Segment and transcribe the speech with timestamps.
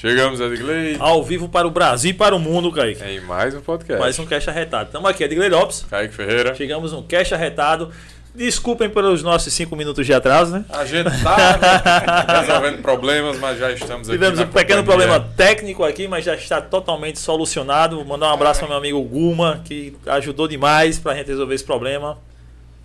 [0.00, 0.96] Chegamos, Edgley.
[0.98, 3.04] Ao vivo para o Brasil e para o mundo, Kaique.
[3.04, 4.00] Em mais um podcast.
[4.00, 4.86] Mais um Cash Arretado.
[4.86, 5.84] Estamos aqui, Edgley Lopes.
[5.90, 6.54] Kaique Ferreira.
[6.54, 7.90] Chegamos no Cash Arretado.
[8.34, 10.64] Desculpem pelos nossos cinco minutos de atraso, né?
[10.70, 14.18] A gente tá resolvendo problemas, mas já estamos aqui.
[14.18, 15.06] Tivemos um pequeno companhia.
[15.06, 17.96] problema técnico aqui, mas já está totalmente solucionado.
[17.96, 21.54] Vou mandar um abraço para meu amigo Guma, que ajudou demais para a gente resolver
[21.54, 22.16] esse problema.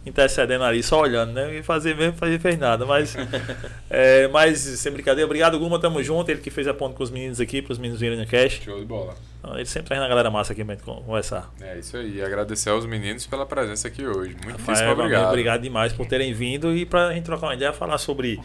[0.05, 1.57] Intercedendo ali, só olhando, né?
[1.57, 2.85] E fazer mesmo, fazer fez nada.
[2.85, 3.15] Mas,
[3.89, 6.29] é, mas sem brincadeira, obrigado, Guma, tamo junto.
[6.29, 8.61] Ele que fez a ponte com os meninos aqui, para os meninos virem no cash.
[8.63, 9.15] Show de bola.
[9.39, 11.51] Então, Ele sempre traz na galera massa aqui pra gente conversar.
[11.61, 12.17] É isso aí.
[12.17, 14.35] E agradecer aos meninos pela presença aqui hoje.
[14.43, 15.27] Muitíssimo Rafael, obrigado.
[15.27, 18.39] obrigado demais por terem vindo e pra gente trocar uma ideia, falar sobre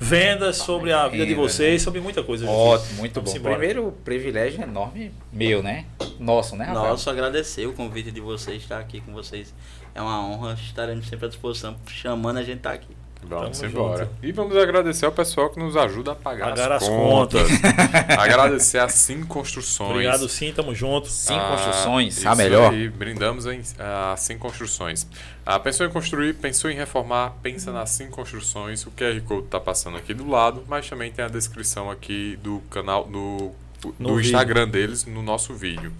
[0.00, 2.48] vendas, sobre a vida de vocês, sobre muita coisa.
[2.48, 3.38] Ótimo, muito Vamos bom.
[3.38, 3.56] embora.
[3.56, 5.84] Primeiro, privilégio enorme meu, né?
[6.18, 6.88] Nosso, né, Rafael?
[6.88, 9.54] Nossa, agradecer o convite de vocês, estar aqui com vocês.
[9.94, 12.96] É uma honra, estaremos sempre à disposição, chamando a gente estar aqui.
[13.22, 14.04] Vamos Tamo embora.
[14.06, 14.26] junto.
[14.26, 17.48] E vamos agradecer ao pessoal que nos ajuda a pagar, Pagar as, as contas.
[18.18, 19.90] agradecer a Sim Construções.
[19.90, 21.06] Obrigado sim, tamo junto.
[21.08, 22.72] Sim Ah, Construções, a melhor.
[22.72, 25.06] Aí, brindamos em a Sim Construções.
[25.44, 28.86] Ah, pensou em construir, pensou em reformar, pensa na Sim Construções.
[28.86, 32.60] O QR Code está passando aqui do lado, mas também tem a descrição aqui do
[32.70, 33.52] canal do,
[33.98, 34.28] No do vídeo.
[34.30, 35.92] Instagram deles no nosso vídeo.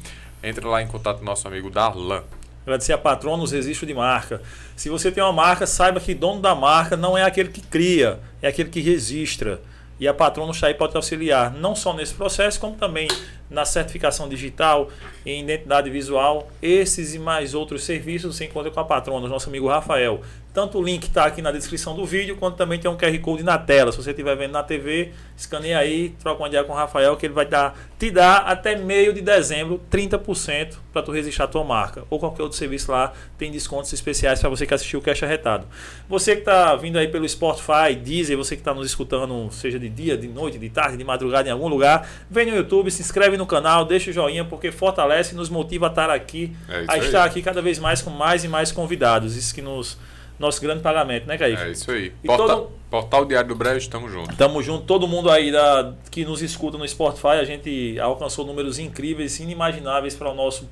[0.43, 2.23] Entre lá em contato com nosso amigo Darlan.
[2.63, 4.43] Agradecer a Patronos Registro de Marca.
[4.77, 8.21] Se você tem uma marca, saiba que dono da marca não é aquele que cria,
[8.43, 9.61] é aquele que registra.
[9.99, 13.09] E a Patronos está aí para te auxiliar, não só nesse processo, como também
[13.51, 14.89] na certificação digital,
[15.27, 16.49] em identidade visual.
[16.63, 20.23] Esses e mais outros serviços você encontra com a Patronos, nosso amigo Rafael.
[20.53, 23.45] Tanto o link está aqui na descrição do vídeo, quanto também tem um QR Code
[23.45, 23.93] na tela.
[23.93, 27.25] Se você estiver vendo na TV, escaneia aí, troca uma ideia com o Rafael, que
[27.25, 31.63] ele vai dar, te dar até meio de dezembro 30% para tu registrar a tua
[31.63, 32.03] marca.
[32.11, 35.69] Ou qualquer outro serviço lá, tem descontos especiais para você que assistiu o Cash Arretado.
[36.09, 39.89] Você que está vindo aí pelo Spotify, Deezer, você que está nos escutando, seja de
[39.89, 43.37] dia, de noite, de tarde, de madrugada, em algum lugar, vem no YouTube, se inscreve
[43.41, 46.93] no canal, deixa o joinha, porque fortalece e nos motiva a estar aqui, É a
[46.95, 47.01] aí.
[47.01, 49.37] estar aqui cada vez mais com mais e mais convidados.
[49.37, 49.99] Isso que nos.
[50.39, 51.61] Nosso grande pagamento, né, Kaique?
[51.61, 52.15] É isso aí.
[52.25, 54.35] E Porta- todo- Portal Diário do Brejo, tamo junto.
[54.37, 58.79] Tamo junto, todo mundo aí da, que nos escuta no Spotify, a gente alcançou números
[58.79, 60.67] incríveis, inimagináveis para o nosso.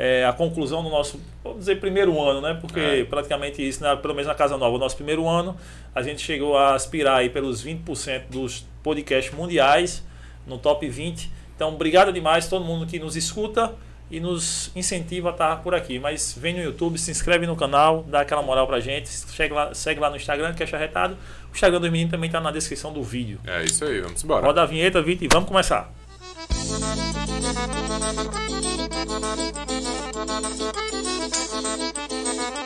[0.00, 2.56] é, a conclusão do nosso, vamos dizer, primeiro ano, né?
[2.60, 3.04] Porque É.
[3.04, 3.96] praticamente isso, né?
[3.96, 5.56] pelo menos na Casa Nova, o nosso primeiro ano,
[5.92, 10.04] a gente chegou a aspirar aí pelos 20% dos podcasts mundiais,
[10.46, 11.28] no top 20.
[11.58, 13.74] Então, obrigado demais todo mundo que nos escuta
[14.08, 15.98] e nos incentiva a estar por aqui.
[15.98, 19.74] Mas vem no YouTube, se inscreve no canal, dá aquela moral pra gente, segue lá,
[19.74, 21.16] segue lá no Instagram, que é charretado.
[21.50, 23.40] O Instagram dos meninos também tá na descrição do vídeo.
[23.44, 24.46] É isso aí, vamos embora.
[24.46, 25.92] Roda a vinheta, Vitor, e vamos começar.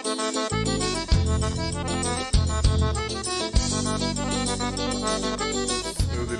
[0.05, 0.12] Meu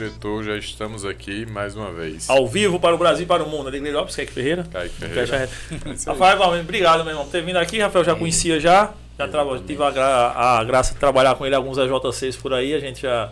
[0.09, 2.29] diretor, já estamos aqui mais uma vez.
[2.29, 3.69] Ao vivo para o Brasil e para o mundo.
[3.69, 4.65] Adegley Lopes, Kaique Ferreira.
[4.71, 5.51] Kaique Fecha Ferreira.
[5.87, 5.97] aí.
[6.07, 7.79] Rafael Valmir, obrigado, meu irmão, por ter vindo aqui.
[7.81, 8.93] Rafael já conhecia já.
[9.19, 12.75] Já traba- tive a, gra- a graça de trabalhar com ele alguns AJ6 por aí.
[12.75, 13.31] A gente já,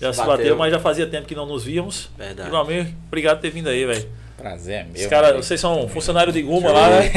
[0.00, 0.36] já se Bateu.
[0.36, 2.10] bateu, mas já fazia tempo que não nos víamos.
[2.16, 2.48] Verdade.
[2.48, 4.06] E, Valmir, obrigado por ter vindo aí, velho.
[4.42, 4.94] Prazer é meu.
[5.02, 7.10] Os caras, meu vocês são funcionários de Guma lá, né?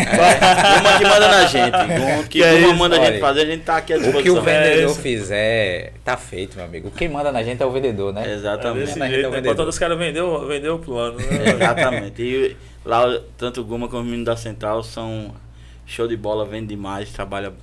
[0.79, 1.71] Uma que manda na gente.
[1.71, 4.11] Guma- que Que é Guma manda a gente fazer, a gente tá aqui à amigo.
[4.11, 4.41] O que disposição.
[4.41, 5.01] o vendedor isso.
[5.01, 6.91] fizer, tá feito, meu amigo.
[6.91, 8.23] Quem manda na gente é o vendedor, né?
[8.29, 8.85] É Exatamente.
[8.85, 9.37] desse Mas jeito, então né?
[9.37, 9.53] vendedor.
[9.53, 11.17] Enquanto os caras vendeu, vendeu o plano.
[11.17, 11.51] né?
[11.55, 12.21] Exatamente.
[12.21, 12.55] E
[12.85, 15.33] lá, tanto o Guma como o menino da Central são
[15.85, 17.53] show de bola, vende demais, trabalha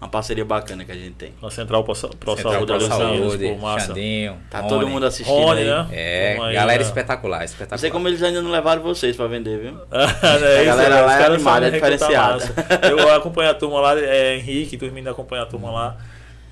[0.00, 1.32] uma parceria bacana que a gente tem.
[1.42, 3.86] Na Central Pro, Pro Central Saúde, Pro Saúde, pô, massa.
[3.88, 4.68] Xandinho, Tá Rony.
[4.68, 5.66] todo mundo assistindo Rony, aí.
[5.66, 5.88] né?
[5.92, 6.88] É, galera né?
[6.88, 7.78] espetacular, Não espetacular.
[7.78, 9.74] sei como eles ainda não levaram vocês pra vender, viu?
[9.90, 11.00] É A isso, galera né?
[11.02, 12.44] lá é animada, é diferenciada.
[12.88, 15.96] Eu acompanho a turma lá, é Henrique, turminha da acompanha a turma lá.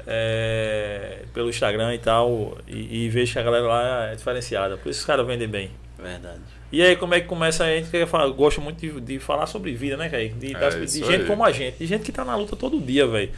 [0.07, 4.89] é, pelo Instagram e tal, e, e vejo que a galera lá é diferenciada, por
[4.91, 5.71] isso os caras vendem bem.
[5.99, 6.41] Verdade.
[6.73, 7.91] E aí, como é que começa a gente?
[7.91, 8.05] Que
[8.37, 10.35] gosto muito de, de falar sobre vida, né, Kaique?
[10.35, 11.27] De, É das- de isso gente aí.
[11.27, 13.31] como a gente, de gente que tá na luta todo dia, velho.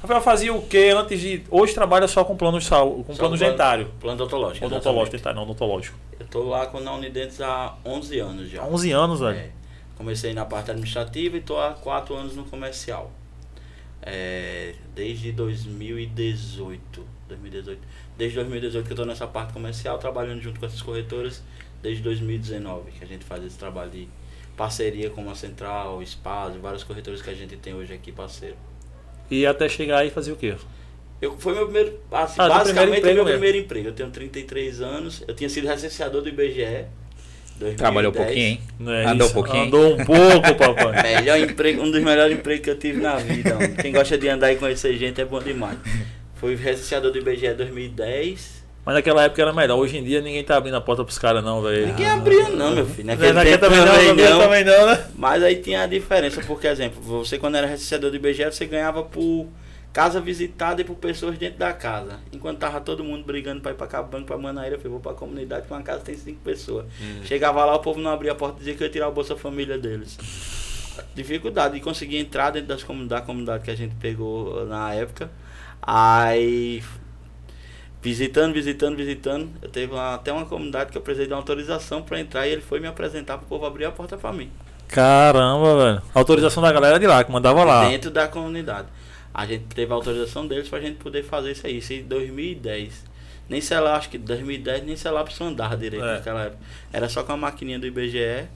[0.00, 1.42] Rafael fazia o quê antes de.
[1.50, 3.90] Hoje trabalha só com plano de saúde, com Só plano dentário.
[4.00, 4.64] Plano odontológico.
[4.64, 5.98] Odontológico, dentário, não, odontológico.
[6.18, 8.62] Eu tô lá com na Unidentes há 11 anos já.
[8.62, 9.36] Há 11 anos, velho.
[9.38, 9.50] É.
[9.98, 13.12] Comecei na parte administrativa e tô há 4 anos no comercial.
[14.00, 17.04] É, desde 2018.
[17.28, 17.78] 2018.
[18.16, 21.42] Desde 2018 que eu tô nessa parte comercial, trabalhando junto com essas corretoras,
[21.82, 24.08] desde 2019 que a gente faz esse trabalho de
[24.56, 28.56] parceria com a Central, Espaço, vários corretores que a gente tem hoje aqui parceiro.
[29.30, 30.54] E até chegar aí fazer o quê?
[31.22, 33.38] Eu, foi meu primeiro, assim, Ah, basicamente primeiro emprego meu mesmo.
[33.38, 33.88] primeiro emprego.
[33.88, 36.86] Eu tenho 33 anos, eu tinha sido recenseador do IBGE.
[37.58, 37.76] 2010.
[37.76, 38.60] Trabalhou um pouquinho, hein?
[38.78, 39.38] Não é Andou isso?
[39.38, 39.62] um pouquinho?
[39.64, 41.02] Andou um pouco, papai.
[41.20, 43.54] Melhor emprego, um dos melhores empregos que eu tive na vida.
[43.54, 43.74] mano.
[43.76, 45.78] Quem gosta de andar e conhecer gente é bom demais.
[46.36, 49.78] Fui recenseador do IBGE 2010 Mas naquela época era melhor.
[49.78, 51.88] Hoje em dia ninguém tá abrindo a porta pros caras, não, velho.
[51.88, 53.06] Ninguém abria não, meu filho.
[53.06, 54.38] Naquele Naquele tempo também não, naquele não.
[54.40, 55.06] também não, né?
[55.14, 59.02] Mas aí tinha a diferença, porque, exemplo, você quando era recebedor do IBGE, você ganhava
[59.02, 59.46] por
[59.92, 62.20] casa visitada e por pessoas dentro da casa.
[62.32, 65.12] Enquanto tava todo mundo brigando pra ir pra Cabanco, pra Manaíra, eu falei, vou pra
[65.12, 66.86] comunidade que uma casa tem cinco pessoas.
[67.24, 69.12] Chegava lá, o povo não abria a porta e dizia que eu ia tirar o
[69.12, 70.16] Bolsa Família deles.
[71.14, 75.30] Dificuldade de conseguir entrar dentro das comunidades, da comunidade que a gente pegou na época.
[75.82, 76.82] Aí
[78.02, 79.48] visitando, visitando, visitando.
[79.62, 82.50] Eu teve uma- até uma comunidade que eu precisei de uma autorização para entrar e
[82.52, 84.50] ele foi me apresentar para o povo abrir a porta para mim.
[84.88, 86.02] Caramba, velho.
[86.14, 87.88] Autorização da galera de lá, que mandava lá.
[87.88, 88.88] Dentro da comunidade.
[89.32, 91.78] A gente teve a autorização deles para a gente poder fazer isso aí.
[91.78, 93.04] Isso em 2010.
[93.48, 96.14] Nem sei lá, acho que 2010 nem sei lá para andar direito É.
[96.14, 96.58] naquela época.
[96.92, 98.46] Era só com a maquininha do IBGE.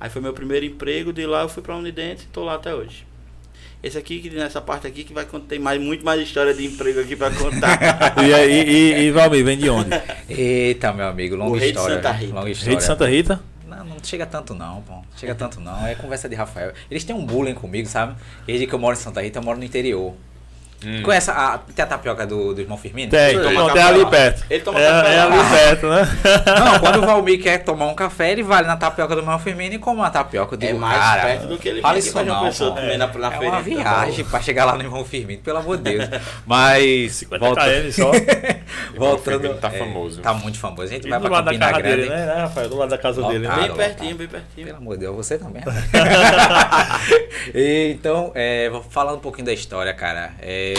[0.00, 2.54] Aí foi meu primeiro emprego, de lá eu fui para a Unidente e tô lá
[2.54, 3.06] até hoje.
[3.82, 6.64] Esse aqui, que nessa parte aqui, que vai contar, tem mais, muito mais história de
[6.64, 7.78] emprego aqui para contar.
[8.22, 9.90] E, aí, e, e Valmir, vem de onde?
[10.28, 11.96] Eita, meu amigo, longa O rei de história.
[11.96, 12.26] Santa viu?
[12.26, 12.38] Rita.
[12.38, 12.76] Longa história.
[12.76, 13.40] de Santa Rita?
[13.66, 14.92] Não, não chega tanto não, pô.
[14.92, 15.84] Não Chega tanto não.
[15.84, 16.72] É conversa de Rafael.
[16.88, 18.14] Eles têm um bullying comigo, sabe?
[18.46, 20.14] Desde que eu moro em Santa Rita, eu moro no interior.
[20.84, 21.02] Hum.
[21.02, 23.10] Conhece a, tem a tapioca do, do irmão Firmino?
[23.10, 24.10] Tem, Ele não, tem ali lá.
[24.10, 24.44] perto.
[24.50, 25.40] Ele toma é, café é lá.
[25.40, 26.08] ali perto, né?
[26.62, 29.74] Não, quando o Valmir quer tomar um café, ele vai na tapioca do irmão Firmino
[29.74, 30.56] e come uma tapioca.
[30.60, 32.80] Eu É mais cara, perto do que ele fala isso não, Pessoa pô.
[32.80, 33.52] também na, na É feira.
[33.54, 36.08] uma viagem pra chegar lá no irmão Firmino, pelo amor de Deus.
[36.46, 38.10] Mas, 50 volta, km só.
[38.96, 39.54] voltando...
[39.54, 40.20] Tá é, famoso.
[40.20, 40.82] Tá muito famoso.
[40.82, 41.96] A gente E vai do pra lado da Campina casa Grande.
[41.96, 42.68] dele, né, né, Rafael?
[42.68, 43.48] Do lado da casa dele, né?
[43.48, 43.66] Lotado.
[43.68, 44.18] Bem pertinho, tá.
[44.18, 44.66] bem pertinho.
[44.66, 45.62] Pelo amor de Deus, você também.
[47.54, 50.32] Então, é, vou falando um pouquinho da história, cara.
[50.40, 50.71] É,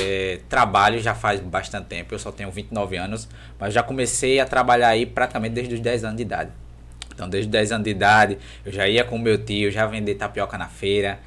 [0.50, 3.28] trabalho já faz bastante tempo, eu só tenho 29 anos,
[3.60, 6.52] mas já comecei a trabalhar aí praticamente desde os 10 anos de idade.
[7.14, 10.16] Então, desde os 10 anos de idade, eu já ia com meu tio, já vender
[10.16, 11.20] tapioca na feira.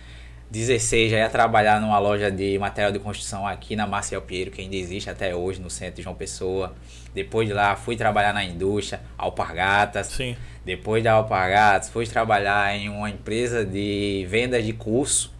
[0.51, 4.61] 16, já ia trabalhar numa loja de material de construção aqui na Marcial Pinheiro, que
[4.61, 6.75] ainda existe até hoje, no centro de João Pessoa.
[7.13, 10.09] Depois de lá, fui trabalhar na indústria, Alpargatas.
[10.09, 10.37] Sim.
[10.65, 15.35] Depois da Alpargatas, fui trabalhar em uma empresa de vendas de curso.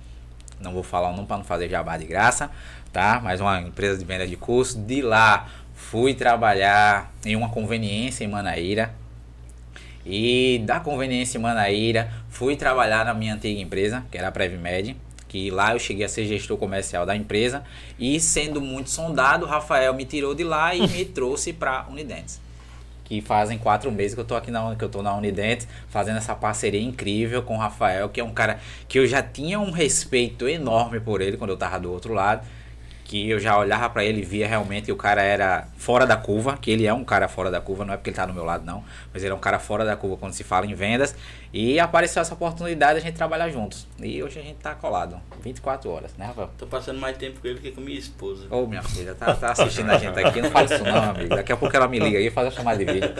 [0.61, 2.51] Não vou falar o nome para não fazer jabá de graça,
[2.97, 3.21] tá?
[3.23, 4.79] Mas uma empresa de venda de curso.
[4.79, 8.91] De lá, fui trabalhar em uma conveniência em Manaíra.
[10.07, 14.97] E da conveniência em Manaíra, fui trabalhar na minha antiga empresa, que era a Prevmed,
[15.29, 17.65] que lá eu cheguei a ser gestor comercial da empresa.
[17.99, 22.41] E sendo muito sondado, o Rafael me tirou de lá e me trouxe para Unidentes
[23.05, 26.17] que fazem quatro meses que eu tô aqui na que eu tô na Unidentes, fazendo
[26.17, 28.59] essa parceria incrível com o Rafael, que é um cara
[28.89, 32.45] que eu já tinha um respeito enorme por ele quando eu tava do outro lado,
[33.07, 36.17] que eu já olhava pra ele e via realmente que o cara era fora da
[36.17, 38.35] curva, que ele é um cara fora da curva, não é porque ele tá do
[38.35, 38.83] meu lado não,
[39.13, 41.15] mas ele é um cara fora da curva quando se fala em vendas,
[41.53, 43.87] e apareceu essa oportunidade de a gente trabalhar juntos.
[44.03, 46.51] E hoje a gente tá colado, 24 horas, né, Rafael?
[46.59, 48.47] Tô passando mais tempo com ele que com minha esposa.
[48.51, 51.29] Ô, minha filha, tá, tá assistindo a gente aqui, não fala isso não, amigo.
[51.29, 53.15] Daqui a pouco ela me liga aí e faz a chamada de vídeo.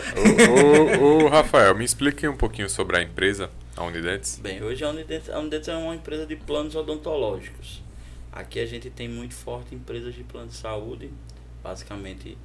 [0.99, 4.37] Ô, ô, ô, Rafael, me explique um pouquinho sobre a empresa, a Unidentes.
[4.37, 7.86] Bem, hoje a Unidentes, a Unidentes é uma empresa de planos odontológicos.
[8.31, 11.11] Aqui a gente tem muito forte empresas de plano de saúde,
[11.63, 12.37] basicamente.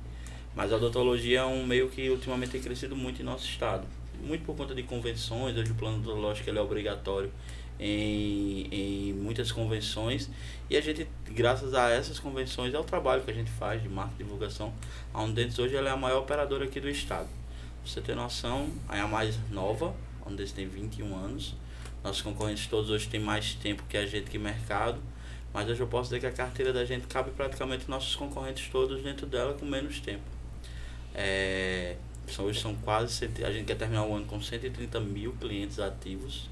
[0.55, 3.87] Mas a odontologia é um meio que ultimamente tem crescido muito em nosso estado.
[4.23, 7.33] Muito por conta de convenções, hoje o plano odontológico ele é obrigatório
[7.79, 10.31] em, em muitas convenções.
[10.71, 13.89] E a gente, graças a essas convenções, é o trabalho que a gente faz de
[13.89, 14.73] marca divulgação.
[15.13, 17.29] A Unidentes hoje ela é a maior operadora aqui do estado.
[17.83, 21.55] Pra você ter noção, é a mais nova, a Unidentes tem 21 anos.
[22.05, 25.01] Nossos concorrentes todos hoje têm mais tempo que a gente que mercado.
[25.53, 29.03] Mas hoje eu posso dizer que a carteira da gente cabe praticamente nossos concorrentes todos
[29.03, 30.23] dentro dela com menos tempo.
[31.15, 33.13] É, são, hoje são quase.
[33.13, 36.49] cento- A gente quer terminar o ano com 130 mil clientes ativos,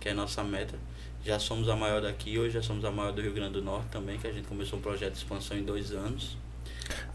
[0.00, 0.76] que é a nossa meta.
[1.24, 3.88] Já somos a maior daqui, hoje já somos a maior do Rio Grande do Norte
[3.90, 6.36] também, que a gente começou um projeto de expansão em dois anos.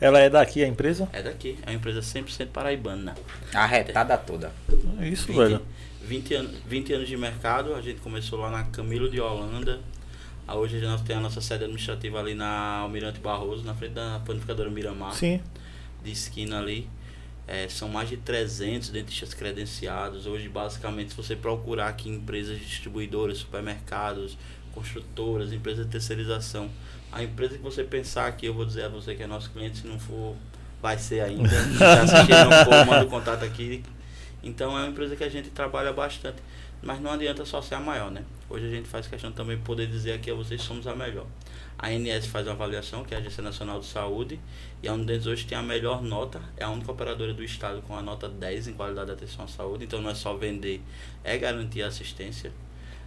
[0.02, 1.08] Ela é daqui, a empresa?
[1.14, 3.16] É daqui, é uma empresa 100% paraibana.
[3.54, 4.52] Arretada toda.
[5.00, 5.62] É Isso, 20, velho.
[6.04, 9.80] 20, anos, 20 anos de mercado, a gente começou lá na Camilo de Holanda.
[10.52, 14.20] Ah, Hoje nós temos a nossa sede administrativa ali na Almirante Barroso, na frente da
[14.26, 15.40] panificadora Miramar, Sim.
[16.04, 16.90] de esquina ali.
[17.48, 20.28] É, são mais de 300 dentistas credenciados.
[20.28, 24.38] Hoje, basicamente, se você procurar aqui empresas distribuidoras, supermercados,
[24.74, 26.70] construtoras, empresas de terceirização,
[27.14, 29.78] a empresa que você pensar aqui, eu vou dizer a você que é nosso cliente,
[29.78, 30.36] se não for,
[30.82, 31.48] vai ser ainda.
[31.50, 33.84] Se assistindo, não for, manda o contato aqui.
[34.44, 36.42] Então, é uma empresa que a gente trabalha bastante.
[36.82, 38.24] Mas não adianta só ser a maior, né?
[38.50, 41.26] Hoje a gente faz questão também de poder dizer aqui a vocês somos a melhor.
[41.78, 44.40] A ANS faz uma avaliação, que é a Agência Nacional de Saúde,
[44.82, 47.96] e a Unidentes hoje tem a melhor nota, é a única operadora do estado com
[47.96, 50.82] a nota 10 em qualidade de atenção à saúde, então não é só vender,
[51.24, 52.52] é garantir a assistência.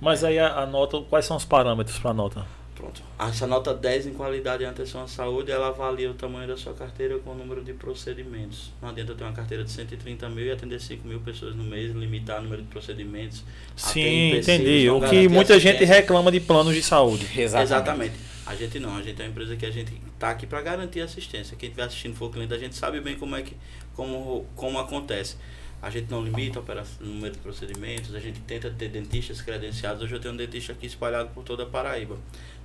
[0.01, 2.64] Mas aí a, a nota, quais são os parâmetros para a nota?
[2.75, 3.03] Pronto.
[3.19, 6.75] Essa nota 10 em qualidade e atenção à saúde, ela avalia o tamanho da sua
[6.75, 8.73] carteira com o número de procedimentos.
[8.83, 11.63] Não adianta eu ter uma carteira de 130 mil e atender 5 mil pessoas no
[11.63, 13.45] mês, limitar o número de procedimentos.
[13.77, 14.91] Sim, entendi.
[14.91, 17.27] O que muita gente reclama de planos de saúde.
[17.37, 17.65] Exatamente.
[17.65, 18.15] Exatamente.
[18.47, 21.01] A gente não, a gente é uma empresa que a gente está aqui para garantir
[21.01, 21.57] assistência.
[21.57, 23.57] Quem estiver assistindo for cliente, a gente sabe bem como é que
[23.95, 25.37] como, como acontece.
[25.81, 30.03] A gente não limita o número de procedimentos, a gente tenta ter dentistas credenciados.
[30.03, 32.17] Hoje eu tenho um dentista aqui espalhado por toda a Paraíba.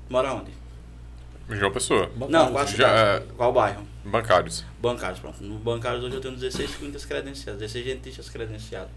[0.10, 0.51] Mora onde?
[1.50, 2.12] João Pessoa.
[2.30, 3.84] Não, qual, Já, é, qual bairro?
[4.04, 4.66] Bancários.
[4.82, 5.44] Bancários, pronto.
[5.44, 8.92] No Bancários hoje eu tenho 16 clínicas credenciadas, 16 dentistas credenciados.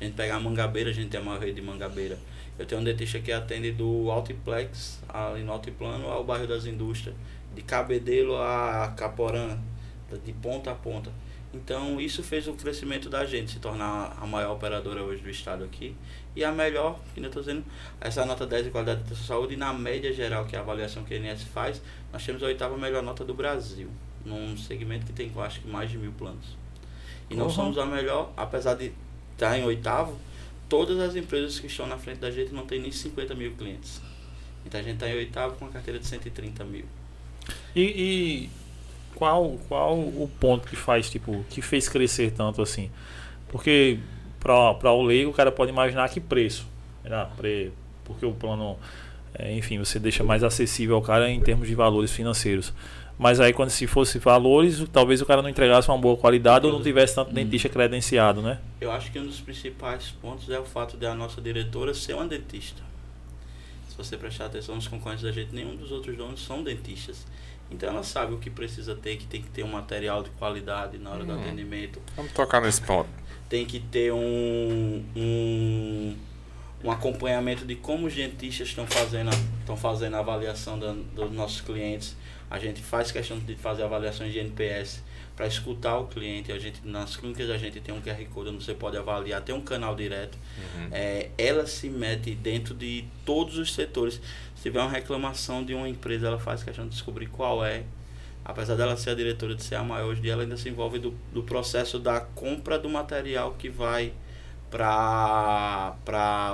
[0.00, 2.18] A gente pega a Mangabeira, a gente tem uma rede de Mangabeira.
[2.58, 7.16] Eu tenho um dentista que atende do Altiplex, ali no Altiplano, ao bairro das Indústrias.
[7.54, 9.58] De Cabedelo a Caporã,
[10.24, 11.10] de ponta a ponta.
[11.52, 15.64] Então, isso fez o crescimento da gente se tornar a maior operadora hoje do estado
[15.64, 15.96] aqui.
[16.36, 17.64] E a melhor, que eu estou dizendo,
[18.00, 21.02] essa nota 10 de qualidade da saúde, e na média geral, que é a avaliação
[21.02, 23.88] que a INS faz, nós temos a oitava melhor nota do Brasil,
[24.24, 26.56] num segmento que tem, acho que, mais de mil planos.
[27.28, 27.40] E uhum.
[27.40, 28.92] não somos a melhor, apesar de
[29.32, 30.16] estar em oitavo,
[30.68, 34.00] todas as empresas que estão na frente da gente não tem nem 50 mil clientes.
[34.64, 36.84] Então a gente está em oitavo com uma carteira de 130 mil.
[37.74, 38.50] E, e
[39.14, 42.90] qual, qual o ponto que faz, tipo, que fez crescer tanto assim?
[43.48, 43.98] Porque
[44.38, 46.66] para o leigo o cara pode imaginar que preço.
[47.04, 47.26] Né?
[48.04, 48.78] Porque o plano,
[49.34, 52.72] é, enfim, você deixa mais acessível ao cara em termos de valores financeiros.
[53.18, 56.72] Mas aí quando se fosse valores, talvez o cara não entregasse uma boa qualidade ou
[56.72, 58.58] não tivesse tanto dentista credenciado, né?
[58.80, 62.14] Eu acho que um dos principais pontos é o fato de a nossa diretora ser
[62.14, 62.82] uma dentista.
[63.90, 67.26] Se você prestar atenção nos concorrentes da gente, nenhum dos outros donos são dentistas.
[67.70, 70.98] Então ela sabe o que precisa ter, que tem que ter um material de qualidade
[70.98, 71.40] na hora do uhum.
[71.40, 72.00] atendimento.
[72.16, 73.08] Vamos tocar nesse ponto.
[73.48, 76.16] Tem que ter um, um,
[76.84, 81.60] um acompanhamento de como os dentistas estão fazendo, estão fazendo a avaliação da, dos nossos
[81.60, 82.16] clientes.
[82.50, 85.02] A gente faz questão de fazer avaliações de NPS
[85.36, 86.52] para escutar o cliente.
[86.52, 89.54] A gente, nas clínicas a gente tem um QR Code onde você pode avaliar, tem
[89.54, 90.36] um canal direto.
[90.58, 90.88] Uhum.
[90.92, 94.20] É, ela se mete dentro de todos os setores.
[94.60, 97.82] Se tiver uma reclamação de uma empresa, ela faz questão de descobrir qual é.
[98.44, 101.14] Apesar dela ser a diretora de ser a maior, hoje ela ainda se envolve do,
[101.32, 104.12] do processo da compra do material que vai
[104.70, 105.96] para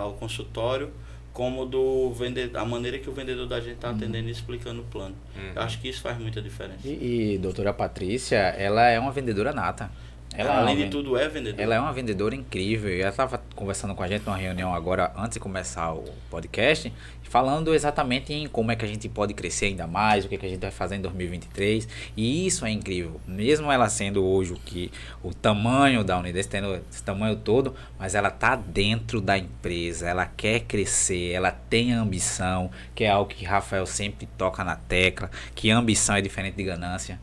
[0.06, 0.92] o consultório
[1.32, 3.96] como do vendedor, a maneira que o vendedor da gente está uhum.
[3.96, 5.16] atendendo e explicando o plano.
[5.34, 5.52] Uhum.
[5.56, 6.86] Eu acho que isso faz muita diferença.
[6.86, 9.90] E, e doutora Patrícia, ela é uma vendedora nata.
[10.32, 11.60] Ela, ela além de tudo, é vendedora.
[11.60, 12.90] Ela é uma vendedora incrível.
[12.90, 16.92] E ela estava conversando com a gente numa reunião agora, antes de começar o podcast,
[17.22, 20.38] falando exatamente em como é que a gente pode crescer ainda mais, o que, é
[20.38, 21.88] que a gente vai fazer em 2023.
[22.16, 23.20] E isso é incrível.
[23.26, 28.14] Mesmo ela sendo hoje o que o tamanho da Unides, tendo esse tamanho todo, mas
[28.14, 33.44] ela tá dentro da empresa, ela quer crescer, ela tem ambição, que é algo que
[33.44, 37.18] Rafael sempre toca na tecla, que ambição é diferente de ganância.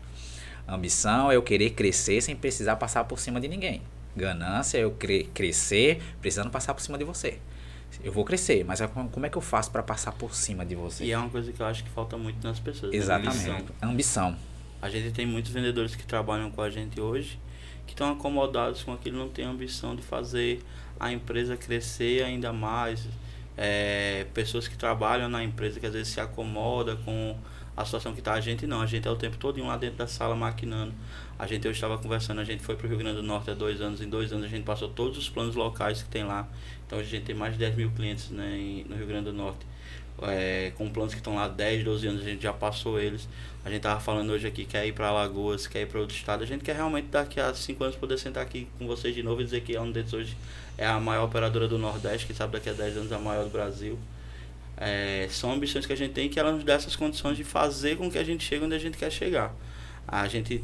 [0.68, 3.82] Ambição é eu querer crescer sem precisar passar por cima de ninguém.
[4.16, 7.40] Ganância é eu cre crescer precisando passar por cima de você.
[8.04, 10.74] Eu vou crescer, mas é como é que eu faço para passar por cima de
[10.74, 11.04] você?
[11.06, 12.92] E é uma coisa que eu acho que falta muito nas pessoas.
[12.92, 12.98] Né?
[12.98, 13.50] Exatamente.
[13.50, 13.90] Ambição.
[13.90, 14.38] ambição.
[14.82, 17.40] A gente tem muitos vendedores que trabalham com a gente hoje
[17.86, 20.62] que estão acomodados com aquilo, não tem ambição de fazer
[21.00, 23.08] a empresa crescer ainda mais.
[23.56, 27.38] É, pessoas que trabalham na empresa que às vezes se acomoda com
[27.76, 29.98] a situação que está a gente não, a gente é o tempo todo lá dentro
[29.98, 30.94] da sala maquinando.
[31.38, 33.54] A gente, eu estava conversando, a gente foi para o Rio Grande do Norte há
[33.54, 36.48] dois anos, em dois anos a gente passou todos os planos locais que tem lá.
[36.86, 39.66] Então a gente tem mais de 10 mil clientes né, no Rio Grande do Norte.
[40.22, 43.28] É, com planos que estão lá 10, 12 anos, a gente já passou eles.
[43.66, 46.44] A gente tava falando hoje aqui, quer ir para Alagoas, quer ir para outro estado.
[46.44, 49.42] A gente quer realmente daqui a 5 anos poder sentar aqui com vocês de novo
[49.42, 50.38] e dizer que a Unidetes hoje
[50.78, 53.50] é a maior operadora do Nordeste, que sabe daqui a 10 anos a maior do
[53.50, 53.98] Brasil.
[54.86, 57.96] É, são ambições que a gente tem que ela nos dá essas condições de fazer
[57.96, 59.56] com que a gente chegue onde a gente quer chegar.
[60.06, 60.62] A gente,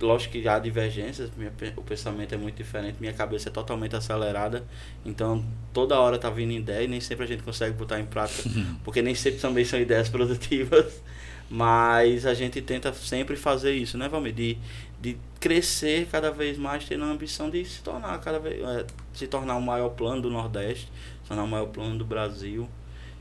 [0.00, 4.64] lógico que há divergências, minha, o pensamento é muito diferente, minha cabeça é totalmente acelerada,
[5.04, 8.48] então toda hora tá vindo ideia e nem sempre a gente consegue botar em prática,
[8.84, 11.02] porque nem sempre também são ideias produtivas,
[11.50, 14.34] mas a gente tenta sempre fazer isso, né, Valmir?
[14.34, 14.58] De,
[15.00, 19.26] de crescer cada vez mais, tendo a ambição de se tornar cada vez, é, se
[19.26, 20.88] tornar o maior plano do Nordeste,
[21.22, 22.68] se tornar o maior plano do Brasil.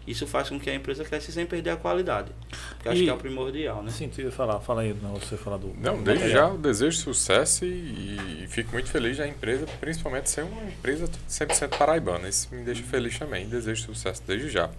[0.08, 2.32] Isso faz com que a empresa cresça sem perder a qualidade.
[2.80, 3.92] Que acho que é o primordial, né?
[3.92, 5.76] Sim, tu ia falar, fala aí, não, você falar do.
[5.78, 10.44] Não, desde já eu desejo sucesso e, e, fico muito feliz da empresa, principalmente ser
[10.44, 12.30] uma empresa 100% paraibana.
[12.30, 13.50] Isso me deixa feliz também.
[13.50, 14.68] Desejo sucesso desde já.
[14.68, 14.74] Uhum.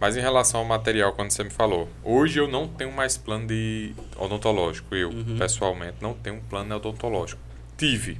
[0.00, 3.46] Mas em relação ao material, quando você me falou, hoje eu não tenho mais plano
[3.46, 4.92] de odontológico.
[4.96, 5.36] Eu, uhum.
[5.38, 7.40] pessoalmente, não tenho um plano odontológico.
[7.78, 8.18] Tive.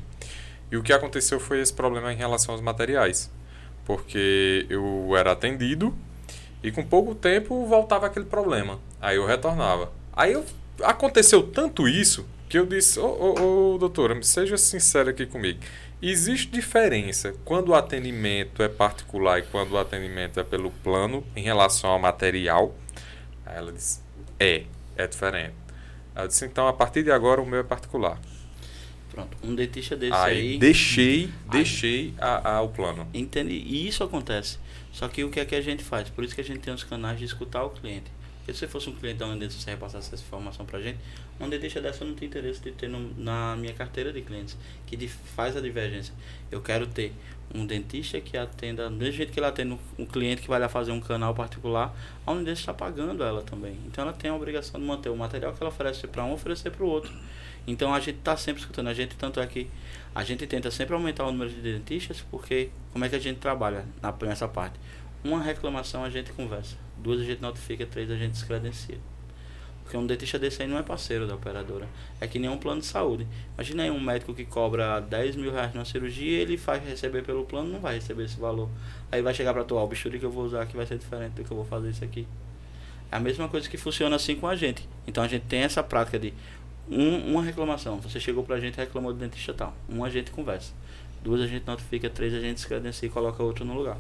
[0.70, 3.28] E o que aconteceu foi esse problema em relação aos materiais.
[3.84, 5.92] Porque eu era atendido
[6.64, 8.80] E com pouco tempo voltava aquele problema.
[8.98, 9.92] Aí eu retornava.
[10.10, 10.42] Aí eu,
[10.82, 15.60] aconteceu tanto isso que eu disse, ô, ô, ô doutora, seja sincera aqui comigo.
[16.00, 21.42] Existe diferença quando o atendimento é particular e quando o atendimento é pelo plano em
[21.42, 22.74] relação ao material?
[23.44, 24.00] Aí ela disse,
[24.40, 24.64] é,
[24.96, 25.54] é diferente.
[26.16, 28.18] Eu disse, então a partir de agora o meu é particular.
[29.10, 30.58] Pronto, um dentista desse aí, aí.
[30.58, 33.06] deixei, deixei a, a, o plano.
[33.12, 33.52] Entende?
[33.52, 34.58] E isso acontece.
[34.94, 36.08] Só que o que é que a gente faz?
[36.08, 38.10] Por isso que a gente tem os canais de escutar o cliente.
[38.38, 40.98] Porque se você fosse um cliente da Unidente, você repassasse essa informação pra gente,
[41.40, 44.56] uma dentista dessa eu não tem interesse de ter no, na minha carteira de clientes,
[44.86, 46.14] que faz a divergência.
[46.48, 47.12] Eu quero ter
[47.52, 50.68] um dentista que atenda, do mesmo jeito que ele atende um cliente que vai lá
[50.68, 51.92] fazer um canal particular,
[52.24, 53.76] a Unidente está pagando ela também.
[53.86, 56.70] Então ela tem a obrigação de manter o material que ela oferece para um, oferecer
[56.70, 57.12] para o outro.
[57.66, 59.70] Então a gente está sempre escutando, a gente tanto é que
[60.14, 63.38] a gente tenta sempre aumentar o número de dentistas, porque como é que a gente
[63.38, 64.78] trabalha na, nessa parte?
[65.22, 68.98] Uma reclamação a gente conversa, duas a gente notifica, três a gente descredencia.
[69.84, 71.86] Porque um dentista desse aí não é parceiro da operadora.
[72.18, 73.26] É que nem um plano de saúde.
[73.54, 77.44] Imagina aí um médico que cobra 10 mil reais numa cirurgia ele faz receber pelo
[77.44, 78.68] plano, não vai receber esse valor.
[79.12, 80.96] Aí vai chegar para tu, ó, o bisturi que eu vou usar aqui vai ser
[80.98, 82.26] diferente do que eu vou fazer isso aqui.
[83.12, 84.88] É a mesma coisa que funciona assim com a gente.
[85.06, 86.32] Então a gente tem essa prática de
[86.90, 88.00] um, uma reclamação.
[88.00, 89.74] Você chegou pra gente e reclamou do dentista tal.
[89.88, 90.72] Um a gente conversa.
[91.22, 93.98] Duas a gente notifica, três a gente descredencia e coloca outro no lugar.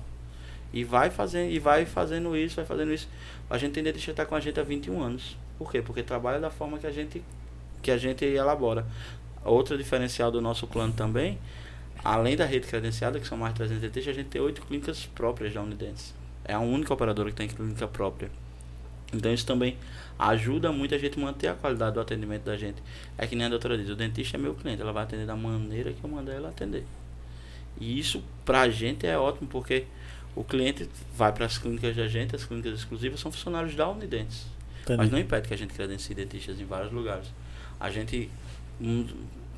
[0.72, 3.08] E vai fazendo, e vai fazendo isso, vai fazendo isso.
[3.48, 5.36] A gente tem dentista que tá com a gente há 21 anos.
[5.56, 5.80] Por quê?
[5.80, 7.22] Porque trabalha da forma que a gente
[7.80, 8.86] que a gente elabora.
[9.44, 11.38] Outra diferencial do nosso plano também,
[12.02, 15.06] além da rede credenciada, que são mais de 300 dentistas, a gente tem oito clínicas
[15.06, 16.14] próprias da Unidentes.
[16.44, 18.30] É a única operadora que tem clínica própria.
[19.12, 19.76] Então isso também
[20.18, 22.82] ajuda muito a gente manter a qualidade do atendimento da gente.
[23.18, 25.36] É que nem a doutora diz, o dentista é meu cliente, ela vai atender da
[25.36, 26.84] maneira que eu mandar ela atender.
[27.80, 29.84] E isso pra gente é ótimo, porque
[30.36, 34.46] o cliente vai para as clínicas da gente, as clínicas exclusivas são funcionários da Unidentes.
[34.82, 34.98] Entendi.
[34.98, 37.26] Mas não impede que a gente credencie dentistas em vários lugares.
[37.80, 38.30] A gente.
[38.80, 39.06] Um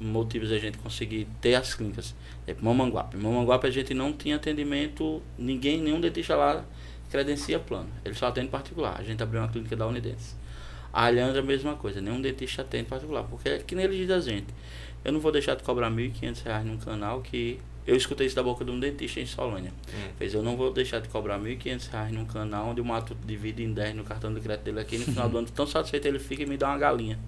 [0.00, 2.14] motivos a gente conseguir ter as clínicas.
[2.46, 3.16] É Mamanguape.
[3.16, 6.64] Mamanguape a gente não tinha atendimento, ninguém, nenhum dentista lá
[7.10, 7.88] credencia plano.
[8.04, 8.96] Ele só atende particular.
[8.98, 10.34] A gente abriu uma clínica da Unidense.
[10.96, 13.22] A Alhandra a mesma coisa, nenhum dentista atende particular.
[13.24, 14.46] Porque é que nem ele diz a gente.
[15.04, 18.42] Eu não vou deixar de cobrar R$ 1.500 num canal que eu escutei isso da
[18.42, 19.74] boca de um dentista em Solânia.
[19.90, 20.08] Hum.
[20.16, 23.62] Fez, eu não vou deixar de cobrar R$ 1.500 num canal onde o mato divide
[23.62, 24.96] em 10 no cartão de crédito dele aqui.
[24.96, 27.18] No final do ano, tão satisfeito ele fica e me dá uma galinha.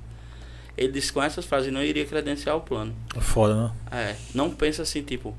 [0.75, 2.97] Ele disse com essas frases não iria credenciar o plano.
[3.15, 3.73] É foda, né?
[3.93, 4.17] É.
[4.35, 5.37] Não pensa assim, tipo,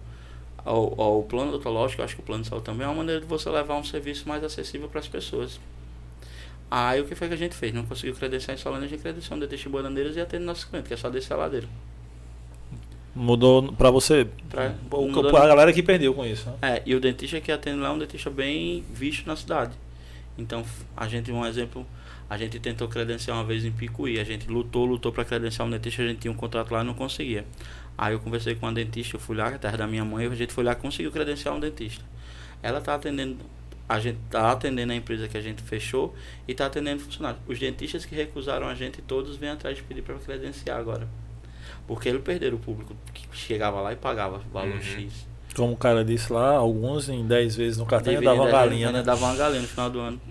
[0.63, 3.21] o, o plano odontológico, eu acho que o plano de saúde também é uma maneira
[3.21, 5.59] de você levar um serviço mais acessível para as pessoas.
[6.71, 7.73] Aí o que foi que a gente fez?
[7.73, 10.67] Não conseguiu credenciar em Solânia, a gente credenciou um dentista em Bananeiras e atende nosso
[10.67, 11.67] cliente, que é só descer a ladeira.
[13.15, 14.27] Mudou para você.
[14.49, 16.47] Pra, mudou a galera que perdeu com isso.
[16.49, 16.55] Né?
[16.61, 19.73] É, e o dentista que atende lá é um dentista bem visto na cidade.
[20.37, 20.63] Então,
[20.95, 21.85] a gente, um exemplo,
[22.29, 24.19] a gente tentou credenciar uma vez em Picuí.
[24.19, 26.85] A gente lutou, lutou para credenciar um dentista, a gente tinha um contrato lá e
[26.85, 27.45] não conseguia.
[27.97, 30.53] Aí eu conversei com uma dentista, eu fui lá, terra da minha mãe, a gente
[30.53, 32.05] foi lá e conseguiu credenciar um dentista.
[32.61, 33.37] Ela tá atendendo,
[33.89, 36.13] a gente tá atendendo a empresa que a gente fechou
[36.47, 37.41] e tá atendendo funcionários.
[37.47, 41.07] Os dentistas que recusaram a gente, todos vêm atrás de pedir para credenciar agora.
[41.87, 44.81] Porque eles perderam o público que chegava lá e pagava valor uhum.
[44.81, 45.27] X.
[45.55, 49.01] Como o cara disse lá, alguns em 10 vezes no cartão dava uma galinha, né?
[49.01, 50.21] Dava uma galinha no final do ano.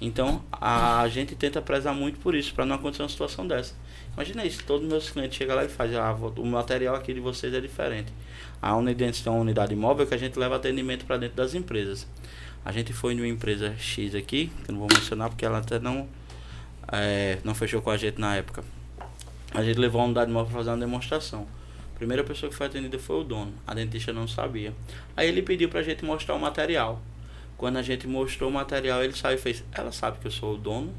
[0.00, 3.74] Então, a gente tenta prezar muito por isso, para não acontecer uma situação dessa.
[4.14, 7.20] Imagina isso, todos os meus clientes chegam lá e fazem, ah, o material aqui de
[7.20, 8.12] vocês é diferente.
[8.60, 12.06] A unidade tem uma unidade móvel que a gente leva atendimento para dentro das empresas.
[12.64, 15.80] A gente foi numa empresa X aqui, que eu não vou mencionar porque ela até
[15.80, 16.08] não,
[16.92, 18.62] é, não fechou com a gente na época.
[19.52, 21.46] A gente levou a unidade móvel para fazer uma demonstração.
[21.94, 23.52] A primeira pessoa que foi atendida foi o dono.
[23.66, 24.72] A dentista não sabia.
[25.16, 27.02] Aí ele pediu para a gente mostrar o material.
[27.56, 30.54] Quando a gente mostrou o material, ele saiu e fez: Ela sabe que eu sou
[30.54, 30.94] o dono?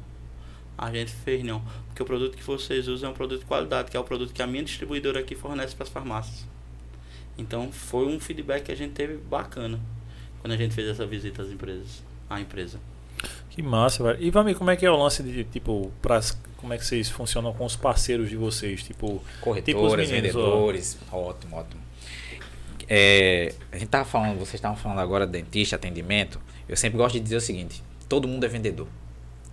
[0.76, 3.90] A gente fez não, porque o produto que vocês usam é um produto de qualidade,
[3.90, 6.46] que é o produto que a minha distribuidora aqui fornece para as farmácias.
[7.38, 9.80] Então foi um feedback que a gente teve bacana
[10.44, 12.78] quando a gente fez essa visita às empresas, à empresa.
[13.48, 14.18] Que massa, velho.
[14.20, 17.08] E mim como é que é o lance de tipo, pras, como é que vocês
[17.08, 21.30] funcionam com os parceiros de vocês, tipo, corretores, tipo vendedores, ó.
[21.30, 21.80] ótimo, ótimo.
[22.86, 26.38] É, a gente tava falando, vocês estavam falando agora de dentista, atendimento.
[26.68, 28.86] Eu sempre gosto de dizer o seguinte: todo mundo é vendedor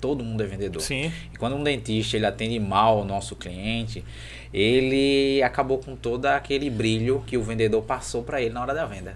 [0.01, 0.81] todo mundo é vendedor.
[0.81, 1.11] Sim.
[1.31, 4.03] E quando um dentista ele atende mal o nosso cliente,
[4.51, 8.83] ele acabou com todo aquele brilho que o vendedor passou para ele na hora da
[8.87, 9.15] venda.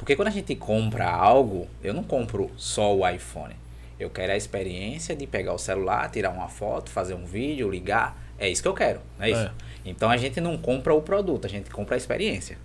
[0.00, 3.54] Porque quando a gente compra algo, eu não compro só o iPhone.
[3.98, 8.18] Eu quero a experiência de pegar o celular, tirar uma foto, fazer um vídeo, ligar.
[8.38, 9.42] É isso que eu quero, é isso?
[9.42, 9.50] É.
[9.84, 12.56] Então a gente não compra o produto, a gente compra a experiência.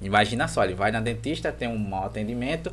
[0.00, 2.72] Imagina só, ele vai na dentista, tem um mau atendimento,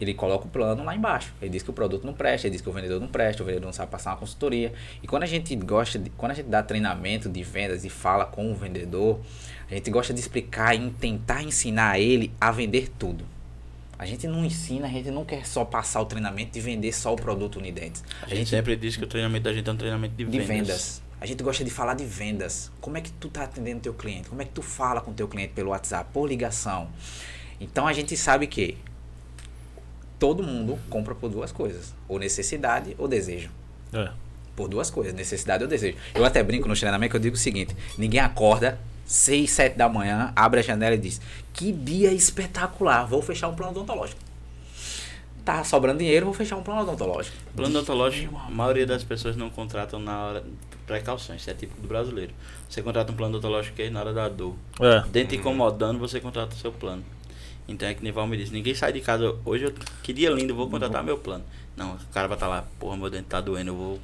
[0.00, 1.34] ele coloca o plano lá embaixo.
[1.42, 3.46] Ele diz que o produto não presta, ele diz que o vendedor não presta, o
[3.46, 4.72] vendedor não sabe passar uma consultoria.
[5.02, 8.24] E quando a gente gosta, de, quando a gente dá treinamento de vendas e fala
[8.24, 9.18] com o vendedor,
[9.74, 13.24] a gente gosta de explicar e tentar ensinar ele a vender tudo.
[13.98, 17.12] A gente não ensina, a gente não quer só passar o treinamento e vender só
[17.12, 18.04] o produto Unidentes.
[18.22, 20.48] A, gente, sempre diz que o treinamento da gente é um treinamento de, de vendas.
[20.48, 21.02] vendas.
[21.20, 22.70] A gente gosta de falar de vendas.
[22.80, 24.28] Como é que tu tá atendendo teu cliente?
[24.28, 26.88] Como é que tu fala com teu cliente pelo WhatsApp, por ligação?
[27.60, 28.78] Então a gente sabe que
[30.20, 33.50] todo mundo compra por duas coisas: ou necessidade ou desejo.
[33.92, 34.08] É.
[34.54, 35.96] Por duas coisas, necessidade ou desejo.
[36.14, 39.88] Eu até brinco no treinamento que eu digo o seguinte: ninguém acorda 6, 7 da
[39.88, 41.20] manhã, abre a janela e diz:
[41.52, 44.20] Que dia espetacular, vou fechar um plano odontológico.
[45.44, 47.36] Tá sobrando dinheiro, vou fechar um plano odontológico.
[47.54, 50.44] Plano odontológico, a maioria das pessoas não contratam na hora.
[50.86, 52.32] Precauções, isso é típico do brasileiro.
[52.68, 54.54] Você contrata um plano odontológico que é na hora da dor.
[54.80, 55.00] É.
[55.08, 57.04] Dente incomodando, você contrata o seu plano.
[57.66, 60.54] Então é que Nival me disse, ninguém sai de casa, hoje eu, que dia lindo,
[60.54, 61.44] vou contratar meu plano.
[61.76, 64.00] Não, o cara vai estar lá, porra, meu dente tá doendo, eu vou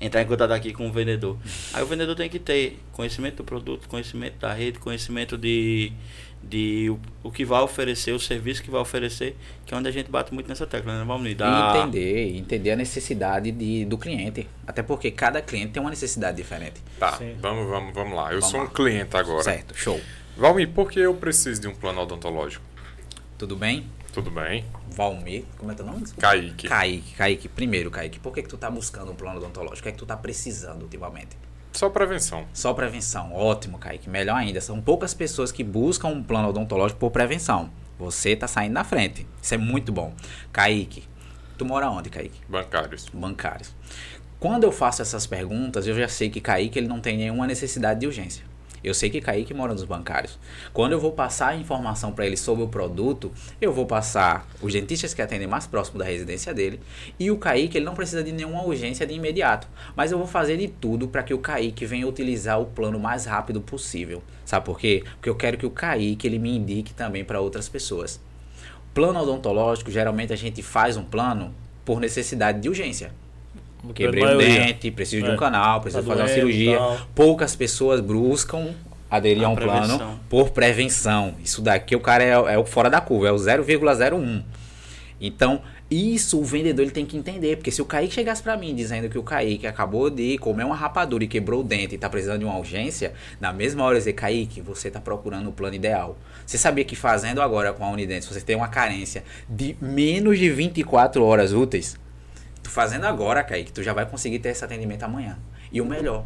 [0.00, 1.36] entrar em contato aqui com o vendedor.
[1.72, 5.92] Aí o vendedor tem que ter conhecimento do produto, conhecimento da rede, conhecimento de,
[6.42, 9.92] de o, o que vai oferecer, o serviço que vai oferecer, que é onde a
[9.92, 11.04] gente bate muito nessa tecla, né?
[11.06, 14.46] Vamos E dar entender, entender a necessidade de, do cliente.
[14.66, 16.80] Até porque cada cliente tem uma necessidade diferente.
[16.98, 17.34] Tá, Sim.
[17.40, 18.32] vamos, vamos, vamos lá.
[18.32, 18.70] Eu Vamos sou um lá.
[18.70, 19.42] cliente agora.
[19.42, 20.00] Certo, show.
[20.36, 22.64] Valmir, por que eu preciso de um plano odontológico?
[23.38, 23.86] Tudo bem?
[24.14, 24.64] Tudo bem?
[24.92, 26.04] Valmir, como é teu nome?
[26.20, 26.68] Kaique.
[26.68, 27.48] Kaique, Kaique.
[27.48, 29.80] Primeiro, Kaique, por que, que tu tá buscando um plano odontológico?
[29.80, 31.36] O que é que tu tá precisando ultimamente?
[31.72, 32.46] Só prevenção.
[32.52, 33.34] Só prevenção.
[33.34, 34.08] Ótimo, Kaique.
[34.08, 34.60] Melhor ainda.
[34.60, 37.70] São poucas pessoas que buscam um plano odontológico por prevenção.
[37.98, 39.26] Você tá saindo na frente.
[39.42, 40.14] Isso é muito bom.
[40.52, 41.02] Kaique,
[41.58, 42.40] tu mora onde, Kaique?
[42.48, 43.08] Bancários.
[43.12, 43.74] Bancários.
[44.38, 47.98] Quando eu faço essas perguntas, eu já sei que Kaique ele não tem nenhuma necessidade
[47.98, 48.44] de urgência.
[48.84, 50.38] Eu sei que Kaique mora nos bancários.
[50.70, 54.74] Quando eu vou passar a informação para ele sobre o produto, eu vou passar os
[54.74, 56.78] dentistas que atendem mais próximo da residência dele.
[57.18, 59.66] E o Kaique ele não precisa de nenhuma urgência de imediato.
[59.96, 63.24] Mas eu vou fazer de tudo para que o Kaique venha utilizar o plano mais
[63.24, 64.22] rápido possível.
[64.44, 65.02] Sabe por quê?
[65.14, 68.20] Porque eu quero que o Kaique ele me indique também para outras pessoas.
[68.92, 71.54] Plano odontológico, geralmente a gente faz um plano
[71.86, 73.12] por necessidade de urgência.
[73.92, 74.60] Quebrei o maioria.
[74.66, 75.34] dente, preciso de É.
[75.34, 76.78] um canal, preciso Tá fazer uma doendo, cirurgia.
[76.78, 76.98] tal.
[77.14, 78.72] Poucas pessoas buscam
[79.10, 80.20] aderir A a um plano prevenção.
[80.28, 81.34] por prevenção.
[81.42, 84.42] Isso daqui o cara é, é o fora da curva, é o 0,01.
[85.20, 88.74] Então, isso o vendedor ele tem que entender, porque se o Kaique chegasse pra mim
[88.74, 92.08] dizendo que o Kaique acabou de comer uma rapadura e quebrou o dente e tá
[92.10, 95.76] precisando de uma urgência, na mesma hora eu dizer, Kaique, você tá procurando o plano
[95.76, 96.18] ideal.
[96.44, 100.50] Você sabia que fazendo agora com a Unidentes, você tem uma carência de menos de
[100.50, 101.96] 24 horas úteis?
[102.64, 105.38] Tu fazendo agora, Kaique, tu já vai conseguir ter esse atendimento amanhã.
[105.70, 106.24] E o melhor,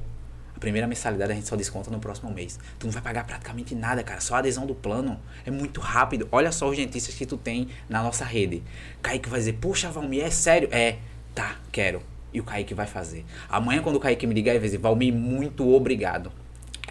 [0.55, 2.61] a primeira mensalidade a gente só desconta no próximo mês.
[2.79, 4.21] Tu não vai pagar praticamente nada, cara.
[4.21, 5.21] Só a adesão do plano.
[5.45, 6.29] É muito rápido.
[6.31, 8.63] Olha só os dentistas que tu tem na nossa rede.
[9.03, 10.69] Kaique vai dizer, poxa, Valmir, é sério?
[10.71, 10.99] É,
[11.35, 12.01] tá, quero.
[12.33, 13.25] E o Kaique vai fazer.
[13.49, 16.31] Amanhã, quando o Kaique me ligar, ele vai dizer, Valmir, muito obrigado.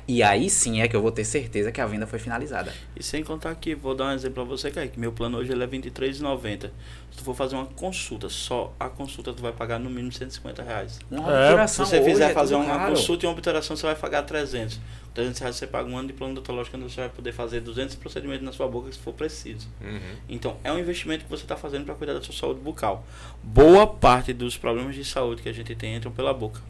[0.07, 2.73] E aí sim é que eu vou ter certeza que a venda foi finalizada.
[2.95, 4.97] E sem contar que, vou dar um exemplo pra você, Kaique.
[4.97, 6.69] Meu plano hoje ele é R$23,90.
[7.11, 10.63] Se tu for fazer uma consulta, só a consulta tu vai pagar no mínimo 150
[10.63, 10.99] reais.
[11.11, 12.91] Uma É, obturação Se você fizer é fazer uma caro.
[12.95, 14.79] consulta e uma obturação, você vai pagar 300.
[15.13, 17.95] 300 reais você paga um ano de plano odontológico, onde você vai poder fazer 200
[17.95, 19.67] procedimentos na sua boca se for preciso.
[19.81, 19.99] Uhum.
[20.29, 23.05] Então, é um investimento que você está fazendo para cuidar da sua saúde bucal.
[23.43, 26.61] Boa parte dos problemas de saúde que a gente tem entram pela boca.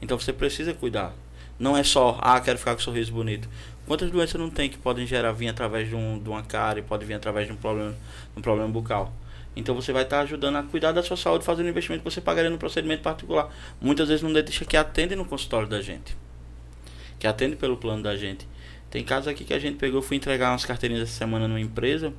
[0.00, 1.12] Então, você precisa cuidar.
[1.62, 3.48] Não é só, ah, quero ficar com um sorriso bonito.
[3.86, 7.04] Quantas doenças não tem que podem gerar vir através de, um, de uma cárie, pode
[7.04, 7.94] vir através de um problema,
[8.36, 9.12] um problema bucal?
[9.54, 12.20] Então você vai estar ajudando a cuidar da sua saúde fazendo um investimento que você
[12.20, 13.48] pagaria no procedimento particular.
[13.80, 16.16] Muitas vezes não dentista que atende no consultório da gente.
[17.20, 18.44] Que atende pelo plano da gente.
[18.90, 22.12] Tem casos aqui que a gente pegou, fui entregar umas carteirinhas essa semana numa empresa.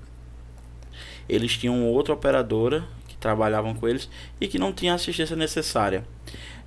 [1.27, 6.05] Eles tinham outra operadora que trabalhavam com eles e que não tinha assistência necessária.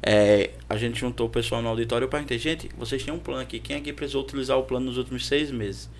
[0.03, 3.19] É, a gente juntou o pessoal no auditório e eu perguntei, gente, vocês têm um
[3.19, 5.91] plano aqui, quem aqui precisou utilizar o plano nos últimos seis meses?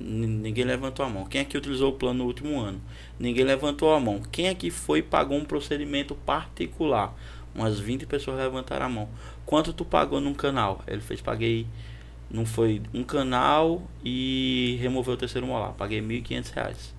[0.00, 1.24] N- Ninguém levantou a mão.
[1.26, 2.80] Quem aqui utilizou o plano no último ano?
[3.18, 4.20] Ninguém levantou a mão.
[4.32, 7.14] Quem aqui foi e pagou um procedimento particular?
[7.54, 9.08] Umas 20 pessoas levantaram a mão.
[9.44, 10.82] Quanto tu pagou num canal?
[10.86, 11.66] Ele fez, paguei.
[12.30, 15.72] Não foi um canal e removeu o terceiro molar.
[15.74, 16.94] Paguei 1.500 reais.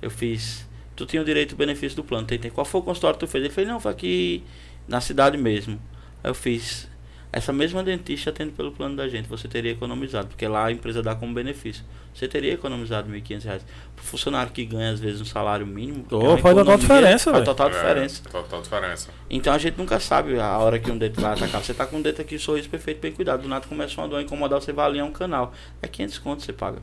[0.00, 0.68] Eu fiz.
[0.96, 2.26] Tu tinha o direito e benefício do plano.
[2.26, 2.50] Tentei.
[2.50, 3.44] Qual foi o consultório que tu fez?
[3.44, 4.44] Ele fez, não, foi aqui
[4.88, 5.80] na cidade mesmo.
[6.22, 6.90] Eu fiz.
[7.32, 9.26] Essa mesma dentista atende pelo plano da gente.
[9.26, 10.28] Você teria economizado.
[10.28, 11.82] Porque lá a empresa dá como benefício.
[12.14, 13.64] Você teria economizado 1.500 reais.
[13.96, 16.04] Pro funcionário que ganha às vezes um salário mínimo.
[16.10, 17.44] É uma faz total diferença, Faz velho.
[17.46, 18.22] total É, diferença.
[18.30, 19.08] Total diferença.
[19.30, 21.62] Então a gente nunca sabe a hora que um dente vai atacar.
[21.64, 23.40] Você tá com um dente aqui, sorriso perfeito, bem cuidado.
[23.44, 25.54] Do nada começa uma dor a incomodar, você vai alinhar um canal.
[25.80, 26.80] É 500 conto você paga.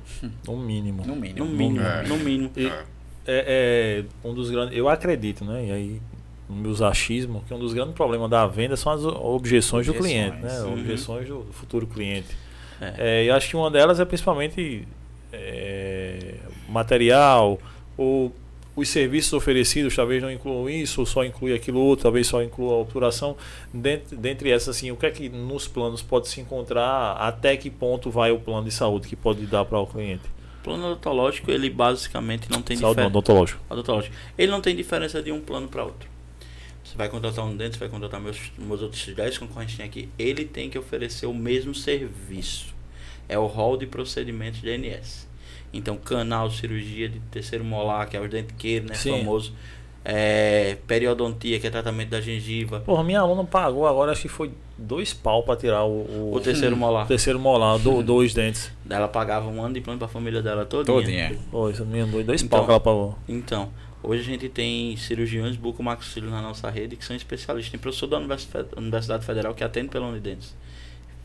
[0.48, 1.06] No mínimo.
[1.06, 1.46] No mínimo.
[1.46, 2.08] No mínimo, É.
[2.08, 2.52] no mínimo.
[2.58, 2.84] E- É.
[3.28, 4.76] é, é um dos grandes.
[4.76, 5.68] Eu acredito, né?
[5.68, 6.02] E aí,
[6.50, 10.62] meus achismos, que um dos grandes problemas da venda são as objeções, do cliente, né?
[10.62, 10.66] Objeções.
[10.66, 10.74] Uhum.
[10.74, 12.36] Objeções do, do futuro cliente.
[12.82, 12.94] É.
[12.98, 14.88] É, e acho que uma delas é principalmente
[15.32, 16.36] é,
[16.68, 17.60] material
[17.98, 18.34] ou
[18.76, 22.74] os serviços oferecidos talvez não incluam isso, ou só inclui aquilo outro, talvez só inclua
[22.74, 23.36] a obturação.
[23.74, 27.18] Dentre, dentre essas, assim, o que é que nos planos pode se encontrar?
[27.18, 30.24] Até que ponto vai o plano de saúde que pode dar para o cliente?
[30.62, 33.18] O plano odontológico, ele basicamente não tem saúde diferença.
[33.18, 33.62] odontológico.
[33.70, 34.16] Odontológico.
[34.38, 36.10] Ele não tem diferença de um plano para outro.
[36.90, 40.10] Você vai contratar um dente, você vai contratar meus, meus outros 10 concorrentes que aqui.
[40.18, 42.74] Ele tem que oferecer o mesmo serviço.
[43.28, 45.28] É o rol de procedimentos de ANS.
[45.72, 48.96] Então, canal, cirurgia de terceiro molar, que é o dentiqueiro, né?
[48.96, 49.20] Sim.
[49.20, 49.54] Famoso.
[50.04, 52.80] É, periodontia, que é tratamento da gengiva.
[52.80, 56.40] Porra, minha aluna pagou agora, acho que foi dois pau para tirar o, o, O
[56.40, 57.06] terceiro molar.
[57.06, 58.72] o terceiro molar, do, dois dentes.
[58.90, 60.86] Ela pagava um ano de plano para a família dela toda.
[60.86, 61.38] Todinha.
[61.52, 62.58] Pô, isso me andou dois Então.
[62.58, 63.16] pau que ela pagou.
[63.28, 63.70] Então,
[64.02, 67.72] hoje a gente tem cirurgiões bucomaxilo na nossa rede que são especialistas.
[67.72, 70.56] Tem professor da Univers- Universidade Federal que atende pela Unidentes,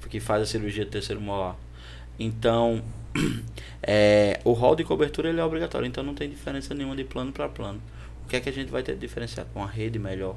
[0.09, 1.57] que faz a cirurgia de terceiro molar.
[2.19, 2.83] Então,
[3.83, 7.33] é, o rol de cobertura ele é obrigatório, então não tem diferença nenhuma de plano
[7.33, 7.81] para plano.
[8.25, 9.49] O que é que a gente vai ter de diferenciado?
[9.55, 10.37] Uma rede melhor,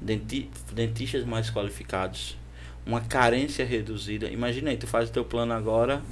[0.00, 2.36] denti dentistas mais qualificados,
[2.84, 4.28] uma carência reduzida.
[4.28, 6.02] Imagina aí, tu faz o teu plano agora,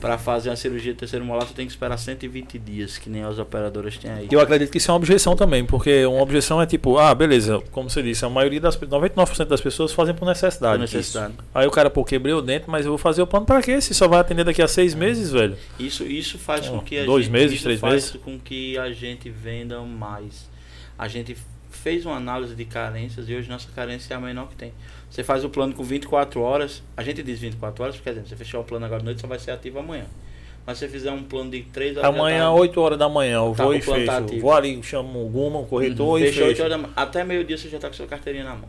[0.00, 3.22] para fazer uma cirurgia de terceiro molar, tu tem que esperar 120 dias, que nem
[3.22, 4.28] as operadoras têm aí.
[4.30, 7.60] Eu acredito que isso é uma objeção também, porque uma objeção é tipo, ah, beleza,
[7.70, 10.74] como você disse, a maioria das 99% das pessoas fazem por necessidade.
[10.74, 11.34] Por necessidade.
[11.54, 13.80] Aí o cara, pô, quebrei o dente, mas eu vou fazer o plano pra quê?
[13.80, 15.56] Se só vai atender daqui a seis meses, velho.
[15.78, 18.10] Isso, isso faz com que a dois gente, meses, isso três faz meses?
[18.22, 20.48] com que a gente venda mais.
[20.98, 21.36] A gente
[21.70, 24.72] fez uma análise de carências e hoje nossa carência é a menor que tem.
[25.10, 28.36] Você faz o plano com 24 horas, a gente diz 24 horas, porque exemplo, você
[28.36, 30.04] fechar o plano agora à noite, só vai ser ativo amanhã.
[30.66, 33.36] Mas se você fizer um plano de 3 horas Amanhã, tarde, 8 horas da manhã,
[33.36, 34.10] eu Tá, vou e tá fecho.
[34.10, 34.40] ativo.
[34.42, 36.60] Vou ali, chamo o Guma, o corretor e fecha 8 fecho.
[36.62, 38.68] horas da manhã, até meio-dia você já está com sua carteirinha na mão.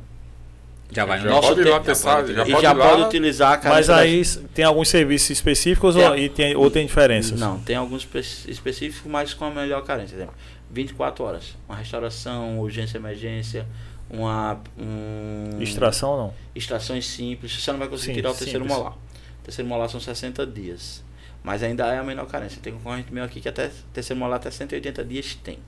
[0.91, 2.29] Já vai no Já nosso pode pode já utilizar.
[2.47, 4.25] e pode já pode utilizar a Mas aí
[4.55, 6.23] tem alguns serviços específicos ou, Tem.
[6.23, 7.39] e tem, ou tem diferenças?
[7.39, 10.15] Não, tem alguns espe- específicos, mas com a melhor carência.
[10.15, 10.35] Por exemplo,
[10.71, 11.55] 24 horas.
[11.67, 13.67] Uma restauração, urgência, emergência,
[14.09, 14.59] uma.
[14.77, 16.33] Um, Extração não.
[16.55, 17.51] extrações simples.
[17.63, 18.77] Você não vai conseguir Sim, tirar o terceiro simples.
[18.77, 18.93] molar.
[18.93, 21.03] O terceiro molar são 60 dias.
[21.43, 22.59] Mas ainda é a menor carência.
[22.61, 25.59] Tem concorrente meu aqui que até terceiro molar até 180 dias tem.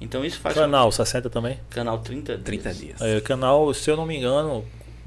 [0.00, 1.58] Então isso faz Canal 60 também?
[1.70, 2.44] canal 30 dias.
[2.44, 3.00] 30 dias.
[3.00, 4.64] É, canal, se eu não me engano,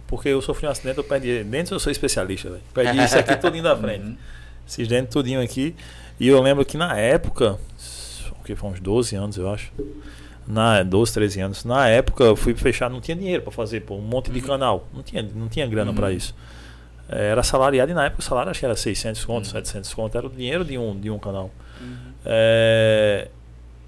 [0.08, 1.44] porque eu sofri um acidente, eu perdi.
[1.44, 2.62] Dentes eu sou especialista, velho.
[2.74, 4.04] Perdi isso aqui tudinho da frente.
[4.06, 4.18] Uhum.
[4.68, 5.76] Esses dentes tudinho aqui.
[6.20, 7.58] E eu lembro que na época,
[8.40, 9.72] o que foi uns 12 anos, eu acho.
[10.48, 11.64] Na 12, 13 anos.
[11.66, 14.46] Na época eu fui fechar, não tinha dinheiro para fazer pô, um monte de Uhum.
[14.48, 14.88] canal.
[14.94, 15.96] Não tinha, não tinha grana Uhum.
[15.96, 16.36] para isso.
[17.10, 19.58] É, Era salariado e na época o salário acho que era 600 contos, Uhum.
[19.60, 20.16] 700 contos.
[20.16, 21.50] Era o dinheiro de um, de um canal.
[21.80, 21.96] Uhum.
[22.26, 23.28] É,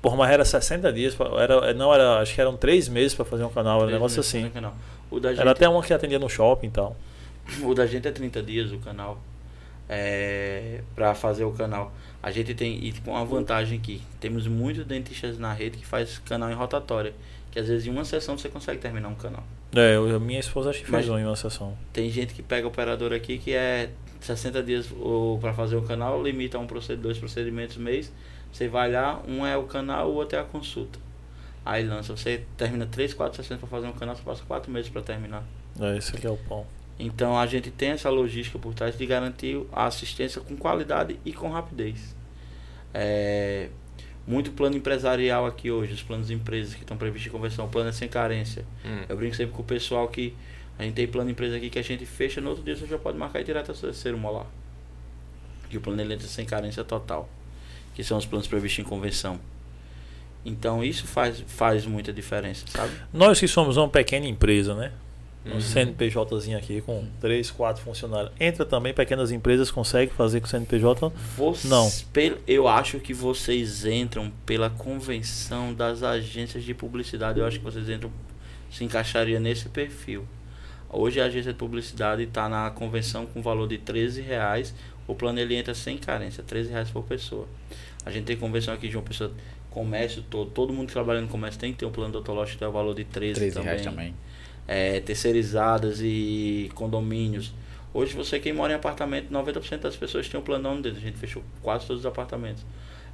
[0.01, 1.15] Porra, mas era 60 dias.
[1.15, 3.77] pra- Era, não, era, acho que eram 3 meses para fazer um canal.
[3.79, 4.41] Era um negócio assim.
[4.43, 4.57] gente,
[5.39, 6.95] Era até uma que atendia no shopping e tal.
[7.63, 9.17] o da gente é 30 dias o canal.
[9.87, 11.91] É, para fazer o canal.
[12.23, 14.01] A gente tem e com uma vantagem aqui.
[14.21, 17.13] Temos muitos dentistas na rede que faz canal em rotatória.
[17.51, 19.43] Que às vezes em uma sessão você consegue terminar um canal.
[19.75, 21.77] É, eu, minha esposa acho que fez Mas- um em uma sessão.
[21.91, 23.89] Tem gente que pega operador aqui que é
[24.21, 24.87] 60 dias
[25.41, 28.11] para fazer o canal, limita a um proced dois procedimentos mês.
[28.51, 30.97] Você vai lá, um é o canal, o outro é a consulta.
[31.65, 34.89] Aí lança, você termina 3, 4 sessões para fazer um canal, você passa 4 meses
[34.89, 35.43] para terminar.
[35.79, 36.65] É, esse aqui é o pão.
[36.99, 41.33] Então a gente tem essa logística por trás de garantir a assistência com qualidade e
[41.33, 42.15] com rapidez.
[42.93, 43.69] É,
[44.25, 47.69] muito plano empresarial aqui hoje, os planos de empresas que estão previstos em conversão, o
[47.69, 48.65] plano é sem carência.
[48.85, 49.03] Hum.
[49.09, 50.33] Eu brinco sempre com o pessoal que
[50.77, 52.87] a gente tem plano de empresa aqui que a gente fecha, no outro dia você
[52.87, 54.47] já pode marcar e tirar até o terceiro molar.
[55.69, 57.27] E o plano ele entra sem carência total,
[57.95, 59.39] que são os planos previstos em convenção.
[60.45, 62.93] Então isso faz, faz muita diferença, sabe?
[63.11, 64.91] Nós que somos uma pequena empresa, né?
[65.45, 65.59] Um Uhum.
[65.61, 68.31] CNPJzinho aqui com 3, 4 funcionários.
[68.39, 71.11] Entra também pequenas empresas, consegue fazer com o CNPJ?
[71.35, 71.91] Vocês- Não.
[72.47, 77.39] eu acho que vocês entram pela convenção das agências de publicidade.
[77.39, 78.09] Eu acho que vocês entram,
[78.71, 80.25] se encaixaria nesse perfil.
[80.89, 84.73] Hoje a agência de publicidade está na convenção com valor de 13 reais.
[85.05, 87.47] O plano ele entra sem carência, 13 reais por pessoa.
[88.05, 89.31] A gente tem convenção aqui de uma pessoa,
[89.69, 92.59] comércio todo, todo mundo que trabalha no comércio tem que ter um plano odontológico que
[92.59, 93.65] tem o valor de 13, 13 também.
[93.69, 94.13] reais também.
[94.67, 97.53] É, terceirizadas e condomínios.
[97.93, 100.97] Hoje você quem mora em apartamento, 90% das pessoas tem um planão deles.
[100.97, 102.65] A gente fechou quase todos os apartamentos.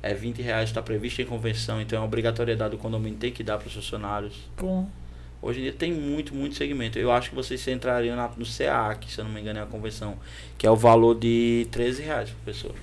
[0.01, 3.57] É 20 reais está previsto em convenção, então é obrigatoriedade do condomínio tem que dar
[3.57, 4.33] para os funcionários.
[4.55, 4.85] Pô,
[5.41, 6.99] Hoje em dia tem muito, muito segmento.
[6.99, 9.62] Eu acho que vocês entrariam na- no CA, que se eu não me engano é
[9.62, 10.17] a convenção,
[10.57, 12.75] que é o valor de 13 reais por pessoa.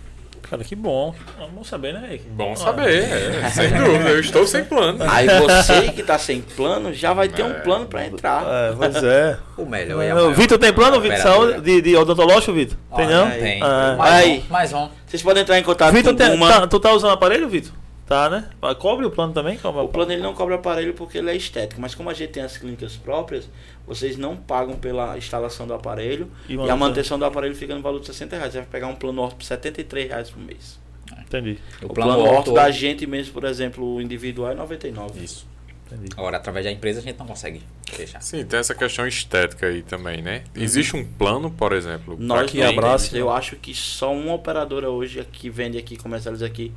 [0.48, 1.12] Cara, que bom.
[1.40, 2.20] É bom saber, né?
[2.30, 4.11] Bom saber, é, sem dúvida.
[4.11, 4.98] Eu estou sem plano.
[5.09, 8.44] Aí você que tá sem plano, já vai ter um plano pra entrar.
[8.46, 9.38] É, pois é.
[9.56, 11.18] O melhor é maior Vitor, tem plano, Vitor?
[11.18, 11.52] operadora.
[11.52, 12.76] Saúde de, de odontológico, Vitor?
[12.94, 13.26] Tem não?
[13.26, 13.40] Aí.
[13.40, 13.62] Tem.
[13.62, 14.38] Ah, mais aí.
[14.48, 14.88] um, mais um.
[15.06, 16.48] Vocês podem entrar em contato Vitor, com tem- uma.
[16.61, 17.72] tá- tu tá usando aparelho, Vitor?
[18.07, 18.49] Tá, né?
[18.79, 19.59] Cobre o plano também?
[19.59, 22.31] Cobre O plano ele não cobra aparelho porque ele é estético, mas como a gente
[22.31, 23.49] tem as clínicas próprias,
[23.85, 27.19] vocês não pagam pela instalação do aparelho E e, a manutenção.
[27.19, 28.53] do aparelho fica no valor de 60 reais.
[28.53, 30.79] Você vai pegar um plano orto por 73 reais por mês.
[31.21, 31.59] Entendi.
[31.83, 32.55] O, O, plano, plano, orto orto.
[32.55, 35.25] da gente mesmo, por exemplo, o individual é 99.
[35.25, 35.47] Isso.
[35.87, 36.09] Entendi.
[36.16, 38.21] Agora, através da empresa, a gente não consegue fechar.
[38.21, 40.42] Sim, tem essa questão estética aí também, né?
[40.55, 43.16] Existe um plano, por exemplo, Nós que abraço?
[43.16, 46.73] Eu acho que só uma operadora hoje que vende aqui, comercializa aqui,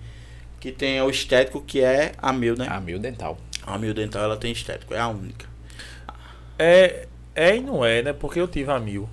[0.60, 2.67] que tem o estético, que é a Mil, né?
[2.69, 3.38] A Mil Dental.
[3.65, 5.48] A Mil Dental ela tem estético, é a única.
[6.60, 8.13] É, é e não é, né?
[8.13, 9.08] Porque eu tive a mil.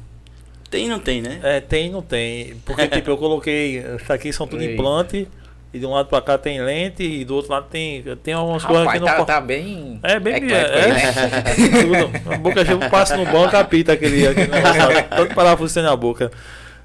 [0.68, 1.38] Tem e não tem, né?
[1.44, 2.56] É, tem e não tem.
[2.64, 3.78] Porque, tipo, eu coloquei.
[3.78, 5.28] Isso aqui são tudo implante.
[5.72, 7.04] E de um lado pra cá tem lente.
[7.04, 8.02] E do outro lado tem.
[8.24, 9.16] Tem algumas coisas Rapaz, que não.
[9.16, 10.00] tá, tá bem.
[10.02, 11.12] É bem eclético é, é, né?
[12.12, 12.32] tudo.
[12.32, 14.80] A boca chega, passa no banco, apita aquele, aquele negócio.
[14.80, 15.02] lá.
[15.02, 16.32] Tanto parafuso tem na boca.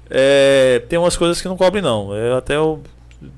[0.08, 2.14] É, tem umas coisas que não cobrem, não.
[2.14, 2.80] Eu até eu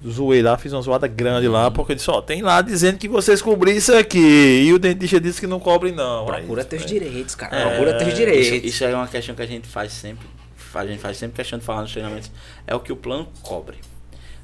[0.09, 3.09] zoei lá, fiz uma zoada grande lá, porque eu disse, ó, tem lá dizendo que
[3.09, 4.65] vocês cobrem isso aqui.
[4.67, 6.27] E o dentista disse que não cobre, não.
[6.27, 6.87] Procura Aí, teus é.
[6.87, 7.57] direitos, cara.
[7.57, 8.69] É, Procura teus Isso, direitos.
[8.69, 10.27] isso aí é uma questão que a gente faz sempre.
[10.75, 12.31] A gente faz sempre questão de falar nos treinamentos.
[12.67, 13.77] É o que o plano cobre.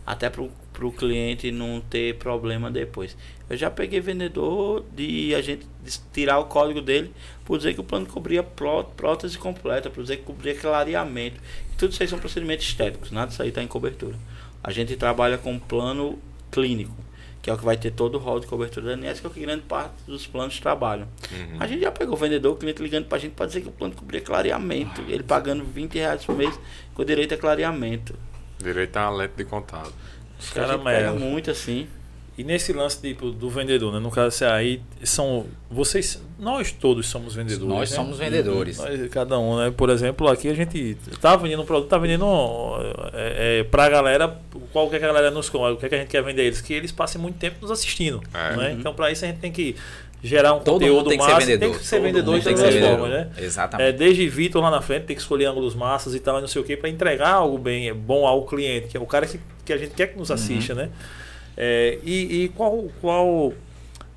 [0.06, 3.16] Até pro, pro cliente não ter problema depois.
[3.48, 5.66] Eu já peguei vendedor de a gente
[6.12, 7.12] tirar o código dele
[7.44, 11.40] por dizer que o plano cobria pró- prótese completa, por dizer que cobria clareamento.
[11.76, 14.14] Tudo isso aí são procedimentos estéticos, nada disso aí está em cobertura.
[14.62, 16.18] A gente trabalha com plano
[16.50, 16.94] clínico,
[17.40, 19.30] que é o que vai ter todo o rol de cobertura da ANS, que é
[19.30, 21.08] o que grande parte dos planos trabalham.
[21.32, 21.56] Uhum.
[21.58, 23.72] A gente já pegou o vendedor, o cliente ligando pra gente pra dizer que o
[23.72, 25.00] plano cobria clareamento.
[25.08, 26.58] Ele pagando 20 reais por mês
[26.94, 28.14] com direito a clareamento.
[28.58, 29.92] Direito a uma lente de contato.
[30.38, 31.12] Os Cara, caras merda.
[31.12, 31.86] muito assim.
[32.40, 33.98] E nesse lance tipo, do vendedor, né?
[33.98, 35.44] No caso, você aí são.
[35.70, 36.22] Vocês.
[36.38, 37.68] Nós todos somos vendedores.
[37.68, 37.96] Nós né?
[37.96, 38.78] somos vendedores.
[38.78, 39.70] Nós, cada um, né?
[39.76, 42.24] Por exemplo, aqui a gente tá vendendo um produto, tá vendendo
[43.12, 44.40] é, é, pra galera,
[44.72, 46.40] qual que é que a galera nos o que, é que a gente quer vender
[46.40, 46.62] a eles?
[46.62, 48.22] Que eles passem muito tempo nos assistindo.
[48.32, 48.56] É.
[48.56, 48.68] Né?
[48.70, 48.78] Uhum.
[48.78, 49.76] Então, pra isso a gente tem que
[50.22, 51.70] gerar um Todo conteúdo mundo tem que ser massa, vendedor.
[51.70, 53.30] Tem que ser Todo vendedor de tem que todas ser as formas, né?
[53.36, 53.88] Exatamente.
[53.88, 56.48] É, desde Vitor lá na frente, tem que escolher ângulos massas e tal, e não
[56.48, 59.26] sei o que, para entregar algo bem é, bom ao cliente, que é o cara
[59.26, 60.88] que, que a gente quer que nos assista, né?
[61.56, 63.52] É, e, e qual, qual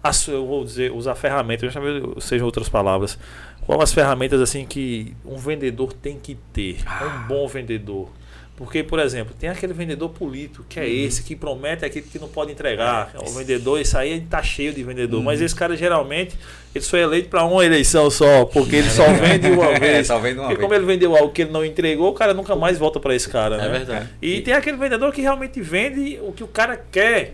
[0.03, 1.73] as, eu vou dizer, usar ferramentas,
[2.19, 3.17] sejam outras palavras.
[3.65, 6.79] Qual as ferramentas assim que um vendedor tem que ter?
[7.01, 8.09] Um bom vendedor.
[8.55, 12.27] Porque, por exemplo, tem aquele vendedor político, que é esse, que promete aquilo que não
[12.27, 13.11] pode entregar.
[13.25, 15.23] O vendedor, isso aí tá cheio de vendedor.
[15.23, 16.35] Mas esse cara geralmente,
[16.73, 20.07] ele só é eleito para uma eleição só, porque ele só vende uma É, vez.
[20.07, 20.61] só vende uma porque vez.
[20.61, 23.27] como ele vendeu algo que ele não entregou, o cara nunca mais volta para esse
[23.27, 23.65] cara, né?
[23.65, 24.09] É verdade.
[24.21, 27.33] E tem aquele vendedor que realmente vende o que o cara quer,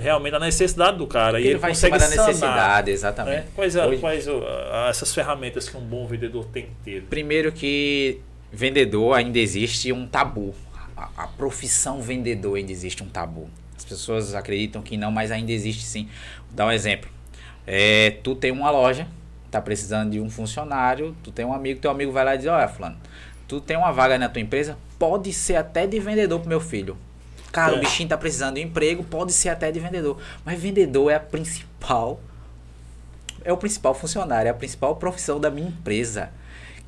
[0.00, 1.40] realmente a necessidade do cara.
[1.40, 3.36] E ele ele consegue da sanar, necessidade, exatamente.
[3.38, 3.44] né?
[3.56, 7.02] Quais, Hoje- quais a- essas ferramentas que um bom vendedor tem que ter?
[7.10, 8.20] Primeiro que
[8.52, 10.54] vendedor ainda existe um tabu.
[10.96, 13.48] A, a profissão vendedor ainda existe um tabu.
[13.76, 16.08] As pessoas acreditam que não, mas ainda existe sim.
[16.46, 17.10] Vou dar um exemplo.
[17.66, 19.06] É, tu tem uma loja,
[19.50, 22.46] tá precisando de um funcionário, tu tem um amigo, teu amigo vai lá e diz,
[22.46, 22.96] olha, fulano,
[23.48, 26.96] tu tem uma vaga na tua empresa, pode ser até de vendedor pro meu filho.
[27.52, 27.76] Cara, É.
[27.78, 30.18] o bichinho tá precisando de emprego, pode ser até de vendedor.
[30.44, 32.20] Mas vendedor é a principal
[33.42, 36.30] é o principal funcionário, é a principal profissão da minha empresa.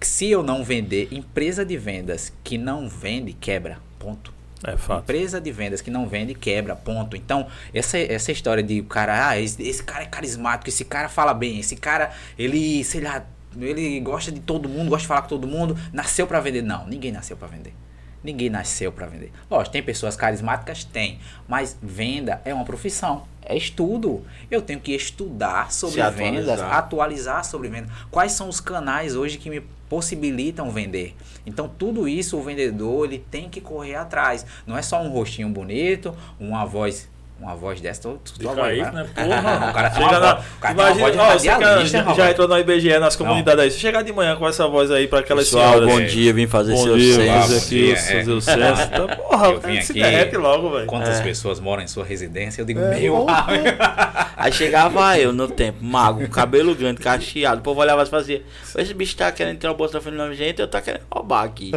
[0.04, 3.78] Se eu não vender, empresa de vendas que não vende, quebra.
[3.98, 4.32] Ponto.
[4.64, 5.02] É fato.
[5.02, 6.76] Empresa de vendas que não vende, quebra.
[6.76, 7.16] Ponto.
[7.16, 11.08] Então, essa, essa história de o cara, ah, esse, esse cara é carismático, esse cara
[11.08, 13.24] fala bem, esse cara, ele, sei lá,
[13.60, 16.62] ele gosta de todo mundo, gosta de falar com todo mundo, nasceu pra vender.
[16.62, 17.74] Não, ninguém nasceu pra vender.
[18.22, 19.32] Ninguém nasceu pra vender.
[19.50, 20.84] Lógico, tem pessoas carismáticas?
[20.84, 21.18] Tem.
[21.48, 23.26] Mas venda é uma profissão.
[23.44, 24.22] É estudo.
[24.50, 26.74] Eu tenho que estudar sobre Se vendas, atualizar.
[26.74, 27.90] atualizar sobre vendas.
[28.10, 31.14] Quais são os canais hoje que me possibilitam vender?
[31.44, 34.46] Então, tudo isso o vendedor ele tem que correr atrás.
[34.66, 37.08] Não é só um rostinho bonito, uma voz.
[37.42, 38.92] Uma voz dessa, tu, tu, tu Fica aí, cara.
[38.92, 39.06] né?
[39.14, 41.32] Porra, O cara tem chega uma na, o cara tem uma imagina, voz de ó,
[41.32, 43.70] você que radialista, já, já entrou no IBGE, nas comunidades aí.
[43.72, 45.88] Se chegar de manhã com essa voz aí para aquelas Pessoal, senhoras.
[45.88, 47.38] bom é, dia, vim fazer Bom seu dia, censo.
[47.40, 48.24] fazer aqui dia, o é.
[48.24, 48.82] seu censo.
[48.92, 50.86] Então, Porra, Eu vim se aqui- derrete logo, velho.
[50.86, 51.22] Quantas É.
[51.22, 52.60] pessoas moram em sua residência?
[52.62, 53.66] Eu digo, É, meu amigo.
[54.36, 57.60] Aí chegava eu no tempo, mago, cabelo grande, cacheado.
[57.60, 58.42] O povo olhava e fazia:
[58.76, 61.44] Esse bicho tá querendo tirar o bolso da frente da gente, eu tá querendo roubar
[61.44, 61.70] aqui.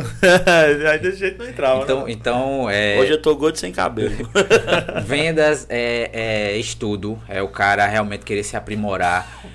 [0.89, 1.82] aí desse jeito não entrava.
[1.84, 2.11] Então, né?
[2.11, 4.16] então é, Hoje eu tô gordo sem cabelo.
[5.05, 9.45] vendas é, é estudo, é o cara realmente querer se aprimorar.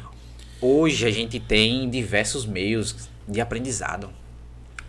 [0.60, 4.10] Hoje a gente tem diversos meios de aprendizado.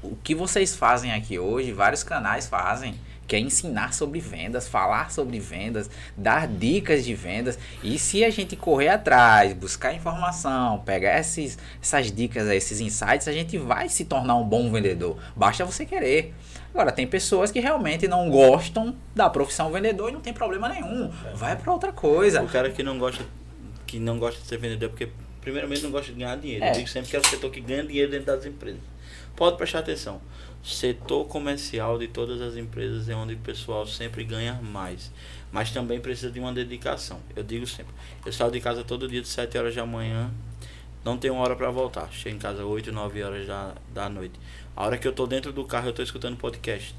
[0.02, 2.96] o que vocês fazem aqui hoje, vários canais fazem
[3.32, 7.58] que é ensinar sobre vendas, falar sobre vendas, dar dicas de vendas.
[7.82, 13.32] E se a gente correr atrás, buscar informação, pegar esses, essas dicas, esses insights, a
[13.32, 15.18] gente vai se tornar um bom vendedor.
[15.34, 16.34] Basta você querer.
[16.74, 21.12] Agora, tem pessoas que realmente não gostam da profissão vendedor e não tem problema nenhum.
[21.36, 22.42] Vai para outra coisa.
[22.42, 23.24] O cara que não gosta
[23.92, 25.10] que não gosta de ser vendedor é porque
[25.42, 26.64] primeiramente não gosta de ganhar dinheiro.
[26.64, 26.70] É.
[26.70, 28.80] Eu digo sempre que é o setor que ganha dinheiro dentro das empresas.
[29.36, 30.22] Pode prestar atenção.
[30.64, 35.12] Setor comercial de todas as empresas é onde o pessoal sempre ganha mais.
[35.52, 37.20] Mas também precisa de uma dedicação.
[37.36, 37.94] Eu digo sempre.
[38.26, 40.32] Eu saio de casa todo dia de 7 horas da manhã.
[41.04, 42.10] Não tenho hora para voltar.
[42.14, 44.40] Chego em casa 8, 9 horas da, da noite.
[44.76, 46.96] A hora que eu tô dentro do carro, eu tô escutando podcast.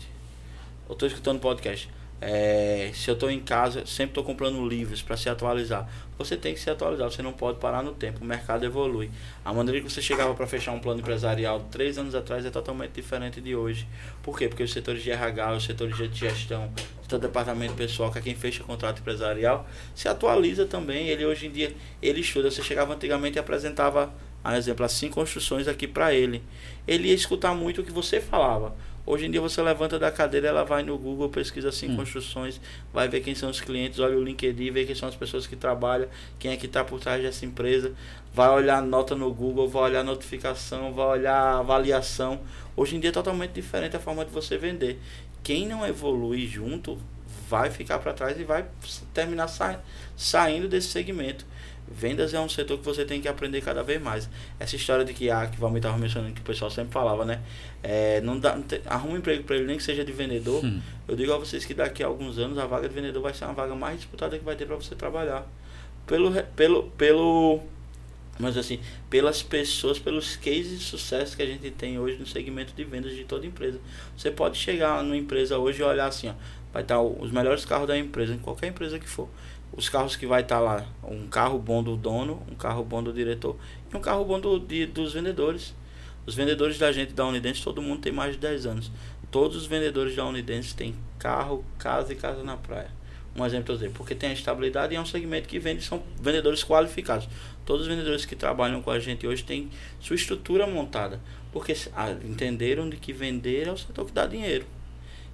[0.88, 1.88] Eu tô escutando podcast.
[2.24, 5.88] É, se eu estou em casa, sempre estou comprando livros para se atualizar.
[6.16, 8.22] Você tem que se atualizar, você não pode parar no tempo.
[8.22, 9.10] O mercado evolui.
[9.44, 12.92] A maneira que você chegava para fechar um plano empresarial três anos atrás é totalmente
[12.92, 13.88] diferente de hoje.
[14.22, 14.46] Por quê?
[14.46, 16.70] Porque os setores de RH, os setores de gestão,
[17.10, 21.08] o departamento pessoal, que é quem fecha contrato empresarial, se atualiza também.
[21.08, 22.52] Ele hoje em dia ele estuda.
[22.52, 26.42] Você chegava antigamente e apresentava, por exemplo, as cinco construções aqui para ele.
[26.86, 28.74] Ele ia escutar muito o que você falava.
[29.04, 31.96] Hoje em dia você levanta da cadeira, ela vai no Google, pesquisa assim Hum.
[31.96, 32.60] construções,
[32.92, 35.56] vai ver quem são os clientes, olha o LinkedIn, vê quem são as pessoas que
[35.56, 37.92] trabalham, quem é que está por trás dessa empresa,
[38.32, 42.40] vai olhar a nota no Google, vai olhar a notificação, vai olhar a avaliação.
[42.76, 45.00] Hoje em dia é totalmente diferente a forma de você vender.
[45.42, 46.96] Quem não evolui junto
[47.48, 48.64] vai ficar para trás e vai
[49.12, 49.80] terminar sa
[50.16, 51.44] saindo desse segmento.
[51.88, 54.28] Vendas é um setor que você tem que aprender cada vez mais.
[54.58, 57.24] Essa história de que, ah, que o Valmir estava mencionando, que o pessoal sempre falava,
[57.24, 57.40] né?
[57.82, 60.64] É, não dá, não tem- arruma um emprego para ele, nem que seja de vendedor.
[60.64, 60.80] Hum.
[61.06, 63.44] Eu digo a vocês que daqui a alguns anos a vaga de vendedor vai ser
[63.44, 65.46] uma vaga mais disputada que vai ter para você trabalhar.
[66.06, 67.60] Pelo, pelo, pelo,
[68.38, 68.80] mas assim,
[69.10, 73.14] pelas pessoas, pelos cases de sucesso que a gente tem hoje no segmento de vendas
[73.14, 73.78] de toda empresa.
[74.16, 76.32] Você pode chegar numa empresa hoje e olhar assim, ó,
[76.72, 79.28] vai estar os melhores carros da empresa, em qualquer empresa que for.
[79.74, 83.12] Os carros que vai estar lá, um carro bom do dono, um carro bom do
[83.12, 83.56] diretor
[83.92, 85.74] e um carro bom do, de, dos vendedores.
[86.26, 88.92] Os vendedores da gente da Unidense, todo mundo tem mais de 10 anos.
[89.30, 92.90] Todos os vendedores da Unidense têm carro, casa e casa na praia.
[93.34, 96.62] Um exemplo eu porque tem a estabilidade e é um segmento que vende, são vendedores
[96.62, 97.26] qualificados.
[97.64, 99.70] Todos os vendedores que trabalham com a gente hoje têm
[100.00, 101.18] sua estrutura montada,
[101.50, 104.66] porque ah, entenderam de que vender é o setor que dá dinheiro,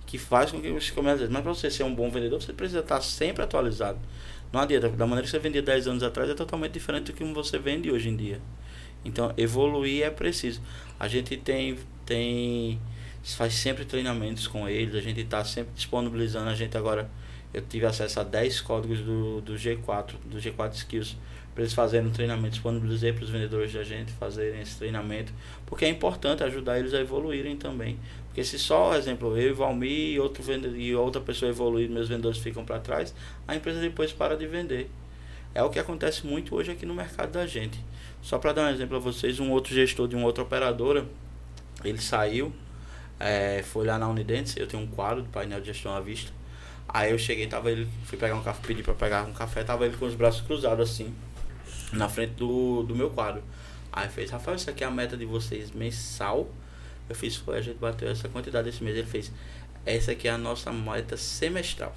[0.09, 1.29] que faz com que você comece.
[1.29, 3.99] Mas para você ser um bom vendedor, você precisa estar sempre atualizado.
[4.51, 7.23] Não adianta, da maneira que você vendia 10 anos atrás é totalmente diferente do que
[7.23, 8.41] você vende hoje em dia.
[9.05, 10.63] Então, evoluir é preciso.
[10.99, 12.81] A gente tem, tem
[13.23, 16.49] faz sempre treinamentos com eles, a gente está sempre disponibilizando.
[16.49, 17.11] A gente agora,
[17.53, 21.19] eu tive acesso a 10 códigos do, do G4, do G4 Skills,
[21.53, 22.53] para eles fazerem um treinamento.
[22.53, 25.35] Disponibilizei para os vendedores da gente fazerem esse treinamento,
[25.67, 27.99] porque é importante ajudar eles a evoluírem também.
[28.39, 32.39] Porque se só, exemplo, eu Valmir e, outro vendedor, e outra pessoa evoluir, meus vendedores
[32.39, 33.13] ficam para trás,
[33.49, 34.89] a empresa depois para de vender.
[35.53, 37.85] É o que acontece muito hoje aqui no mercado da gente.
[38.23, 41.05] Só para dar um exemplo a vocês, um outro gestor de uma outra operadora,
[41.83, 42.53] ele saiu,
[43.19, 46.31] é, foi lá na Unidense, eu tenho um quadro de painel de gestão à vista.
[46.89, 49.85] Aí eu cheguei, tava ele, fui pegar um café, pedi para pegar um café, tava
[49.85, 51.13] ele com os braços cruzados assim,
[51.93, 53.43] na frente do, do meu quadro.
[53.93, 56.49] Aí fez, Rafael, isso aqui é a meta de vocês mensal?
[57.09, 58.97] Eu fiz, foi, a gente bateu essa quantidade esse mês.
[58.97, 59.33] Ele fez,
[59.87, 61.95] essa aqui é a nossa meta semestral.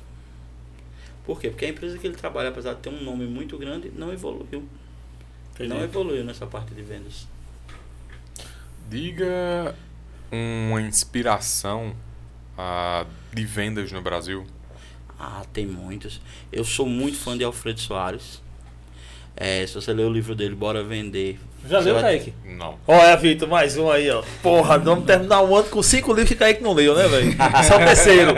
[1.25, 1.49] Por quê?
[1.49, 4.67] Porque a empresa que ele trabalha, apesar de ter um nome muito grande, não evoluiu.
[5.59, 7.27] Não evoluiu nessa parte de vendas.
[8.89, 9.75] Diga
[10.31, 11.95] uma inspiração
[12.57, 14.45] ah, de vendas no Brasil.
[15.19, 16.19] Ah, tem muitos.
[16.51, 18.41] Eu sou muito fã de Alfredo Soares.
[19.35, 21.39] É, se você ler o livro dele, Bora Vender.
[21.67, 22.33] Já leu, vai- Kaique?
[22.45, 22.77] Não.
[22.87, 24.23] Olha, Vitor, mais um aí, ó.
[24.43, 27.31] Porra, vamos terminar o ano com cinco livros que Kaique não leu, né, velho?
[27.67, 28.33] Só o terceiro.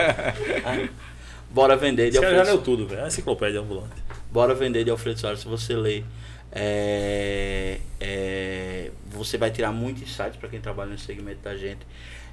[1.50, 3.00] Bora Vender de Esse cara já Alfredo leu tudo, velho.
[3.00, 3.94] É uma enciclopédia ambulante.
[4.32, 5.40] Bora Vender de Alfredo Soares.
[5.42, 6.04] Se você ler,
[6.52, 11.86] é, é, você vai tirar muito insight para quem trabalha no segmento da gente.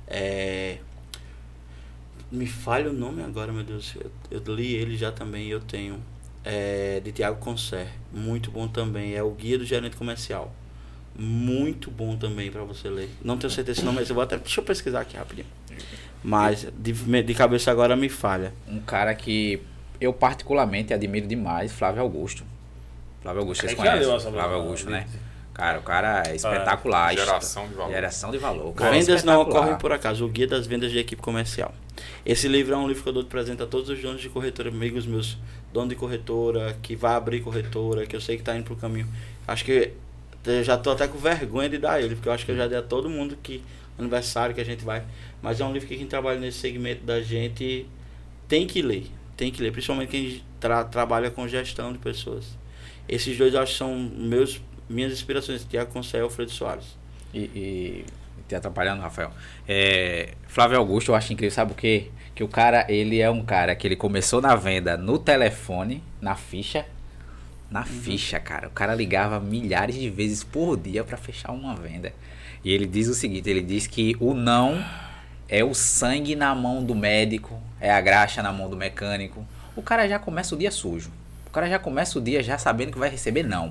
[0.07, 0.77] É,
[2.31, 3.95] me falha o nome agora, meu Deus.
[4.31, 6.01] Eu, eu li ele já também, eu tenho.
[6.45, 7.89] É, de Tiago Concer.
[8.13, 9.15] Muito bom também.
[9.15, 10.53] É o Guia do Gerente Comercial.
[11.15, 13.11] Muito bom também para você ler.
[13.23, 14.39] Não tenho certeza se nome, mas eu vou até.
[14.39, 15.47] Deixa eu pesquisar aqui rapidinho.
[16.23, 18.55] Mas de, de cabeça agora me falha.
[18.69, 19.61] Um cara que
[20.01, 22.45] eu particularmente admiro demais, Flávio Augusto.
[23.21, 24.33] Flávio Augusto, vocês já conhecem?
[24.33, 25.07] Flávio Augusto, né?
[25.53, 27.15] Cara, o cara é espetacular.
[27.15, 27.93] Geração de valor.
[27.93, 28.73] Geração de valor.
[28.73, 29.61] Cara é Vendas não espetacular.
[29.61, 30.25] ocorrem por acaso.
[30.25, 31.75] O Guia das Vendas de Equipe Comercial.
[32.25, 34.29] Esse livro é um livro que eu dou de presente a todos os donos de
[34.31, 35.37] corretora, amigos meus,
[35.73, 39.09] dono de corretora, que vai abrir corretora, que eu sei que está indo pro caminho.
[39.47, 39.93] Acho que
[40.45, 42.67] eu já tô até com vergonha de dar ele, porque eu acho que eu já
[42.67, 43.63] dei a todo mundo que
[43.99, 45.05] aniversário que a gente vai.
[45.43, 47.87] Mas é um livro que quem trabalha nesse segmento da gente
[48.49, 49.07] tem que ler.
[49.37, 52.59] Tem que ler, principalmente quem tra trabalha com gestão de pessoas.
[53.09, 56.85] Esses dois eu acho que são meus, minhas inspirações, Tiago Conceição e Alfredo Soares.
[57.33, 58.05] E, e
[58.47, 59.33] te atrapalhando, Rafael.
[59.67, 62.11] É, Flávio Augusto, eu acho incrível, sabe o quê?
[62.41, 66.35] Que o cara, ele é um cara que ele começou na venda no telefone, na
[66.35, 66.87] ficha.
[67.71, 67.85] Na uhum.
[67.85, 68.69] ficha, cara.
[68.69, 72.15] O cara ligava milhares de vezes por dia para fechar uma venda.
[72.65, 74.83] E ele diz o seguinte, ele diz que o não
[75.51, 79.47] é o sangue na mão do médico, é a graxa na mão do mecânico.
[79.77, 81.13] O cara já começa o dia sujo.
[81.47, 83.71] O cara já começa o dia já sabendo que vai receber não.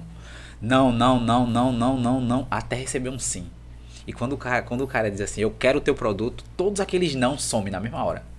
[0.61, 3.47] Não, não, não, não, não, não, não, até receber um sim.
[4.05, 6.79] E quando o cara, quando o cara diz assim, eu quero o teu produto, todos
[6.79, 8.29] aqueles não somem na mesma hora.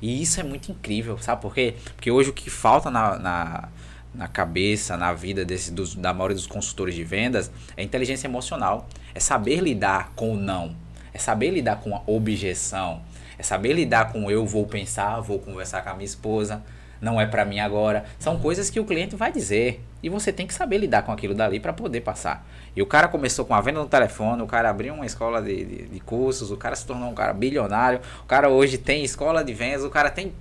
[0.00, 1.74] E isso é muito incrível, sabe por quê?
[1.94, 3.68] Porque hoje o que falta na, na,
[4.14, 8.88] na cabeça, na vida desse, dos, da maioria dos consultores de vendas é inteligência emocional.
[9.14, 10.74] É saber lidar com o não.
[11.12, 13.00] É saber lidar com a objeção.
[13.38, 16.62] É saber lidar com eu vou pensar, vou conversar com a minha esposa,
[17.00, 18.04] não é para mim agora.
[18.18, 21.34] São coisas que o cliente vai dizer e você tem que saber lidar com aquilo
[21.34, 22.46] dali para poder passar.
[22.74, 25.64] E o cara começou com a venda no telefone, o cara abriu uma escola de,
[25.64, 29.42] de, de, cursos, o cara se tornou um cara bilionário, o cara hoje tem escola
[29.42, 30.32] de vendas, o cara tem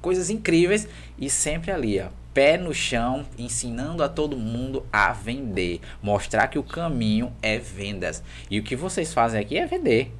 [0.00, 5.80] coisas incríveis e sempre ali, ó, pé no chão, ensinando a todo mundo a vender,
[6.00, 8.22] mostrar que o caminho é vendas.
[8.50, 10.14] E o que vocês fazem aqui é vender.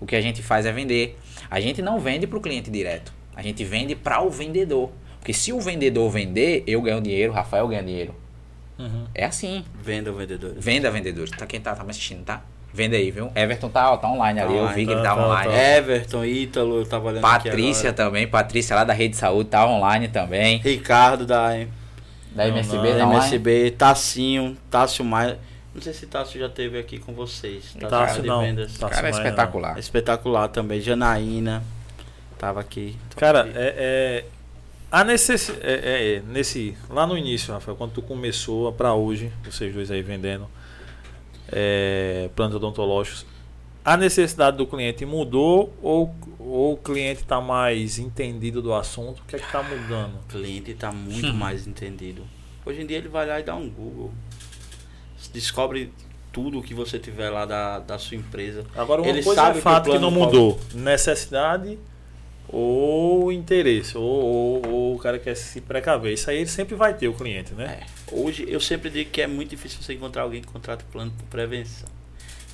[0.00, 1.18] O que a gente faz é vender.
[1.50, 3.12] A gente não vende para o cliente direto.
[3.36, 4.90] A gente vende para o vendedor.
[5.18, 8.14] Porque se o vendedor vender, eu ganho dinheiro, Rafael ganha dinheiro.
[8.78, 9.06] Uhum.
[9.14, 9.64] É assim.
[9.80, 10.54] Venda vendedor.
[10.58, 11.28] Venda vendedor.
[11.30, 12.42] Tá, quem tá, tá me assistindo, tá?
[12.72, 13.30] Vende aí, viu?
[13.36, 14.56] Everton tá, tá online ali.
[14.56, 15.52] eu vi que ele tá, tá online.
[15.52, 15.56] Tá.
[15.56, 18.26] Everton, Ítalo, eu tava olhando Patrícia também.
[18.26, 20.58] Patrícia lá da Rede Saúde tá online também.
[20.58, 21.50] Ricardo da,
[22.32, 23.70] da MSB, não, da MSB.
[23.70, 25.38] Tassinho, Tássio Maia.
[25.72, 27.76] Não sei se Tássio já teve aqui com vocês.
[27.88, 28.40] Tássio, de não.
[28.40, 28.76] Vendas.
[28.76, 29.76] Tássio cara é espetacular.
[29.76, 30.80] É espetacular também.
[30.80, 31.62] Janaína.
[32.44, 32.94] Tava aqui.
[33.16, 34.24] Cara, é, é,
[34.92, 35.48] a necess...
[35.48, 39.90] É, é, é, nesse lá no início, Rafael, quando tu começou para hoje, vocês dois
[39.90, 40.46] aí vendendo
[41.50, 43.24] é, planos odontológicos,
[43.82, 49.20] a necessidade do cliente mudou ou, ou o cliente está mais entendido do assunto?
[49.20, 50.16] O que é que está mudando?
[50.16, 51.32] O cliente está muito hum.
[51.32, 52.24] mais entendido.
[52.66, 54.12] Hoje em dia ele vai lá e dá um Google.
[55.32, 55.90] Descobre
[56.30, 58.66] tudo que você tiver lá da, da sua empresa.
[58.76, 60.60] Agora uma ele coisa é fato que, que não mudou.
[60.74, 61.78] Necessidade
[62.48, 66.12] ou interesse, ou, ou, ou, o cara quer se precaver.
[66.12, 67.80] Isso aí ele sempre vai ter o cliente, né?
[67.80, 68.14] É.
[68.14, 71.24] Hoje eu sempre digo que é muito difícil você encontrar alguém que contrata plano por
[71.26, 71.88] prevenção.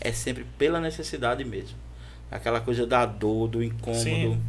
[0.00, 1.76] É sempre pela necessidade mesmo.
[2.30, 4.02] Aquela coisa da dor, do incômodo.
[4.02, 4.40] Sim.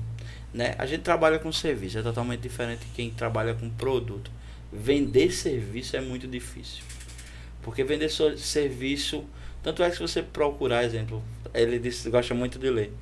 [0.54, 0.76] Né?
[0.78, 4.32] A gente trabalha com serviço, é totalmente diferente de quem trabalha com produto.
[4.72, 6.84] Vender serviço é muito difícil.
[7.62, 9.26] Porque vender serviço,
[9.62, 11.22] tanto é que se você procurar, exemplo,
[11.54, 12.94] ele disse, gosta muito de ler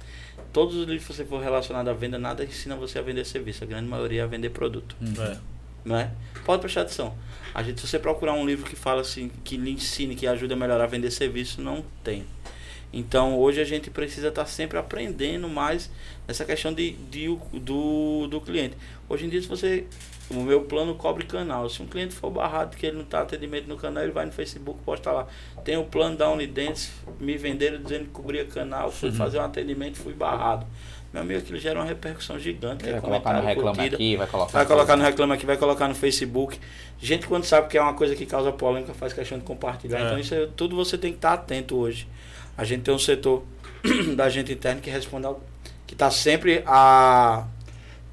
[0.51, 3.63] todos os livros que você for relacionado à venda, nada ensina você a vender serviço.
[3.63, 4.95] A grande maioria é a vender produto.
[5.01, 5.13] Hum.
[5.19, 5.37] É.
[5.85, 6.11] Não é?
[6.45, 7.15] Pode prestar atenção.
[7.53, 10.53] A gente, se você procurar um livro que fala assim, que lhe ensine, que ajude
[10.53, 12.25] a melhorar a vender serviço, não tem.
[12.91, 15.89] Então hoje a gente precisa estar tá sempre aprendendo mais
[16.27, 18.75] nessa questão de, de, do, do cliente.
[19.07, 19.85] Hoje em dia, se você
[20.31, 21.67] o meu plano cobre canal.
[21.69, 24.31] Se um cliente for barrado que ele não está atendimento no canal, ele vai no
[24.31, 25.27] Facebook, posta lá.
[25.63, 29.15] Tem o plano da Unidentes, me venderam dizendo que cobria canal, fui uhum.
[29.15, 30.65] fazer um atendimento, fui barrado.
[31.11, 32.87] Meu amigo, aquilo gera uma repercussão gigante.
[32.87, 34.51] Vai colocar no Reclama curtida, Aqui, vai colocar...
[34.51, 36.59] Vai colocar no Reclama Aqui, vai colocar no Facebook.
[37.01, 39.99] Gente, quando sabe que é uma coisa que causa polêmica, faz questão de compartilhar.
[39.99, 40.05] É.
[40.05, 42.07] Então, isso é, tudo você tem que estar atento hoje.
[42.55, 43.43] A gente tem um setor
[44.15, 45.41] da gente interna que responde ao,
[45.87, 47.47] que está sempre a...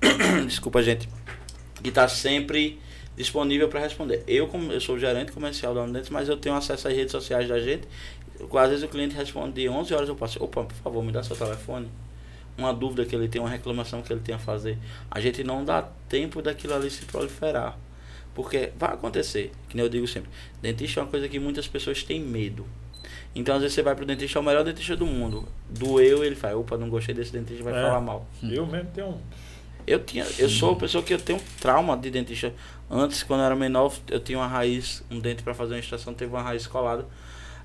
[0.47, 1.16] Desculpa, gente
[1.83, 2.79] que está sempre
[3.17, 4.23] disponível para responder.
[4.27, 7.13] Eu, como eu sou o gerente comercial da Unidentes, mas eu tenho acesso às redes
[7.13, 7.89] sociais da gente.
[8.53, 11.23] Às vezes o cliente responde de 11 horas, eu passo, opa, por favor, me dá
[11.23, 11.89] seu telefone.
[12.59, 14.79] Uma dúvida que ele tem, uma reclamação que ele tem a fazer.
[15.11, 17.79] A gente não dá tempo daquilo ali se proliferar.
[18.35, 22.03] Porque vai acontecer, que nem eu digo sempre, dentista é uma coisa que muitas pessoas
[22.03, 22.67] têm medo.
[23.35, 25.47] Então, às vezes, você vai pro dentista, é o melhor dentista do mundo.
[25.71, 28.27] Doeu, ele fala, opa, não gostei desse dentista, vai é, falar mal.
[28.43, 29.21] Eu mesmo tenho um
[29.87, 32.53] eu tinha, eu sou uma pessoa que eu tenho trauma de dentista.
[32.91, 36.13] Antes, quando eu era menor, eu tinha uma raiz, um dente para fazer uma extração,
[36.13, 37.07] teve uma raiz colada.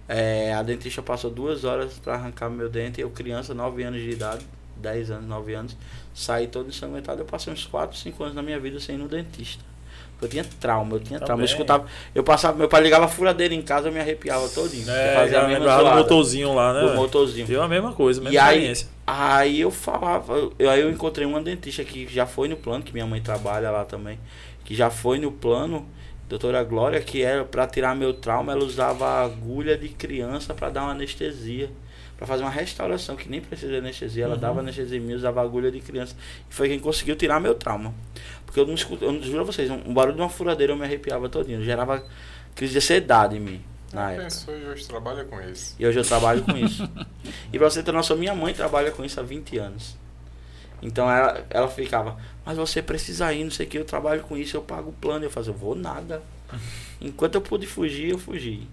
[0.08, 3.00] É, a dentista passou duas horas para arrancar meu dente.
[3.00, 4.46] Eu, criança, 9 anos de idade,
[4.78, 5.78] 10 anos, 9 anos,
[6.14, 7.22] saí todo ensanguentado.
[7.22, 9.64] Eu passei uns 4, 5 anos na minha vida sem ir no dentista.
[10.22, 11.26] Eu tinha trauma, eu tinha Também.
[11.26, 11.42] trauma.
[11.42, 14.88] Eu escutava, eu passava, meu pai ligava a furadeira em casa, eu me arrepiava todinho.
[14.88, 16.82] É, fazia a mesma zoada, do motorzinho lá, né?
[16.82, 17.48] Do motorzinho.
[17.48, 18.88] Deu a mesma coisa, mesma e experiência.
[18.88, 22.84] Aí, aí eu falava, eu, aí eu encontrei uma dentista que já foi no plano,
[22.84, 24.20] que minha mãe trabalha lá também,
[24.64, 25.88] que já foi no plano,
[26.30, 30.84] doutora Glória, que era para tirar meu trauma, ela usava agulha de criança para dar
[30.84, 31.70] uma anestesia
[32.18, 34.26] para fazer uma restauração que nem precisa de anestesia.
[34.26, 34.39] Ela Uhum.
[34.39, 36.16] dava anestesia em mim, usava agulha de criança.
[36.47, 37.95] E foi quem conseguiu tirar meu trauma.
[38.45, 40.72] Porque eu não escuto, eu não juro a vocês, um, um barulho de uma furadeira
[40.72, 41.64] eu me arrepiava todinho.
[41.64, 42.05] Gerava
[42.53, 43.62] crise de ansiedade em mim
[43.96, 44.24] na época.
[44.24, 45.76] pensou e hoje trabalha com isso.
[45.80, 46.89] E hoje eu trabalho com isso.
[47.52, 49.96] e pra você ter noção, minha mãe trabalha com isso há 20 anos.
[50.82, 54.36] Então ela, ela ficava, mas você precisa ir, não sei o que, eu trabalho com
[54.36, 55.24] isso, eu pago o plano.
[55.26, 56.22] Eu fazia, eu vou nada.
[57.00, 58.68] Enquanto eu pude fugir, eu fugi.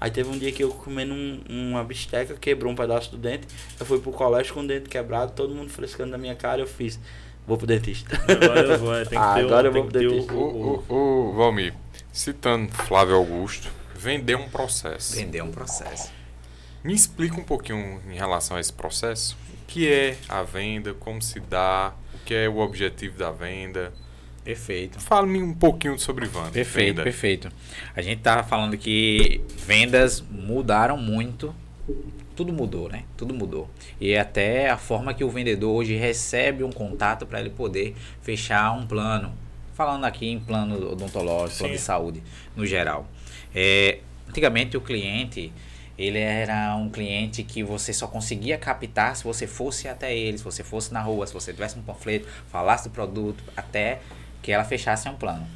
[0.00, 3.46] Aí teve um dia que eu comendo um, uma bisteca, quebrou um pedaço do dente.
[3.78, 6.66] Eu fui pro colégio com o dente quebrado, todo mundo frescando na minha cara, eu
[6.66, 6.98] fiz,
[7.46, 8.16] vou pro dentista.
[8.16, 10.06] Agora eu vou, é, tem que Ah, ter, o- agora eu tem vou que ter
[10.06, 10.32] o- dentista.
[10.34, 11.74] O, o, o Valmir,
[12.12, 13.68] citando Flávio Augusto,
[14.02, 15.14] vender um processo.
[15.14, 16.10] Vender um processo.
[16.82, 19.36] Me explica um pouquinho em relação a esse processo.
[19.52, 23.92] O que é a venda, como se dá, o que é o objetivo da venda.
[24.44, 24.98] Perfeito.
[24.98, 26.50] Fale-me um pouquinho sobre venda.
[26.50, 27.02] Perfeito, venda.
[27.04, 27.48] perfeito.
[27.94, 31.54] A gente tava falando que vendas mudaram muito.
[32.34, 33.04] Tudo mudou, né?
[33.16, 33.70] Tudo mudou.
[34.00, 38.72] E até a forma que o vendedor hoje recebe um contato para ele poder fechar
[38.72, 39.32] um plano.
[39.74, 41.78] Falando aqui em plano odontológico, plano Sim.
[41.78, 42.22] de saúde,
[42.56, 43.06] no geral.
[43.54, 43.98] É,
[44.28, 45.52] antigamente o cliente,
[45.98, 50.44] ele era um cliente que você só conseguia captar se você fosse até ele, se
[50.44, 54.00] você fosse na rua, se você tivesse um panfleto, falasse do produto, até
[54.42, 55.46] que ela fechasse um plano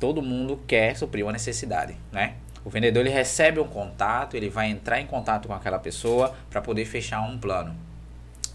[0.00, 2.34] todo mundo quer suprir uma necessidade, né?
[2.64, 6.60] O vendedor ele recebe um contato, ele vai entrar em contato com aquela pessoa para
[6.60, 7.76] poder fechar um plano.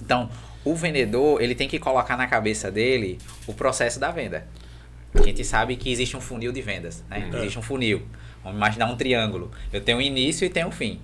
[0.01, 0.29] Então,
[0.63, 4.45] o vendedor ele tem que colocar na cabeça dele o processo da venda.
[5.13, 7.29] A gente sabe que existe um funil de vendas, né?
[7.31, 7.37] Uhum.
[7.37, 8.05] Existe um funil.
[8.45, 9.49] Vamos imaginar um triângulo.
[9.73, 11.01] Eu tenho um início e tenho um fim.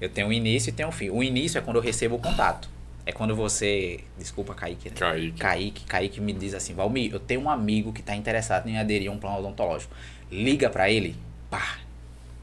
[0.00, 1.10] Eu tenho um início e tenho um fim.
[1.10, 2.68] O início é quando eu recebo o contato.
[3.06, 4.96] É quando você, desculpa, Kaique, né?
[4.98, 5.38] Kaique.
[5.38, 9.08] Kaique, Kaique me diz assim, Valmir, eu tenho um amigo que está interessado em aderir
[9.08, 9.94] a um plano odontológico.
[10.28, 11.14] Liga para ele,
[11.48, 11.78] pá,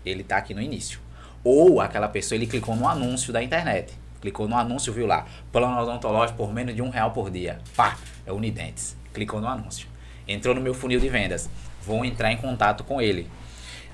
[0.05, 1.01] ele tá aqui no início.
[1.43, 3.93] Ou aquela pessoa, ele clicou no anúncio da internet.
[4.21, 7.59] Clicou no anúncio, viu lá, plano odontológico por menos de um real por dia.
[7.75, 8.95] Pá, é Unidentes.
[9.13, 9.85] Clicou no anúncio.
[10.25, 11.49] Entrou no meu funil de vendas.
[11.85, 13.27] Vou entrar em contato com ele.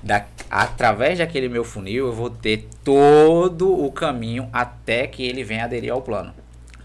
[0.02, 5.64] Da, através daquele meu funil, eu vou ter todo o caminho até que ele venha
[5.64, 6.32] aderir ao plano.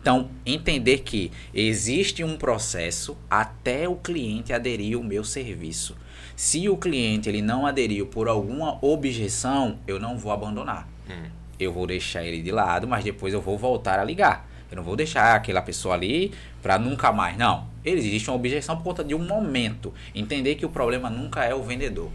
[0.06, 5.96] Então, entender que existe um processo até o cliente aderir ao meu serviço.
[6.36, 10.88] Se o cliente ele não aderiu por alguma objeção, eu não vou abandonar.
[11.10, 11.30] Hum.
[11.60, 14.48] Eu vou deixar ele de lado, mas depois eu vou voltar a ligar.
[14.70, 17.38] Eu não vou deixar aquela pessoa ali para nunca mais.
[17.38, 17.68] Não.
[17.84, 19.94] Existe uma objeção por conta de um momento.
[20.14, 22.12] Entender que o problema nunca é o vendedor.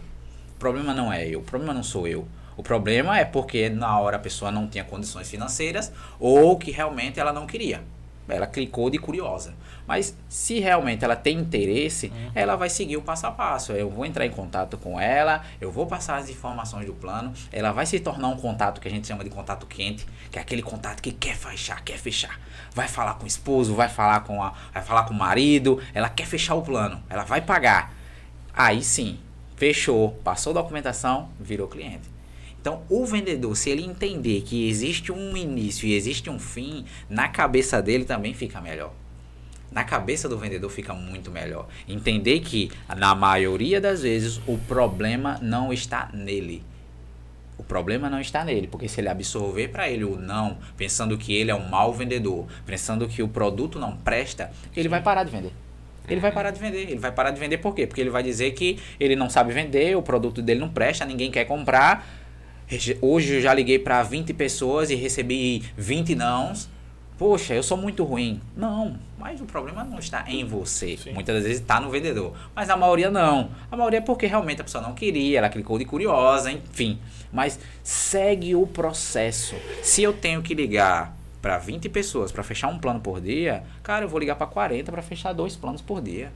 [0.61, 2.27] O problema não é eu, o problema não sou eu.
[2.55, 7.19] O problema é porque na hora a pessoa não tinha condições financeiras ou que realmente
[7.19, 7.83] ela não queria.
[8.29, 9.55] Ela clicou de curiosa.
[9.87, 13.71] Mas se realmente ela tem interesse, ela vai seguir o passo a passo.
[13.71, 17.71] Eu vou entrar em contato com ela, eu vou passar as informações do plano, ela
[17.71, 20.61] vai se tornar um contato que a gente chama de contato quente, que é aquele
[20.61, 22.39] contato que quer fechar, quer fechar.
[22.75, 26.07] Vai falar com o esposo, vai falar com a, vai falar com o marido, ela
[26.07, 27.95] quer fechar o plano, ela vai pagar.
[28.53, 29.17] Aí sim,
[29.61, 32.09] fechou, passou a documentação, virou cliente.
[32.59, 37.27] Então, o vendedor, se ele entender que existe um início e existe um fim, na
[37.27, 38.91] cabeça dele também fica melhor.
[39.71, 41.67] Na cabeça do vendedor fica muito melhor.
[41.87, 46.63] Entender que, na maioria das vezes, o problema não está nele.
[47.55, 51.35] O problema não está nele, porque se ele absorver para ele o não, pensando que
[51.35, 55.29] ele é um mau vendedor, pensando que o produto não presta, ele vai parar de
[55.29, 55.53] vender.
[56.07, 56.81] Ele vai parar de vender.
[56.81, 57.87] Ele vai parar de vender por quê?
[57.87, 61.31] Porque ele vai dizer que ele não sabe vender, o produto dele não presta, ninguém
[61.31, 62.05] quer comprar.
[63.01, 66.69] Hoje eu já liguei para 20 pessoas e recebi 20 nãos.
[67.17, 68.41] Poxa, eu sou muito ruim.
[68.57, 70.97] Não, mas o problema não está em você.
[70.97, 71.13] Sim.
[71.13, 72.33] Muitas das vezes está no vendedor.
[72.55, 73.51] Mas a maioria não.
[73.69, 76.97] A maioria é porque realmente a pessoa não queria, ela clicou de curiosa, enfim.
[77.31, 79.55] Mas segue o processo.
[79.83, 84.05] Se eu tenho que ligar para 20 pessoas para fechar um plano por dia, cara,
[84.05, 86.31] eu vou ligar para 40 para fechar dois planos por dia.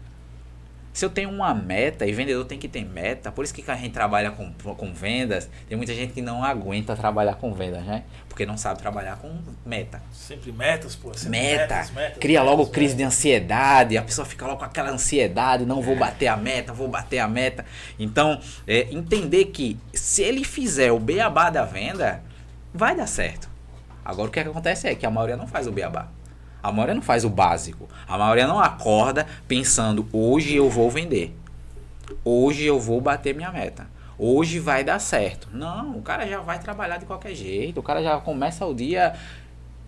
[0.95, 3.75] Se eu tenho uma meta, e vendedor tem que ter meta, por isso que a
[3.75, 8.03] gente trabalha com, com vendas, tem muita gente que não aguenta trabalhar com vendas, né?
[8.29, 10.01] Porque não sabe trabalhar com meta.
[10.09, 11.13] Sempre metas, pô.
[11.13, 12.97] Sempre Meta, metas, metas, cria metas, logo crise metas.
[12.97, 16.87] de ansiedade, a pessoa fica logo com aquela ansiedade, não vou bater a meta, vou
[16.87, 17.65] bater a meta.
[17.99, 22.23] Então, é, entender que se ele fizer o beabá da venda,
[22.73, 23.54] vai dar certo.
[24.05, 26.07] Agora o que, é que acontece é que a maioria não faz o beabá.
[26.61, 27.89] A maioria não faz o básico.
[28.07, 31.35] A maioria não acorda pensando, hoje eu vou vender.
[32.23, 33.87] Hoje eu vou bater minha meta.
[34.17, 35.49] Hoje vai dar certo.
[35.51, 37.79] Não, o cara já vai trabalhar de qualquer jeito.
[37.79, 39.13] O cara já começa o dia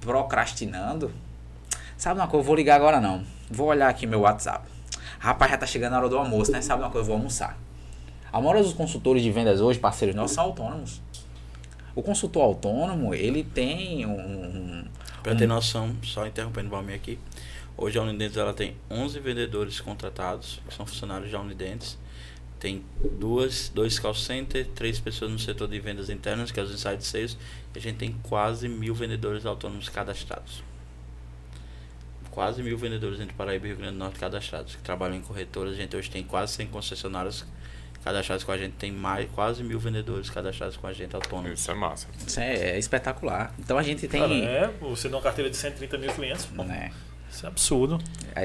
[0.02, 1.12] procrastinando.
[1.96, 2.42] Sabe uma coisa?
[2.42, 3.24] Eu vou ligar agora não.
[3.50, 4.68] Vou olhar aqui meu WhatsApp.
[5.20, 6.62] Rapaz, já tá chegando a hora do almoço, né?
[6.62, 7.06] Sabe uma coisa?
[7.06, 7.58] Eu vou almoçar.
[8.32, 11.02] A maioria dos consultores de vendas hoje, parceiros nossos, são autônomos.
[11.98, 14.86] O consultor autônomo, ele tem um.
[15.24, 17.18] Pra ter noção, só interrompendo o Valmir aqui.
[17.76, 21.98] Hoje a Unidentes ela tem 11 vendedores contratados, que são funcionários da Unidentes.
[22.60, 22.84] Tem
[23.18, 27.04] duas, dois call center, três pessoas no setor de vendas internas, que é os inside
[27.04, 27.36] sales.
[27.74, 30.62] E a gente tem quase mil vendedores autônomos cadastrados.
[32.30, 35.74] Quase mil vendedores entre Paraíba e Rio Grande do Norte cadastrados, que trabalham em corretoras.
[35.74, 37.44] A gente hoje tem quase 100 concessionários
[38.08, 38.74] cadastrados com a gente.
[38.74, 41.60] Tem mais, quase mil vendedores cadastrados com a gente autônomos.
[41.60, 42.08] Isso é massa.
[42.26, 43.54] Isso é, é espetacular.
[43.60, 44.22] Então a gente tem.
[44.22, 46.64] Cara, é, você dá uma carteira de 130 mil clientes, pô.
[46.64, 46.92] né?
[47.30, 48.00] Isso é absurdo.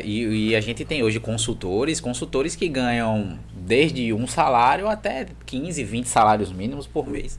[0.05, 5.85] E, e a gente tem hoje consultores, consultores que ganham desde um salário até 15,
[5.85, 7.39] 20 salários mínimos por mês.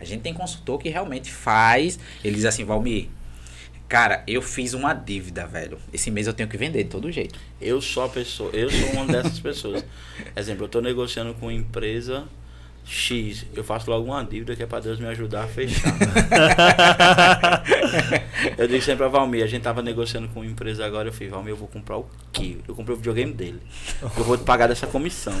[0.00, 3.08] A gente tem consultor que realmente faz, ele diz assim, Valmir,
[3.88, 5.78] cara, eu fiz uma dívida, velho.
[5.92, 7.38] Esse mês eu tenho que vender de todo jeito.
[7.60, 9.84] Eu sou a pessoa, eu sou uma dessas pessoas.
[10.36, 12.28] Exemplo, eu estou negociando com uma empresa
[12.90, 15.92] X, eu faço logo uma dívida que é para Deus me ajudar a fechar.
[18.56, 21.28] eu disse sempre a Valmir, a gente tava negociando com uma empresa agora, eu falei,
[21.28, 22.56] Valmir, eu vou comprar o quê?
[22.66, 23.60] Eu comprei o videogame dele.
[24.02, 25.34] Eu vou te pagar dessa comissão.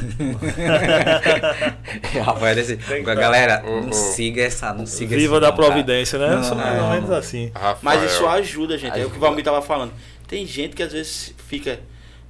[2.22, 3.92] Rafael, que galera, não ô.
[3.94, 5.68] siga essa, não siga Viva da não, cara.
[5.68, 6.28] Providência, né?
[6.28, 6.90] Não, não, mais ou não.
[6.90, 7.50] menos assim.
[7.54, 8.92] Rafael, Mas isso ajuda, gente.
[8.92, 9.20] É o que o Ajuda.
[9.20, 9.94] Valmir tava falando.
[10.26, 11.80] Tem gente que às vezes fica.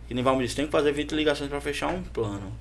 [0.07, 2.53] Que nem Valmir disse, tem que fazer 20 ligações para fechar um plano.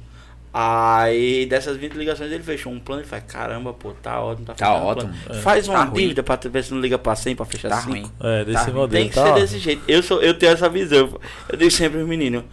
[0.60, 4.55] Aí dessas 20 ligações ele fechou um plano e faz, caramba, pô, tá ótimo, tá,
[4.55, 5.14] Tá um ótimo.
[5.26, 5.41] plano.
[5.43, 6.01] Faz uma Tá ruim.
[6.01, 7.91] dívida pra ver se não liga pra 100 pra fechar Tá 5.
[7.91, 8.12] ruim.
[8.20, 8.88] É, desse Tá, modelo.
[8.89, 9.24] Tem que tá?
[9.28, 9.84] ser desse jeito.
[9.88, 11.20] Eu, sou, eu tenho essa visão.
[11.47, 12.43] Eu digo sempre pros meninos,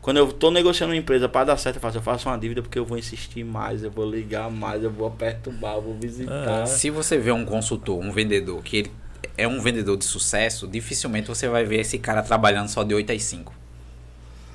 [0.00, 2.62] quando eu tô negociando uma empresa pra dar certo, eu faço, eu faço uma dívida
[2.62, 6.62] porque eu vou insistir mais, eu vou ligar mais, eu vou perturbar, eu vou visitar.
[6.62, 6.66] É.
[6.66, 8.92] Se você vê um consultor, um vendedor, que ele
[9.38, 13.12] é um vendedor de sucesso, dificilmente você vai ver esse cara trabalhando só de 8
[13.12, 13.54] às 5.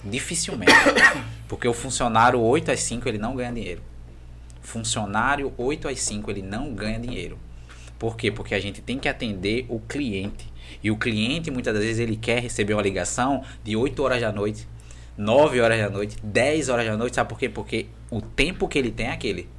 [0.04, 0.72] Dificilmente.
[1.48, 3.82] Porque o funcionário 8 às 5 ele não ganha dinheiro.
[4.62, 7.40] Funcionário 8 às 5 ele não ganha dinheiro.
[7.98, 8.32] Por quê?
[8.32, 10.46] Porque a gente tem que atender o cliente.
[10.84, 14.32] E o cliente muitas das vezes ele quer receber uma ligação de 8 horas da
[14.32, 14.68] noite,
[15.18, 17.50] 9 horas da noite, 10 horas da noite, sabe por quê?
[17.50, 19.50] Porque o tempo que ele tem é aquele.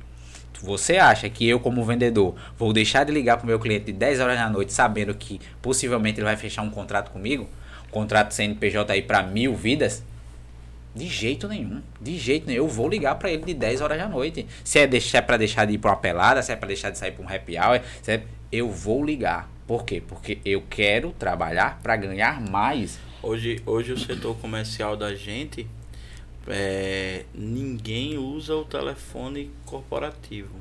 [0.60, 3.92] Você acha que eu, como vendedor, vou deixar de ligar para o meu cliente de
[3.92, 7.48] 10 horas da noite, sabendo que possivelmente ele vai fechar um contrato comigo?
[7.88, 10.02] Um contrato CNPJ aí para mil vidas?
[10.98, 11.80] De jeito nenhum.
[12.00, 12.64] De jeito nenhum.
[12.64, 14.46] Eu vou ligar para ele de 10 horas da noite.
[14.64, 16.90] Se é, deixar, é para deixar de ir para uma pelada, se é para deixar
[16.90, 19.48] de sair para um happy hour, é- eu vou ligar.
[19.66, 20.02] Por quê?
[20.06, 22.98] Porque eu quero trabalhar para ganhar mais.
[23.22, 25.68] Hoje, hoje o setor comercial da gente,
[26.48, 30.56] é, ninguém usa o telefone corporativo.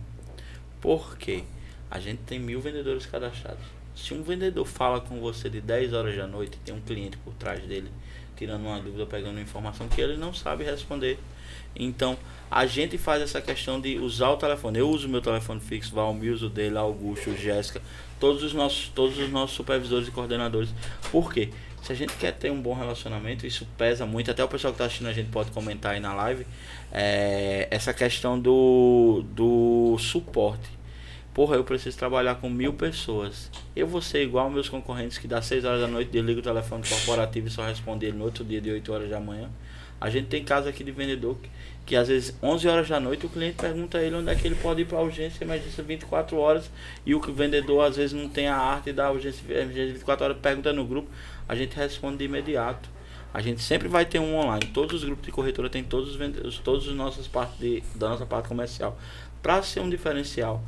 [0.81, 1.43] Por quê?
[1.89, 3.63] A gente tem mil vendedores cadastrados.
[3.95, 7.33] Se um vendedor fala com você de 10 horas da noite, tem um cliente por
[7.33, 7.89] trás dele,
[8.37, 11.19] tirando uma dúvida, pegando informação que ele não sabe responder.
[11.75, 12.17] Então,
[12.49, 14.79] a gente faz essa questão de usar o telefone.
[14.79, 17.81] Eu uso meu telefone fixo, Valmir usa o dele, Augusto, Jéssica,
[18.19, 20.69] todos os nossos, todos os nossos supervisores e coordenadores.
[21.11, 21.49] Por quê?
[21.83, 24.29] Se a gente quer ter um bom relacionamento, isso pesa muito.
[24.29, 26.45] Até o pessoal que está assistindo a gente pode comentar aí na live.
[26.91, 30.76] é, essa questão do, do suporte.
[31.37, 33.51] Porra, eu preciso trabalhar com mil pessoas.
[33.75, 36.81] Eu vou ser igual meus concorrentes que dá 6 horas da noite, desliga o telefone
[36.89, 39.47] corporativo e só responde ele no outro dia de 8 horas da manhã.
[40.01, 41.49] A gente tem casos aqui de vendedor que,
[41.85, 44.47] que às vezes 11 horas da noite o cliente pergunta a ele onde é que
[44.47, 46.71] ele pode ir para urgência, emergência 24 horas
[47.05, 50.73] e o vendedor às vezes não tem a arte da urgência emergência 24 horas, pergunta
[50.73, 51.07] no grupo,
[51.47, 52.89] a gente responde de imediato.
[53.31, 54.65] A gente sempre vai ter um online.
[54.73, 58.09] Todos os grupos de corretora tem todos os vendedores, todos os nossos partes de, da
[58.09, 58.97] nossa parte comercial.
[59.43, 60.63] Para ser um diferencial,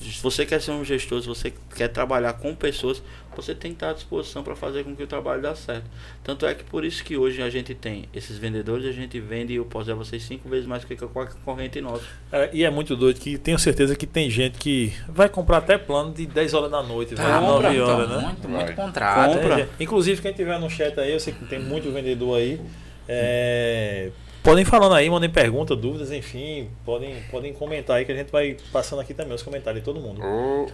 [0.00, 3.02] se você quer ser um gestor, se você quer trabalhar com pessoas,
[3.36, 5.84] você tem que estar à disposição para fazer com que o trabalho dê certo.
[6.24, 9.54] Tanto é que por isso que hoje a gente tem esses vendedores, a gente vende,
[9.54, 12.04] eu posso a vocês, cinco vezes mais que qualquer concorrente nosso.
[12.32, 15.76] É, e é muito doido que tenho certeza que tem gente que vai comprar até
[15.76, 18.18] plano de 10 horas da noite, Tá, 9 então, horas, né?
[18.18, 18.64] muito, Vai.
[18.64, 19.34] muito contrato.
[19.34, 19.56] Compra.
[19.58, 22.60] Gente- Inclusive, quem tiver no chat aí, eu sei que tem muito vendedor aí.
[23.08, 24.10] é,
[24.46, 26.70] podem falando aí, mandem perguntas, dúvidas, enfim.
[26.84, 30.00] Podem, podem comentar aí que a gente vai passando aqui também os comentários de todo
[30.00, 30.22] mundo.
[30.22, 30.66] Ô,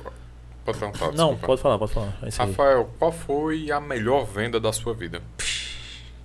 [0.64, 2.16] Pode perguntar, Não, pode falar, pode falar.
[2.22, 2.28] É.
[2.36, 5.20] Rafael, qual foi a melhor venda da sua vida?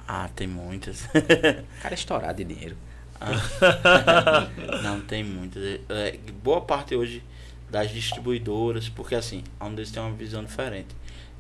[0.07, 1.07] Ah, tem muitas.
[1.81, 2.77] Cara estourado de dinheiro.
[3.19, 4.47] Ah,
[4.83, 5.63] não, tem muitas.
[5.89, 7.23] É, boa parte hoje
[7.69, 10.95] das distribuidoras, porque assim, a Undes tem uma visão diferente.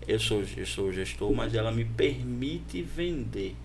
[0.07, 3.55] Eu sou, eu sou gestor, mas ela me permite vender.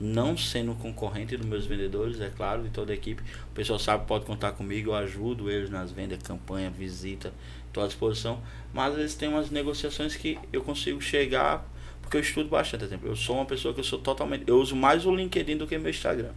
[0.00, 3.22] Não sendo concorrente dos meus vendedores, é claro, de toda a equipe.
[3.22, 7.32] O pessoal sabe, pode contar comigo, eu ajudo eles nas vendas, campanha, visita,
[7.66, 8.40] estou à disposição.
[8.72, 11.68] Mas às vezes tem umas negociações que eu consigo chegar,
[12.00, 12.84] porque eu estudo bastante.
[12.84, 14.44] Exemplo, eu sou uma pessoa que eu sou totalmente.
[14.46, 16.32] Eu uso mais o LinkedIn do que meu Instagram.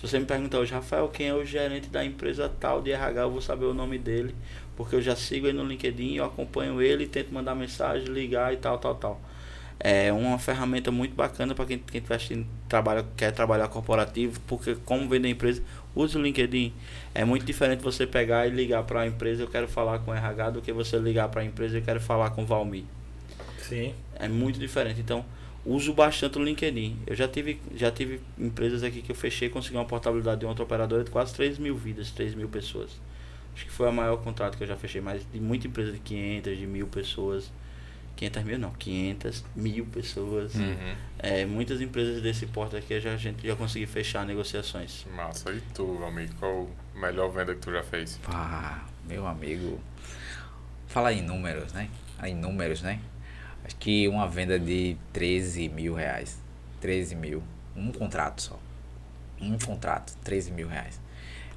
[0.00, 3.20] Se você me perguntar hoje, Rafael, quem é o gerente da empresa tal de RH,
[3.20, 4.34] eu vou saber o nome dele,
[4.74, 8.56] porque eu já sigo ele no LinkedIn, eu acompanho ele, tento mandar mensagem, ligar e
[8.56, 9.20] tal, tal, tal.
[9.82, 12.02] É uma ferramenta muito bacana para quem, quem
[12.68, 15.62] trabalha, quer trabalhar corporativo, porque como vender empresa,
[15.94, 16.72] use o LinkedIn.
[17.14, 20.14] É muito diferente você pegar e ligar para a empresa, eu quero falar com o
[20.14, 22.84] RH, do que você ligar para a empresa, eu quero falar com o Valmir.
[23.58, 23.94] Sim.
[24.16, 25.00] É muito diferente.
[25.00, 25.24] Então,
[25.64, 26.98] uso bastante o LinkedIn.
[27.06, 30.46] Eu já tive, já tive empresas aqui que eu fechei e consegui uma portabilidade de
[30.46, 32.90] outra operadora de quase 3 mil vidas, 3 mil pessoas.
[33.54, 35.98] Acho que foi o maior contrato que eu já fechei, mas de muita empresa de
[35.98, 37.50] 500, de mil pessoas.
[38.20, 40.54] 500 mil não, 500 mil pessoas.
[40.54, 40.94] Uhum.
[41.18, 45.06] É, muitas empresas desse porte aqui já, a gente já conseguiu fechar negociações.
[45.16, 45.50] Massa.
[45.50, 48.20] E tu, amigo, qual a melhor venda que tu já fez?
[48.28, 49.80] Ah, meu amigo.
[50.86, 51.88] Fala em números, né?
[52.22, 53.00] Em números, né?
[53.64, 56.38] Acho que uma venda de 13 mil reais.
[56.82, 57.42] 13 mil.
[57.74, 58.58] Um contrato só.
[59.40, 61.00] Um contrato, 13 mil reais.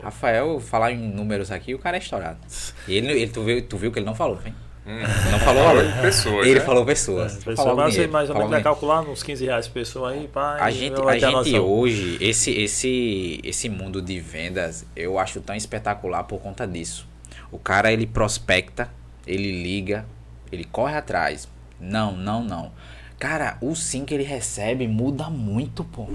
[0.01, 2.39] Rafael, falar em números aqui, o cara é estourado.
[2.87, 4.55] Ele, ele, tu, viu, tu viu que ele não falou, hein?
[4.85, 4.99] Hum.
[5.31, 5.63] Não falou
[6.01, 6.45] pessoas.
[6.45, 6.65] Ele né?
[6.65, 7.37] falou pessoas.
[7.37, 10.27] É, pessoa, mas você mais ou menos vai calcular uns 15 reais por pessoa aí,
[10.27, 10.57] pá.
[10.59, 16.23] A gente, a gente hoje, esse, esse, esse mundo de vendas, eu acho tão espetacular
[16.23, 17.07] por conta disso.
[17.49, 18.89] O cara, ele prospecta,
[19.25, 20.05] ele liga,
[20.51, 21.47] ele corre atrás.
[21.79, 22.71] Não, não, não.
[23.17, 26.07] Cara, o sim que ele recebe muda muito, pô.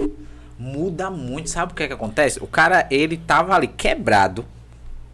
[0.59, 1.49] Muda muito.
[1.49, 2.39] Sabe o que é que acontece?
[2.43, 4.45] O cara, ele tava ali quebrado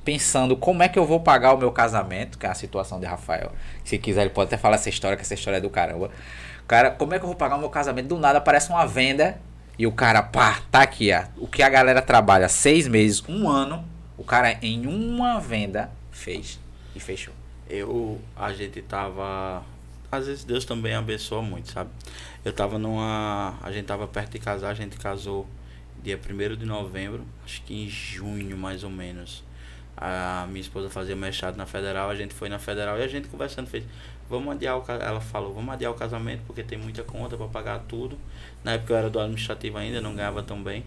[0.05, 3.07] pensando como é que eu vou pagar o meu casamento, que é a situação de
[3.07, 3.53] Rafael.
[3.85, 6.11] Se quiser, ele pode até falar essa história, que essa história é do caramba.
[6.69, 8.09] Cara, como é que eu vou pagar o meu casamento?
[8.09, 9.41] Do nada aparece uma venda
[9.79, 11.25] e o cara, pá, tá aqui, ó.
[11.37, 13.85] O que a galera trabalha seis meses, um ano,
[14.17, 16.61] o cara em uma venda fez
[16.95, 17.35] e fechou.
[17.69, 19.63] Eu, a gente tava.
[20.13, 21.91] Às vezes Deus também abençoa muito, sabe?
[22.45, 23.59] Eu tava numa.
[23.63, 25.47] A gente tava perto de casar, a gente casou
[26.03, 29.43] dia 1 de novembro, acho que em junho mais ou menos
[30.07, 33.27] a minha esposa fazia mestrado na federal, a gente foi na federal e a gente
[33.27, 33.85] conversando fez,
[34.29, 37.79] vamos adiar o ela falou, vamos adiar o casamento porque tem muita conta para pagar
[37.89, 38.19] tudo.
[38.63, 40.85] Na época eu era do administrativo ainda, não ganhava tão bem.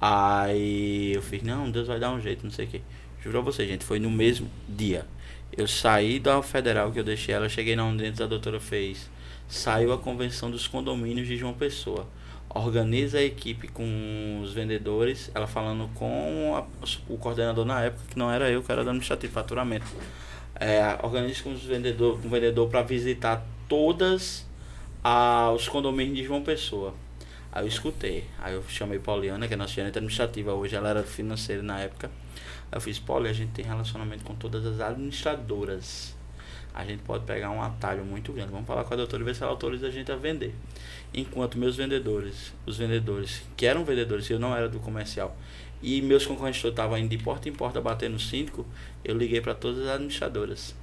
[0.00, 2.82] Aí eu fiz, não, Deus vai dar um jeito, não sei o que.
[3.20, 5.04] Juro a você, gente, foi no mesmo dia.
[5.56, 9.10] Eu saí da federal que eu deixei ela, cheguei na onde a doutora fez.
[9.48, 12.06] Saiu a convenção dos condomínios de João Pessoa
[12.58, 16.64] organiza a equipe com os vendedores, ela falando com a,
[17.08, 19.86] o coordenador na época, que não era eu, que era do administrativo faturamento.
[20.54, 24.46] É, organiza com os vendedor, com o vendedor para visitar todas
[25.02, 26.94] a, os condomínios de João Pessoa.
[27.52, 28.24] Aí eu escutei.
[28.38, 32.10] Aí eu chamei Pauliana, que é nossa gerente administrativa hoje, ela era financeira na época.
[32.70, 36.14] Eu fiz, Paulo, a gente tem relacionamento com todas as administradoras.
[36.74, 38.50] A gente pode pegar um atalho muito grande.
[38.50, 40.54] Vamos falar com a doutora e ver se ela autoriza a gente a vender
[41.16, 45.34] enquanto meus vendedores, os vendedores que eram vendedores, eu não era do comercial,
[45.82, 48.66] e meus concorrentes estavam indo de porta em porta batendo síndico,
[49.02, 50.74] eu liguei para todas as administradoras.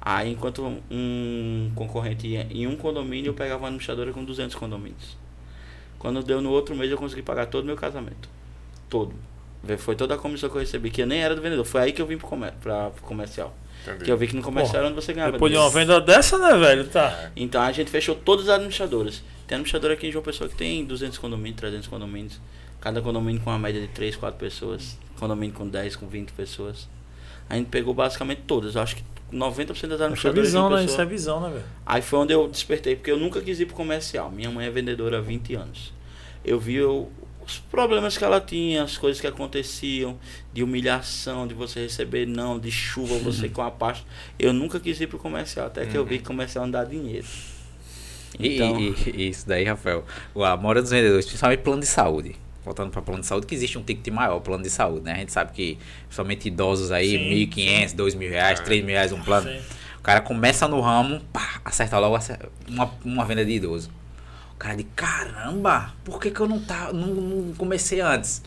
[0.00, 5.16] Aí, enquanto um concorrente ia em um condomínio, eu pegava uma administradora com 200 condomínios.
[5.98, 8.28] Quando deu no outro mês, eu consegui pagar todo o meu casamento.
[8.90, 9.14] Todo.
[9.78, 11.64] Foi toda a comissão que eu recebi, que eu nem era do vendedor.
[11.64, 13.56] Foi aí que eu vim para o comercial.
[13.84, 14.04] Entendi.
[14.04, 15.32] Que eu vi que no comercial era onde você ganhava.
[15.32, 16.86] Depois de uma venda dessa, né, velho?
[16.88, 17.30] Tá.
[17.36, 19.22] Então a gente fechou todas as administradoras.
[19.46, 22.40] Tem administrador aqui em João Pessoa que tem 200 condomínios, 300 condomínios.
[22.80, 24.98] Cada condomínio com uma média de 3, 4 pessoas.
[25.18, 26.88] Condomínio com 10, com 20 pessoas.
[27.48, 28.74] A gente pegou basicamente todas.
[28.74, 30.16] Eu acho que 90% das administradoras.
[30.16, 30.84] Isso é visão, né?
[30.84, 31.64] Isso é visão, né, velho?
[31.84, 34.30] Aí foi onde eu despertei, porque eu nunca quis ir pro comercial.
[34.30, 35.92] Minha mãe é vendedora há 20 anos.
[36.44, 36.78] Eu vi
[37.46, 40.18] os problemas que ela tinha, as coisas que aconteciam,
[40.52, 44.04] de humilhação, de você receber não, de chuva, você com a pasta.
[44.38, 46.02] Eu nunca quis ir pro comercial, até que uhum.
[46.02, 47.26] eu vi que o comercial não dá dinheiro.
[48.38, 48.80] Então...
[48.80, 52.36] E, e, isso daí, Rafael, a maioria dos vendedores, principalmente plano de saúde.
[52.64, 55.12] Voltando para plano de saúde, que existe um ticket maior, plano de saúde, né?
[55.12, 58.86] A gente sabe que, principalmente idosos aí, sim, 1.500, 2.000 reais, 3.000 é.
[58.86, 59.50] reais um plano.
[59.50, 59.60] Sim.
[59.98, 62.18] O cara começa no ramo, pá, acerta logo
[62.68, 63.90] uma, uma venda de idoso.
[64.54, 68.42] O cara de caramba, por que, que eu não, tá, não, não comecei antes?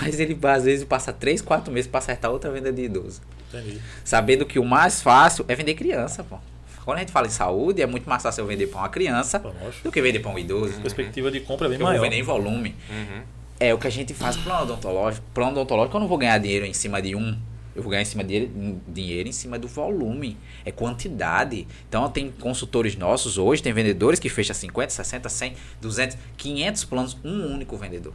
[0.00, 3.20] Mas ele às vezes passa 3, 4 meses para acertar outra venda de idoso.
[3.48, 3.80] Entendi.
[4.04, 6.38] Sabendo que o mais fácil é vender criança, pô.
[6.84, 9.42] Quando a gente fala em saúde, é muito mais fácil eu vender para uma criança
[9.82, 10.78] do que vender para um idoso.
[10.78, 11.98] A perspectiva de compra é bem eu maior.
[11.98, 12.76] Vou vender em volume.
[12.88, 13.22] Uhum.
[13.58, 15.26] É o que a gente faz plano odontológico.
[15.34, 17.36] Plano odontológico eu não vou ganhar dinheiro em cima de um.
[17.76, 18.48] Eu vou ganhar em cima de
[18.88, 20.36] dinheiro em cima do volume.
[20.64, 21.68] É quantidade.
[21.88, 27.16] Então tem consultores nossos hoje, tem vendedores que fecham 50, 60, 100, 200, 500 planos,
[27.22, 28.14] um único vendedor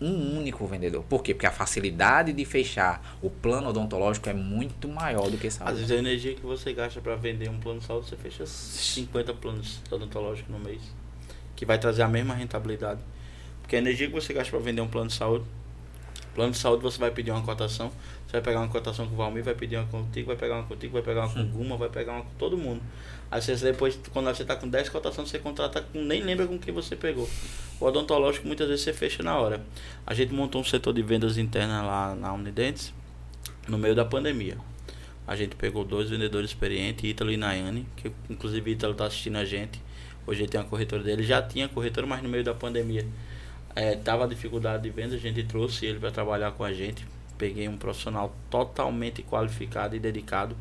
[0.00, 1.04] um único vendedor.
[1.04, 1.34] Por quê?
[1.34, 5.72] Porque a facilidade de fechar o plano odontológico é muito maior do que saúde.
[5.72, 8.46] Às vezes a energia que você gasta para vender um plano de saúde, você fecha
[8.46, 10.80] 50 planos odontológicos no mês,
[11.54, 13.00] que vai trazer a mesma rentabilidade.
[13.60, 15.44] Porque a energia que você gasta para vender um plano de saúde,
[16.34, 17.90] Plano de saúde você vai pedir uma cotação,
[18.26, 20.64] você vai pegar uma cotação com o Valmir, vai pedir uma contigo, vai pegar uma
[20.64, 22.80] contigo, vai pegar uma com o Guma, vai pegar uma com todo mundo.
[23.30, 26.58] Aí você depois, quando você está com 10 cotações, você contrata com nem lembra com
[26.58, 27.28] quem você pegou.
[27.80, 29.64] O odontológico muitas vezes você fecha na hora.
[30.06, 32.92] A gente montou um setor de vendas internas lá na Unidentes
[33.66, 34.56] no meio da pandemia.
[35.26, 39.44] A gente pegou dois vendedores experientes, Ítalo e Nayane, que inclusive Ítalo está assistindo a
[39.44, 39.80] gente.
[40.26, 43.06] Hoje ele tem a corretora dele, já tinha corretora, mas no meio da pandemia
[43.74, 47.06] é, tava dificuldade de venda, a gente trouxe ele para trabalhar com a gente.
[47.38, 50.56] Peguei um profissional totalmente qualificado e dedicado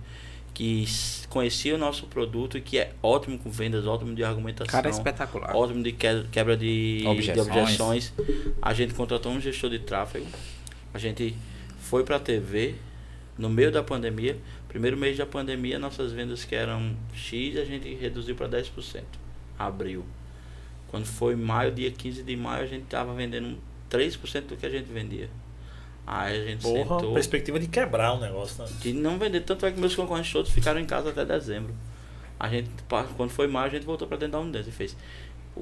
[0.59, 0.85] que
[1.29, 4.69] conhecia o nosso produto e que é ótimo com vendas, ótimo de argumentação.
[4.69, 5.55] Cara, é espetacular.
[5.55, 7.45] Ótimo de quebra de objeções.
[7.45, 8.13] de objeções.
[8.61, 10.27] A gente contratou um gestor de tráfego.
[10.93, 11.33] A gente
[11.79, 12.75] foi para a TV
[13.37, 14.37] no meio da pandemia.
[14.67, 19.01] Primeiro mês da pandemia, nossas vendas que eram X, a gente reduziu para 10%.
[19.57, 20.03] Abril.
[20.89, 23.57] Quando foi maio, dia 15 de maio, a gente estava vendendo
[23.89, 25.29] 3% do que a gente vendia.
[26.05, 27.13] Aí a gente Porra, sentou.
[27.13, 28.69] perspectiva de quebrar o negócio, né?
[28.81, 29.41] De não vender.
[29.41, 31.73] Tanto é que meus concorrentes todos ficaram em casa até dezembro.
[32.39, 32.69] A gente,
[33.15, 34.97] quando foi maio, a gente voltou para dentro da Unides e fez.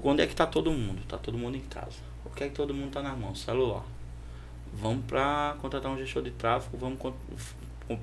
[0.03, 1.01] Onde é que tá todo mundo?
[1.07, 1.97] Tá todo mundo em casa.
[2.23, 3.33] O que é que todo mundo tá na mão?
[3.35, 3.83] Celular.
[4.73, 6.99] Vamos para contratar um gestor de tráfego, vamos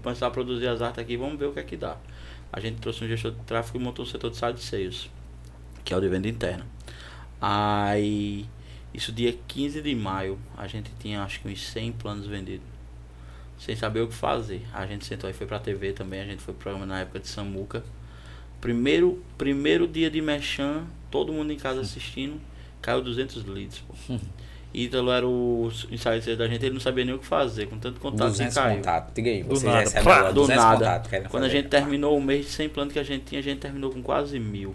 [0.03, 1.97] começar a produzir as artes aqui, vamos ver o que é que dá.
[2.53, 5.11] A gente trouxe um gestor de tráfego e montou um setor de site sales,
[5.85, 6.67] que é o de venda interna.
[7.41, 8.47] Aí,
[8.93, 12.67] isso dia 15 de maio, a gente tinha acho que uns 100 planos vendidos.
[13.59, 14.63] Sem saber o que fazer.
[14.73, 17.21] A gente sentou e foi pra TV também, a gente foi pro programa na época
[17.21, 17.85] de Samuca.
[18.61, 22.41] Primeiro, primeiro dia de Mechan, todo mundo em casa assistindo,
[22.81, 23.95] caiu 200 leads, pô.
[24.77, 28.01] Ítalo era o insider da gente, ele não sabia nem o que fazer, com tanto
[28.01, 28.77] contato que 200 caiu.
[28.79, 29.15] contatos.
[29.15, 29.99] Diga aí, Do você nada.
[30.01, 30.77] agora Do 200 nada.
[30.79, 31.11] contatos.
[31.11, 31.59] querem Quando a fazer.
[31.61, 34.37] gente terminou o mês sem plano que a gente tinha, a gente terminou com quase
[34.41, 34.75] mil.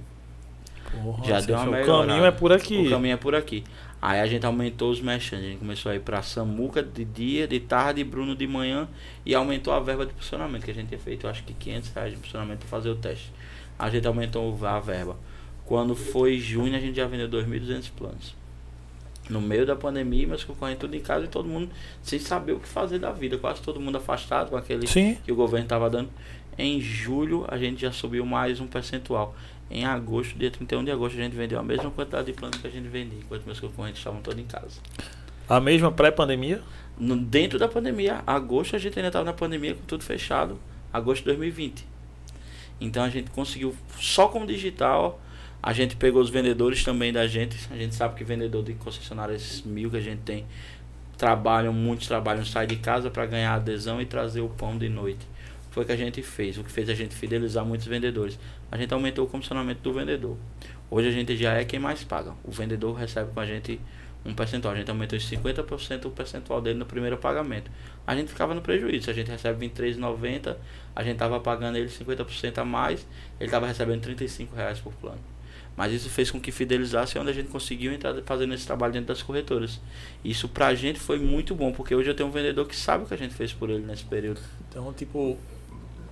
[0.92, 2.88] Porra, Já deu uma achou, O caminho é por aqui.
[2.88, 3.64] O caminho é por aqui.
[4.02, 5.48] Aí a gente aumentou os merchandising.
[5.48, 8.88] A gente começou a ir pra Samuca de dia, de tarde, Bruno de manhã.
[9.26, 11.90] E aumentou a verba de funcionamento, que a gente tinha feito, eu acho que 500
[11.92, 13.32] reais de funcionamento para fazer o teste.
[13.78, 15.18] A gente aumentou a verba.
[15.66, 18.36] Quando foi junho, a gente já vendeu 2.200 planos.
[19.30, 21.70] No meio da pandemia, meus concorrentes tudo em casa e todo mundo
[22.02, 23.38] sem saber o que fazer da vida.
[23.38, 25.18] Quase todo mundo afastado com aquele Sim.
[25.24, 26.10] que o governo estava dando.
[26.58, 29.36] Em julho, a gente já subiu mais um percentual.
[29.70, 32.66] Em agosto, dia 31 de agosto, a gente vendeu a mesma quantidade de planos que
[32.66, 34.80] a gente vendia, enquanto meus concorrentes estavam todos em casa.
[35.48, 36.62] A mesma pré-pandemia?
[36.98, 40.60] Dentro da pandemia, agosto a gente ainda estava na pandemia com tudo fechado,
[40.92, 41.86] agosto de 2020.
[42.82, 45.22] Então a gente conseguiu, só com o digital,
[45.62, 47.58] a gente pegou os vendedores também da gente.
[47.72, 50.46] A gente sabe que vendedor de concessionárias mil que a gente tem,
[51.18, 55.28] trabalham, muitos trabalham, saem de casa para ganhar adesão e trazer o pão de noite.
[55.80, 58.38] Foi que a gente fez, o que fez a gente fidelizar muitos vendedores.
[58.70, 60.36] A gente aumentou o comissionamento do vendedor.
[60.92, 62.34] Hoje a gente já é quem mais paga.
[62.44, 63.80] O vendedor recebe com a gente
[64.26, 64.74] um percentual.
[64.74, 67.72] A gente aumentou em 50% o percentual dele no primeiro pagamento.
[68.06, 69.10] A gente ficava no prejuízo.
[69.10, 70.58] A gente recebe R$ 23,90,
[70.94, 73.08] a gente estava pagando ele 50% a mais,
[73.40, 75.22] ele estava recebendo 35 reais por plano.
[75.78, 79.08] Mas isso fez com que fidelizasse onde a gente conseguiu entrar fazendo esse trabalho dentro
[79.08, 79.80] das corretoras.
[80.26, 83.08] Isso pra gente foi muito bom, porque hoje eu tenho um vendedor que sabe o
[83.08, 84.42] que a gente fez por ele nesse período.
[84.68, 85.38] Então, tipo,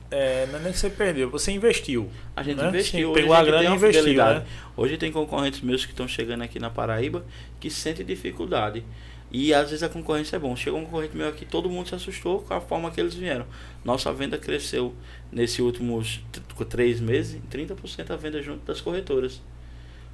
[0.10, 2.10] é, não é nem que você perdeu, você investiu.
[2.36, 2.70] A gente né?
[2.70, 4.46] investiu, Sim, hoje pegou a a grana tem e investiu, né?
[4.76, 7.26] Hoje tem concorrentes meus que estão chegando aqui na Paraíba
[7.60, 8.84] que sentem dificuldade.
[9.30, 10.56] E às vezes a concorrência é bom.
[10.56, 13.46] Chegou um concorrente meu aqui, todo mundo se assustou com a forma que eles vieram.
[13.84, 14.96] Nossa venda cresceu
[15.32, 16.22] nesses últimos
[16.70, 19.42] três meses em 30% a venda junto das corretoras.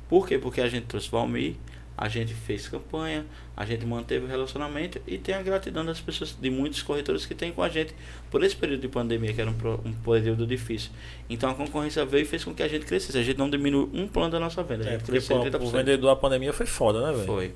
[0.09, 0.39] Por quê?
[0.39, 1.55] Porque a gente trouxe Valmir,
[1.97, 3.25] a gente fez campanha,
[3.55, 7.35] a gente manteve o relacionamento e tem a gratidão das pessoas, de muitos corretores que
[7.35, 7.93] têm com a gente
[8.31, 9.53] por esse período de pandemia, que era um,
[9.85, 10.89] um período difícil.
[11.29, 13.17] Então a concorrência veio e fez com que a gente crescesse.
[13.17, 15.45] A gente não diminuiu um plano da nossa venda, a É, gente porque cresceu pô,
[15.45, 15.71] em o 30%.
[15.71, 17.25] vendedor da pandemia foi foda, né, velho?
[17.25, 17.53] Foi.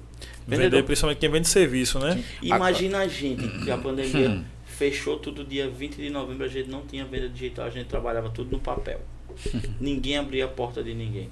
[0.47, 2.23] Vender, Vendedor, principalmente quem vende serviço, né?
[2.41, 6.81] imagina a gente que a pandemia fechou tudo dia 20 de novembro, a gente não
[6.83, 9.01] tinha venda digital, a gente trabalhava tudo no papel.
[9.81, 11.29] ninguém abria a porta de ninguém.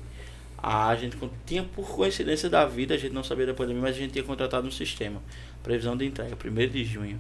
[0.68, 4.00] A gente tinha, por coincidência da vida, a gente não sabia da pandemia, mas a
[4.00, 5.22] gente tinha contratado um sistema.
[5.62, 7.20] Previsão de entrega, 1 de junho.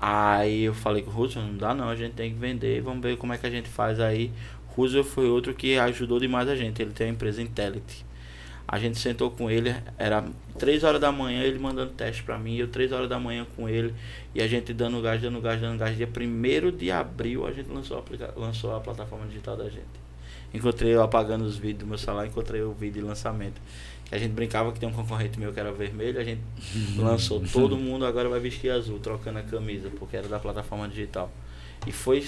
[0.00, 3.02] Aí eu falei com o Russell, não dá não, a gente tem que vender, vamos
[3.02, 4.30] ver como é que a gente faz aí.
[4.76, 8.06] Russell foi outro que ajudou demais a gente, ele tem a empresa Intellit.
[8.68, 10.24] A gente sentou com ele, era
[10.60, 13.68] 3 horas da manhã, ele mandando teste pra mim, eu 3 horas da manhã com
[13.68, 13.92] ele,
[14.32, 15.96] e a gente dando gás, dando gás, dando gás.
[15.96, 20.01] Dia 1 de abril a gente lançou a, lançou a plataforma digital da gente.
[20.54, 23.60] Encontrei eu apagando os vídeos do meu celular, encontrei o vídeo de lançamento.
[24.04, 26.42] Que a gente brincava que tem um concorrente meu que era vermelho, a gente
[26.96, 27.42] lançou.
[27.52, 31.32] Todo mundo agora vai vestir azul, trocando a camisa, porque era da plataforma digital.
[31.86, 32.22] E foi.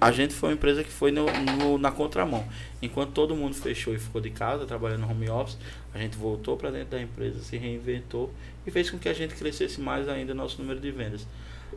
[0.00, 1.26] a gente foi uma empresa que foi no,
[1.58, 2.44] no, na contramão.
[2.82, 5.56] Enquanto todo mundo fechou e ficou de casa, trabalhando no home office,
[5.94, 8.32] a gente voltou para dentro da empresa, se reinventou
[8.66, 11.26] e fez com que a gente crescesse mais ainda nosso número de vendas.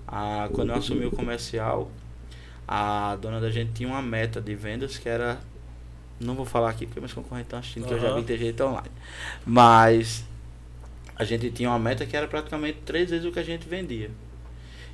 [0.07, 1.91] Ah, quando eu assumi o comercial,
[2.71, 5.39] a dona da gente tinha uma meta de vendas que era.
[6.19, 7.89] Não vou falar aqui porque meus concorrentes estão assistindo, uhum.
[7.89, 8.91] que eu já vi ter jeito online.
[9.43, 10.23] Mas
[11.15, 14.11] a gente tinha uma meta que era praticamente três vezes o que a gente vendia.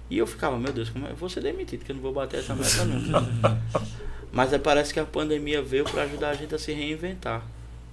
[0.09, 1.11] E eu ficava, meu Deus, como é?
[1.11, 3.61] eu vou ser demitido, que eu não vou bater essa meta nunca.
[4.31, 7.43] Mas é, parece que a pandemia veio para ajudar a gente a se reinventar.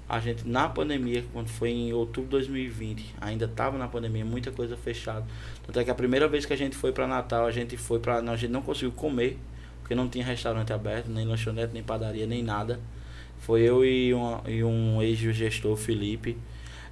[0.08, 4.52] A gente, na pandemia, quando foi em outubro de 2020, ainda estava na pandemia, muita
[4.52, 5.26] coisa fechada.
[5.66, 7.98] Tanto é que a primeira vez que a gente foi para Natal, a gente foi
[7.98, 8.18] para.
[8.18, 9.38] A gente não conseguiu comer,
[9.82, 12.80] porque não tinha restaurante aberto, nem lanchonete, nem padaria, nem nada.
[13.38, 16.38] Foi eu e, uma, e um ex-gestor, Felipe.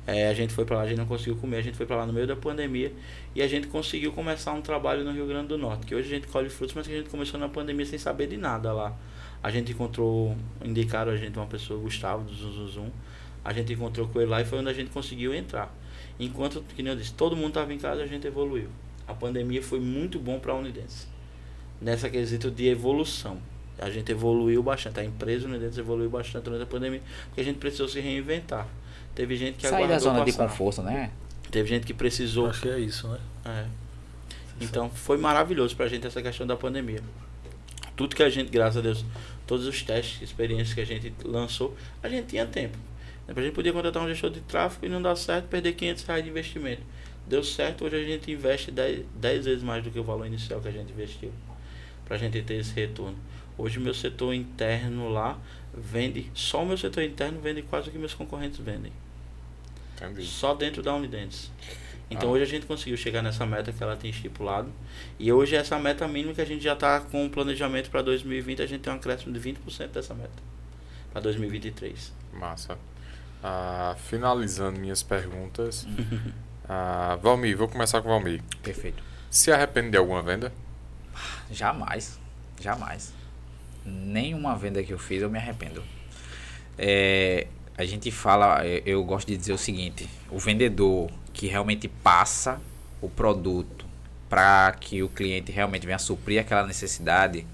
[0.07, 1.97] É, a gente foi para lá, a gente não conseguiu comer, a gente foi para
[1.97, 2.93] lá no meio da pandemia
[3.34, 6.16] e a gente conseguiu começar um trabalho no Rio Grande do Norte, que hoje a
[6.16, 8.97] gente colhe frutos, mas que a gente começou na pandemia sem saber de nada lá.
[9.43, 12.91] A gente encontrou, indicaram a gente uma pessoa, Gustavo do Zuzuzum,
[13.45, 15.72] a gente encontrou com ele lá e foi onde a gente conseguiu entrar.
[16.18, 18.68] Enquanto, que nem eu disse, todo mundo estava em casa, a gente evoluiu.
[19.07, 21.07] A pandemia foi muito bom para a Unidense.
[21.81, 23.39] Nessa quesito de evolução.
[23.78, 27.59] A gente evoluiu bastante, a empresa Unidense evoluiu bastante durante a pandemia, porque a gente
[27.59, 28.68] precisou se reinventar.
[29.14, 30.31] Teve gente que Sair da zona passar.
[30.31, 31.11] de conforto, né?
[31.51, 32.47] Teve gente que precisou.
[32.47, 33.18] Acho que é isso, né?
[33.47, 33.66] É.
[34.61, 37.01] Então foi maravilhoso pra gente essa questão da pandemia.
[37.97, 39.05] Tudo que a gente, graças a Deus,
[39.47, 42.76] todos os testes, experiências que a gente lançou, a gente tinha tempo.
[43.26, 46.24] A gente podia contratar um gestor de tráfego e não dar certo, perder 500 reais
[46.24, 46.83] de investimento.
[47.26, 50.61] Deu certo, hoje a gente investe 10, 10 vezes mais do que o valor inicial
[50.61, 51.33] que a gente investiu.
[52.11, 53.17] Pra gente ter esse retorno.
[53.57, 55.39] Hoje o meu setor interno lá
[55.73, 58.93] vende, só o meu setor interno vende quase o que meus concorrentes vendem.
[59.95, 60.27] Entendi.
[60.27, 61.53] Só dentro da Unidentes.
[62.11, 62.33] Então ah.
[62.33, 64.73] hoje a gente conseguiu chegar nessa meta que ela tem estipulado.
[65.21, 68.61] E hoje essa meta mínima que a gente já está com o planejamento para 2020,
[68.61, 70.43] a gente tem um acréscimo de 20% dessa meta.
[71.13, 72.13] Para 2023.
[72.33, 72.77] Massa.
[73.41, 75.87] Ah, finalizando minhas perguntas.
[76.69, 78.43] ah, Valmir, vou começar com o Valmir.
[78.65, 79.01] Perfeito.
[79.31, 80.53] Se arrepende de alguma venda?
[81.51, 82.19] Jamais.
[82.61, 83.13] Jamais.
[83.85, 85.83] Nenhuma venda que eu fiz eu me arrependo.
[86.79, 87.47] É,
[87.77, 92.61] a gente fala, eu gosto de dizer o seguinte: o vendedor que realmente passa
[93.01, 93.87] o produto
[94.29, 97.45] para que o cliente realmente venha suprir aquela necessidade,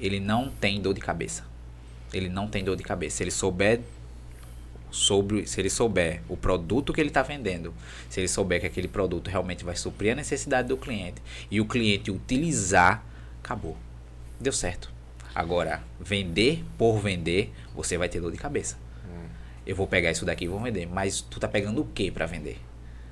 [0.00, 1.44] ele não tem dor de cabeça.
[2.12, 3.18] Ele não tem dor de cabeça.
[3.18, 3.80] Se ele souber
[4.90, 7.74] sobre, se ele souber o produto que ele está vendendo,
[8.08, 11.66] se ele souber que aquele produto realmente vai suprir a necessidade do cliente e o
[11.66, 13.04] cliente utilizar,
[13.48, 13.76] acabou.
[14.38, 14.92] Deu certo.
[15.34, 18.76] Agora, vender por vender, você vai ter dor de cabeça.
[19.06, 19.26] Hum.
[19.66, 20.86] Eu vou pegar isso daqui e vou vender.
[20.86, 22.58] Mas tu tá pegando o que para vender?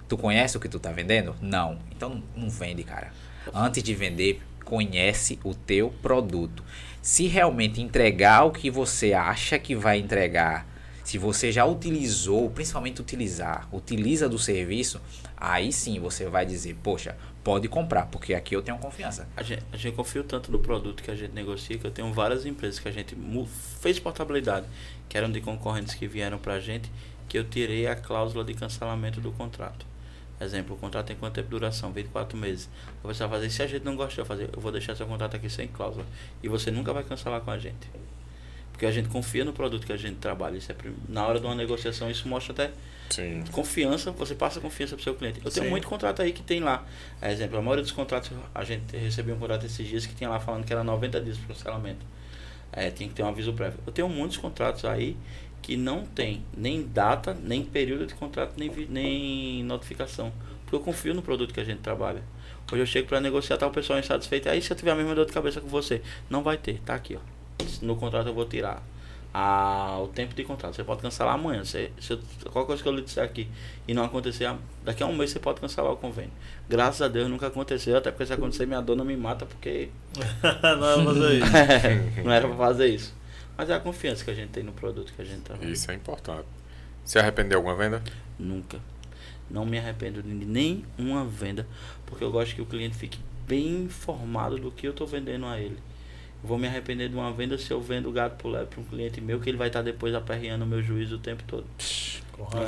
[0.07, 1.35] Tu conhece o que tu tá vendendo?
[1.41, 1.79] Não.
[1.91, 3.13] Então não vende, cara.
[3.53, 6.63] Antes de vender, conhece o teu produto.
[7.01, 10.67] Se realmente entregar o que você acha que vai entregar,
[11.03, 15.01] se você já utilizou, principalmente utilizar, utiliza do serviço,
[15.37, 17.17] aí sim você vai dizer, poxa,
[17.47, 19.29] pode comprar, porque aqui eu tenho confiança.
[19.37, 22.13] A gente, a gente confia tanto no produto que a gente negocia, que eu tenho
[22.13, 23.17] várias empresas que a gente
[23.81, 24.67] fez portabilidade,
[25.09, 26.91] que eram de concorrentes que vieram para a gente,
[27.29, 29.87] que eu tirei a cláusula de cancelamento do contrato.
[30.41, 31.93] Exemplo, o contrato tem quanto tempo de duração?
[31.93, 32.69] 24 meses.
[33.05, 35.37] Você vai fazer, se a gente não gosta de fazer, eu vou deixar seu contrato
[35.37, 36.05] aqui sem cláusula.
[36.43, 37.89] E você nunca vai cancelar com a gente.
[38.73, 40.57] Porque a gente confia no produto que a gente trabalha.
[40.57, 40.75] Isso é,
[41.09, 42.73] na hora de uma negociação, isso mostra até
[43.11, 43.45] Sim.
[43.53, 44.11] confiança.
[44.13, 45.41] Você passa confiança para o seu cliente.
[45.45, 45.71] Eu tenho Sim.
[45.71, 46.85] muito contrato aí que tem lá.
[47.23, 50.41] Exemplo, a maioria dos contratos, a gente recebeu um contrato esses dias que tinha lá
[50.41, 52.05] falando que era 90 dias para cancelamento.
[52.73, 53.79] É, tinha que ter um aviso prévio.
[53.87, 55.17] Eu tenho muitos contratos aí
[55.63, 60.33] que não tem nem data, nem período de contrato, nem, nem notificação.
[60.63, 62.23] Porque eu confio no produto que a gente trabalha.
[62.71, 64.49] Hoje eu chego para negociar, tá o pessoal insatisfeito.
[64.49, 66.95] Aí se eu tiver a mesma dor de cabeça com você, não vai ter, tá
[66.95, 67.37] aqui, ó
[67.83, 68.83] no contrato eu vou tirar
[69.39, 70.75] a, o tempo de contrato.
[70.75, 71.63] Você pode cancelar amanhã.
[71.63, 73.47] Se, se qualquer coisa que eu lhe disser aqui
[73.87, 74.51] e não acontecer,
[74.83, 76.33] daqui a um mês você pode cancelar o convênio.
[76.67, 79.91] Graças a Deus nunca aconteceu, até porque se acontecer minha dona me mata porque.
[80.79, 81.57] não era fazer isso.
[81.57, 83.15] é, não era pra fazer isso.
[83.59, 85.69] Mas é a confiança que a gente tem no produto que a gente trabalha.
[85.69, 86.47] Isso é importante.
[87.05, 88.03] Se arrependeu alguma venda?
[88.39, 88.81] Nunca.
[89.51, 91.67] Não me arrependo de nenhuma venda,
[92.07, 95.61] porque eu gosto que o cliente fique bem informado do que eu estou vendendo a
[95.61, 95.77] ele
[96.43, 99.41] vou me arrepender de uma venda se eu vendo gato pro para um cliente meu
[99.41, 101.67] que ele vai estar tá depois aperreando o meu juízo o tempo todo.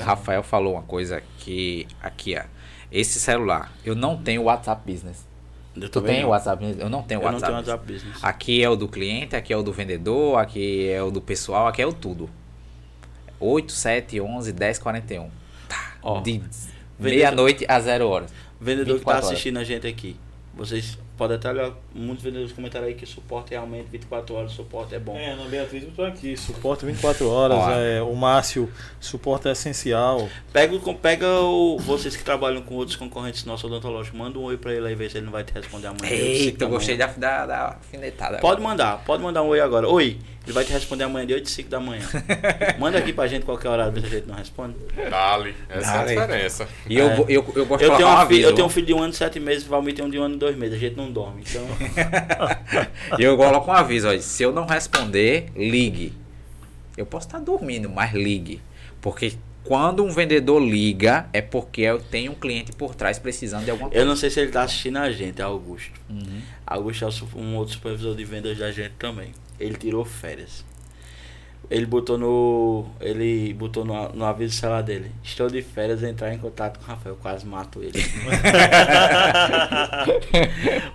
[0.05, 2.43] Rafael falou uma coisa que aqui, ó.
[2.91, 5.27] Esse celular, eu não tenho WhatsApp Business.
[5.77, 6.83] Eu tu tem WhatsApp Business?
[6.83, 8.25] Eu não tenho eu WhatsApp, não tenho WhatsApp Business.
[8.25, 11.67] Aqui é o do cliente, aqui é o do vendedor, aqui é o do pessoal,
[11.67, 12.29] aqui é o tudo.
[13.39, 15.31] 8, 7, 11, 10, 41.
[15.69, 15.97] Tá.
[16.03, 16.43] Ó, de
[16.99, 18.33] meia-noite a zero horas.
[18.61, 19.69] Vendedor que tá assistindo horas.
[19.69, 20.17] a gente aqui.
[20.55, 24.99] Vocês pode até olhar, muitos vendedores comentaram aí que suporte realmente 24 horas, suporte é
[24.99, 25.17] bom.
[25.17, 26.37] É, Ana Beatriz, eu tô aqui.
[26.37, 27.59] Suporte 24 horas.
[27.59, 27.71] Ó.
[27.73, 30.29] É, o Márcio, suporte é essencial.
[30.53, 34.57] Pega, o- pega o, vocês que trabalham com outros concorrentes nossos odontológicos, manda um oi
[34.57, 36.07] pra ele aí, ver se ele não vai te responder amanhã.
[36.07, 38.39] de 8 a 5 Eita, eu gostei da, da, da alfinetada.
[38.39, 39.89] Pode mandar, pode mandar um oi agora.
[39.89, 40.19] Oi,
[40.49, 42.03] ele vai te responder amanhã de 8 e 5 da manhã.
[42.81, 44.75] Manda aqui pra gente qualquer horário, ver se a gente não responde.
[45.11, 45.55] Dali.
[45.69, 46.15] Essa Dali.
[46.15, 46.69] é a diferença.
[46.89, 47.17] E eu, É.
[47.17, 48.49] go- eu, eu gosto Eu de tenho, um uma filha, aviso.
[48.49, 50.19] eu tenho um filho de um ano e sete meses, o Valmir tem um de
[50.19, 50.75] um ano e dois meses.
[50.77, 51.43] A gente não dorme.
[51.49, 51.67] Então,
[53.19, 54.19] E eu coloco um aviso, ó.
[54.19, 56.13] Se eu não responder, ligue.
[56.97, 58.61] Eu posso estar dormindo, mas ligue.
[59.01, 63.71] Porque quando um vendedor liga, é porque eu tenho um cliente por trás precisando de
[63.71, 64.07] alguma eu coisa.
[64.07, 65.93] não sei se ele tá assistindo a gente, é Augusto.
[66.09, 66.41] Uhum.
[66.67, 69.33] Augusto é um outro supervisor de vendas da gente também.
[69.59, 70.65] Ele tirou férias.
[71.71, 72.87] Ele botou no.
[72.99, 75.13] Ele botou no, no aviso celular dele.
[75.23, 77.17] Estou de férias, entrar em contato com o Rafael.
[77.17, 78.01] Quase mato ele.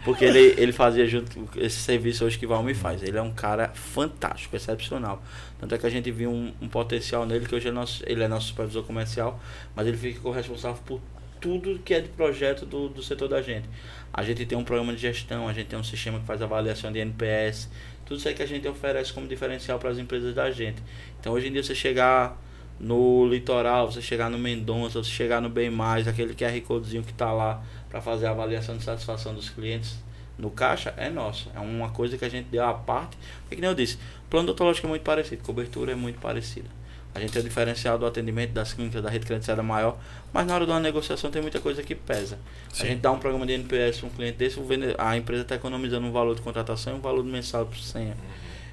[0.03, 3.03] Porque ele, ele fazia junto esse serviço hoje que Valmir faz.
[3.03, 5.21] Ele é um cara fantástico, excepcional.
[5.59, 8.23] Tanto é que a gente viu um, um potencial nele, que hoje é nosso, ele
[8.23, 9.39] é nosso supervisor comercial,
[9.75, 10.99] mas ele fica responsável por
[11.39, 13.69] tudo que é de projeto do, do setor da gente.
[14.13, 16.91] A gente tem um programa de gestão, a gente tem um sistema que faz avaliação
[16.91, 17.69] de NPS,
[18.05, 20.81] tudo isso aí que a gente oferece como diferencial para as empresas da gente.
[21.19, 22.39] Então hoje em dia você chegar
[22.79, 27.11] no litoral, você chegar no Mendonça, você chegar no Bem Mais, aquele QR Codezinho que
[27.11, 29.97] está lá para fazer a avaliação de satisfação dos clientes
[30.37, 31.49] no caixa, é nosso.
[31.55, 33.17] É uma coisa que a gente deu à parte.
[33.41, 33.97] Porque, que nem eu disse,
[34.29, 36.67] plano odontológico é muito parecido, cobertura é muito parecida.
[37.15, 39.97] A gente tem o diferencial do atendimento das clínicas da rede credenciada maior,
[40.31, 42.39] mas na hora de uma negociação tem muita coisa que pesa.
[42.71, 42.83] Sim.
[42.83, 44.59] A gente dá um programa de NPS para um cliente desse,
[44.97, 48.15] a empresa está economizando um valor de contratação e um valor mensal por senha.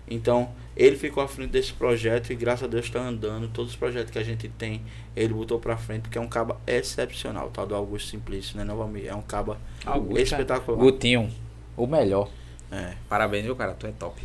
[0.09, 3.49] Então, ele ficou à frente desse projeto e graças a Deus está andando.
[3.49, 4.83] Todos os projetos que a gente tem,
[5.15, 8.65] ele botou para frente, porque é um caba excepcional, o tal do Augusto Simplício, né,
[8.65, 9.07] novamente?
[9.07, 10.79] É um caba Augusto, espetacular.
[10.79, 11.31] Gutinho,
[11.77, 12.29] o melhor.
[12.71, 12.95] É.
[13.09, 13.75] Parabéns, viu, cara?
[13.75, 14.21] Tu é top.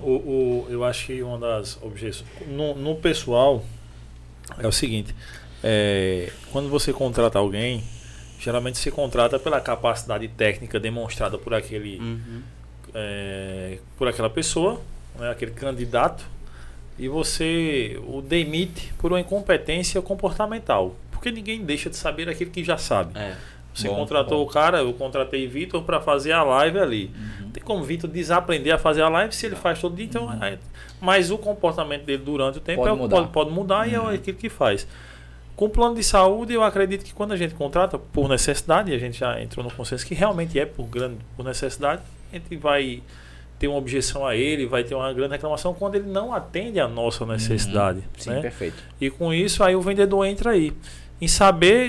[0.00, 2.28] O, o, eu acho que uma das objeções.
[2.46, 3.64] No, no pessoal,
[4.58, 5.14] é o seguinte:
[5.62, 7.82] é, quando você contrata alguém,
[8.38, 11.98] geralmente se contrata pela capacidade técnica demonstrada por aquele.
[11.98, 12.42] Uhum.
[12.94, 14.80] é, por aquela pessoa,
[15.18, 16.24] né, aquele candidato,
[16.98, 20.94] e você o demite por uma incompetência comportamental.
[21.10, 23.18] Porque ninguém deixa de saber aquilo que já sabe.
[23.18, 23.36] É.
[23.74, 24.44] Você Bom, contratou bom.
[24.44, 27.10] o cara, eu contratei Vitor para fazer a live ali.
[27.40, 27.50] Uhum.
[27.50, 30.30] Tem como Vitor desaprender a fazer a live se ele faz todo dia, então.
[30.42, 30.58] é-
[31.00, 33.16] mas o comportamento dele durante o tempo Pode é mudar.
[33.16, 34.08] pode, pode mudar e é Uhum.
[34.08, 34.86] aquilo que faz.
[35.56, 38.94] Com o plano de saúde, eu acredito que quando a gente contrata por necessidade, e
[38.94, 42.56] a gente já entrou no consenso que realmente é por grande por necessidade, a gente
[42.56, 43.02] vai
[43.58, 46.88] ter uma objeção a ele, vai ter uma grande reclamação quando ele não atende a
[46.88, 47.98] nossa necessidade.
[47.98, 48.04] Uhum.
[48.16, 48.40] Sim, né?
[48.40, 48.82] perfeito.
[49.00, 50.72] E com isso, aí o vendedor entra aí.
[51.20, 51.88] Em saber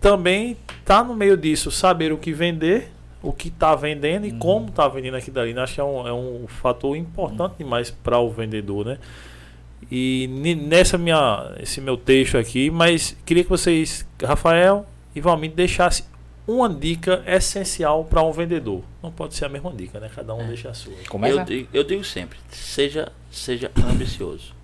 [0.00, 2.90] também tá no meio disso, saber o que vender,
[3.22, 4.38] o que está vendendo e Uhum.
[4.38, 5.58] como está vendendo aquilo dali.
[5.58, 8.98] Acho que é um, é um fator importante demais para o vendedor, né?
[9.90, 10.28] E
[10.66, 14.84] nessa minha, esse meu texto aqui, mas queria que vocês, Rafael
[15.14, 16.04] e Valmir, deixassem
[16.46, 18.82] uma dica essencial para um vendedor.
[19.02, 20.10] Não pode ser a mesma dica, né?
[20.14, 20.44] Cada um É.
[20.44, 20.92] deixa a sua.
[21.08, 21.40] Começa?
[21.40, 24.54] Eu, digo, eu digo sempre, seja, seja ambicioso.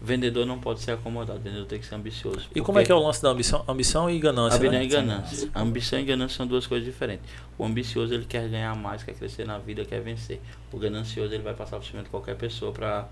[0.00, 2.48] Vendedor não pode ser acomodado, vendedor tem que ser ambicioso.
[2.54, 4.58] E como é que é o lance da ambição, ambição e ganância?
[4.58, 4.84] Ambição né?
[4.84, 5.50] e ganância.
[5.54, 7.24] Ambição e ganância são duas coisas diferentes.
[7.56, 10.40] O ambicioso ele quer ganhar mais, quer crescer na vida, quer vencer.
[10.70, 13.08] O ganancioso ele vai passar por cima de qualquer pessoa para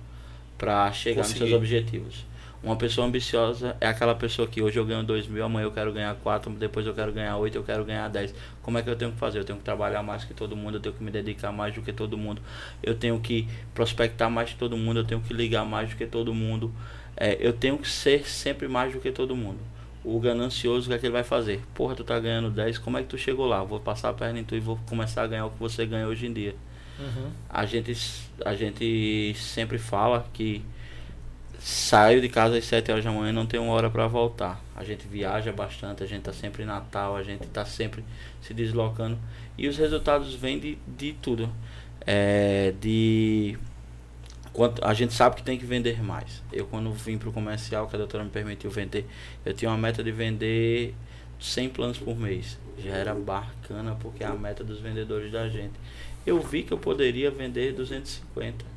[0.59, 1.41] para chegar Conseguir.
[1.41, 2.25] nos seus objetivos.
[2.65, 5.93] Uma pessoa ambiciosa é aquela pessoa que hoje eu ganho 2 mil, amanhã eu quero
[5.93, 8.35] ganhar 4, depois eu quero ganhar 8, eu quero ganhar 10.
[8.63, 9.39] Como é que eu tenho que fazer?
[9.39, 11.83] Eu tenho que trabalhar mais que todo mundo, eu tenho que me dedicar mais do
[11.83, 12.41] que todo mundo,
[12.83, 16.07] eu tenho que prospectar mais que todo mundo, eu tenho que ligar mais do que
[16.07, 16.73] todo mundo,
[17.19, 19.59] é, eu tenho que ser sempre mais do que todo mundo.
[20.03, 21.61] O ganancioso, o que é que ele vai fazer?
[21.75, 23.63] Porra, tu tá ganhando 10, como é que tu chegou lá?
[23.63, 26.07] Vou passar a perna em tu e vou começar a ganhar o que você ganha
[26.07, 26.57] hoje em dia.
[26.99, 27.31] Uhum.
[27.47, 27.95] A gente,
[28.43, 30.65] a gente sempre fala que
[31.65, 34.63] saio de casa às 7 horas da manhã e não tenho hora para voltar.
[34.77, 38.05] A gente viaja bastante, a gente tá sempre em Natal, a gente tá sempre
[38.43, 39.19] se deslocando.
[39.57, 41.51] E os resultados vêm de, de tudo.
[42.07, 43.57] É, de
[44.53, 46.43] quanto a gente sabe que tem que vender mais.
[46.53, 49.07] Eu quando vim pro comercial, que a doutora me permitiu vender,
[49.43, 50.95] eu tinha uma meta de vender
[51.41, 52.59] 100 planos por mês.
[52.79, 55.73] Já era bacana porque é a meta dos vendedores da gente.
[56.27, 58.74] Eu vi que eu poderia vender 250.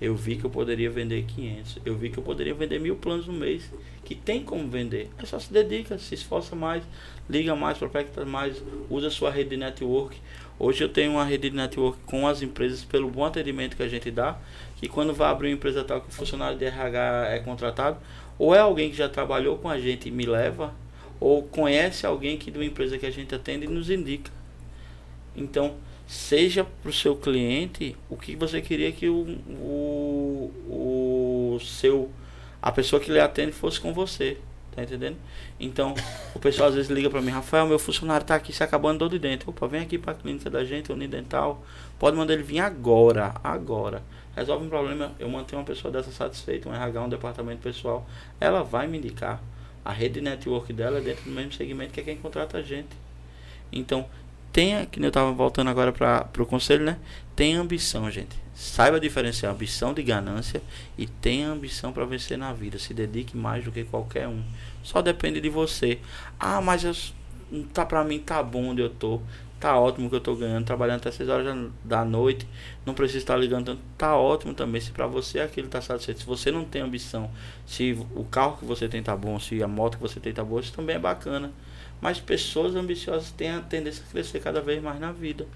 [0.00, 1.78] Eu vi que eu poderia vender 500.
[1.84, 3.70] Eu vi que eu poderia vender mil planos no mês.
[4.04, 5.10] Que tem como vender.
[5.18, 6.84] É só se dedica, se esforça mais,
[7.28, 10.16] liga mais, prospecta mais, usa sua rede de network.
[10.58, 13.88] Hoje eu tenho uma rede de network com as empresas pelo bom atendimento que a
[13.88, 14.38] gente dá.
[14.76, 17.98] Que quando vai abrir uma empresa tal que o funcionário de RH é contratado,
[18.38, 20.74] ou é alguém que já trabalhou com a gente e me leva,
[21.18, 24.30] ou conhece alguém que de uma empresa que a gente atende e nos indica.
[25.34, 25.74] Então,
[26.06, 32.10] seja para o seu cliente o que você queria que o, o, o seu
[32.62, 34.38] a pessoa que lhe atende fosse com você.
[34.76, 35.16] Tá entendendo?
[35.58, 35.94] Então,
[36.34, 39.08] o pessoal às vezes liga para mim, Rafael, meu funcionário tá aqui se acabando dor
[39.08, 39.48] de dente.
[39.48, 41.64] Opa, vem aqui para a clínica da gente, Unidental.
[41.98, 44.02] Pode mandar ele vir agora, agora.
[44.36, 48.06] Resolve um problema, eu mantenho uma pessoa dessa satisfeita, um RH, um departamento pessoal.
[48.38, 49.42] Ela vai me indicar.
[49.82, 52.62] A rede de network dela é dentro do mesmo segmento que é quem contrata a
[52.62, 52.88] gente.
[53.72, 54.04] Então,
[54.56, 56.96] tenha, que eu estava voltando agora para o conselho, né?
[57.36, 58.34] Tenha ambição, gente.
[58.54, 60.62] Saiba diferenciar ambição de ganância
[60.96, 62.78] e tenha ambição para vencer na vida.
[62.78, 64.42] Se dedique mais do que qualquer um.
[64.82, 65.98] Só depende de você.
[66.40, 66.94] Ah, mas eu,
[67.74, 69.20] tá para mim tá bom onde eu tô.
[69.60, 72.48] Tá ótimo que eu tô ganhando, trabalhando até 6 horas da noite.
[72.86, 73.82] Não preciso estar ligando tanto.
[73.98, 74.80] Tá ótimo também.
[74.80, 76.20] Se para você aquilo tá satisfeito.
[76.20, 77.30] Se você não tem ambição,
[77.66, 80.42] se o carro que você tem tá bom, se a moto que você tem tá
[80.42, 81.52] boa, isso também é bacana.
[82.00, 85.46] Mas pessoas ambiciosas têm a tendência a crescer cada vez mais na vida.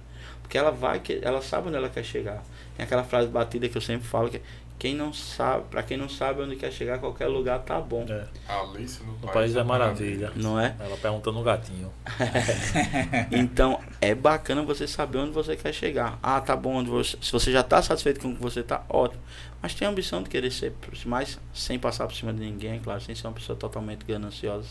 [0.43, 2.43] Porque ela vai, ela sabe onde ela quer chegar.
[2.77, 4.43] Tem aquela frase batida que eu sempre falo que é,
[4.81, 8.07] quem não sabe, para quem não sabe onde quer chegar, qualquer lugar tá bom.
[8.09, 8.27] É.
[8.49, 10.33] Alice no, no País, País é Maravilha.
[10.35, 10.75] Não é?
[10.81, 11.93] Ela pergunta no gatinho.
[13.31, 16.19] então, é bacana você saber onde você quer chegar.
[16.23, 18.83] Ah, tá bom, onde você, se você já tá satisfeito com o que você tá,
[18.89, 19.21] ótimo.
[19.61, 20.73] Mas tem a ambição de querer ser
[21.05, 24.71] mais sem passar por cima de ninguém, claro, sem ser uma pessoa totalmente gananciosa.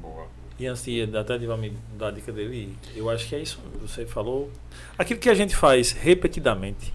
[0.00, 0.39] Boa.
[0.60, 3.58] E antes de até de me dar a dica dele, eu acho que é isso.
[3.80, 4.48] Você falou.
[4.96, 6.92] Aquilo que a gente faz repetidamente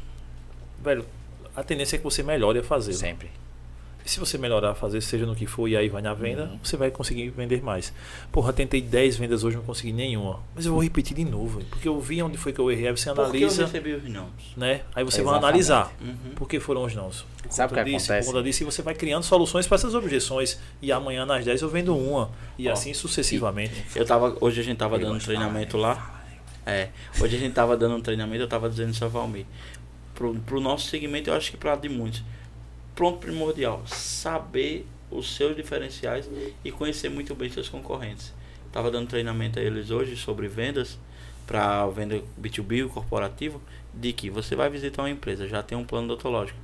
[0.85, 1.05] velho,
[1.55, 2.93] a tendência é que você melhore a fazer.
[2.93, 3.29] Sempre.
[4.05, 6.59] Se você melhorar fazer, seja no que for, e aí vai na venda, uhum.
[6.61, 7.91] você vai conseguir vender mais.
[8.31, 10.39] Porra, tentei 10 vendas hoje, não consegui nenhuma.
[10.53, 12.87] Mas eu vou repetir de novo, porque eu vi onde foi que eu errei.
[12.87, 13.63] Aí você analisa.
[13.63, 14.27] Eu recebi os não.
[14.55, 14.81] Né?
[14.93, 16.35] Aí você vai analisar uhum.
[16.35, 17.09] por que foram os não.
[17.49, 18.27] Sabe o que disso, acontece?
[18.27, 20.59] Por conta disso, e você vai criando soluções para essas objeções.
[20.81, 22.29] E amanhã nas 10 eu vendo uma.
[22.57, 23.85] E Ó, assim sucessivamente.
[23.95, 26.23] Eu tava, hoje a gente tava dando um treinamento lá.
[26.65, 29.45] É, hoje a gente tava dando um treinamento, eu tava dizendo isso a Valmir
[30.15, 32.23] para o nosso segmento, eu acho que para de muitos.
[32.95, 36.29] Pronto primordial, saber os seus diferenciais
[36.63, 38.33] e conhecer muito bem seus concorrentes.
[38.67, 40.97] Estava dando treinamento a eles hoje sobre vendas
[41.45, 43.61] para venda B2B, corporativo,
[43.93, 46.57] de que você vai visitar uma empresa, já tem um plano odontológico.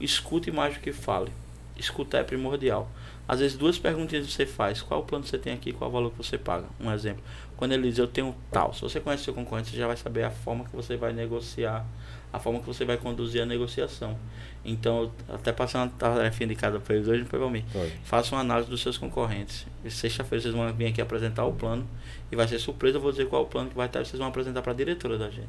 [0.00, 1.32] Escute mais do que fale.
[1.76, 2.88] Escutar é primordial.
[3.26, 6.12] Às vezes duas perguntinhas você faz, qual o plano você tem aqui, qual o valor
[6.12, 6.66] que você paga.
[6.80, 7.24] Um exemplo.
[7.56, 10.22] Quando ele diz eu tenho tal, se você conhece seu concorrente, você já vai saber
[10.22, 11.84] a forma que você vai negociar
[12.32, 14.16] a forma que você vai conduzir a negociação.
[14.64, 17.64] Então, até passando uma tarefa indicada para eles hoje, foi para mim.
[18.04, 19.66] Faça uma análise dos seus concorrentes.
[19.88, 21.86] Sexta-feira vocês vão vir aqui apresentar o plano
[22.30, 24.18] e vai ser surpresa, eu vou dizer qual é o plano que vai estar, vocês
[24.18, 25.48] vão apresentar para a diretora da gente.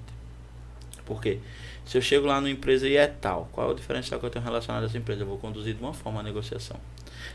[1.05, 1.39] Por quê?
[1.85, 4.30] Se eu chego lá numa empresa e é tal, qual é o diferencial que eu
[4.30, 5.23] tenho relacionado a essa empresa?
[5.23, 6.77] Eu vou conduzir de uma forma a negociação.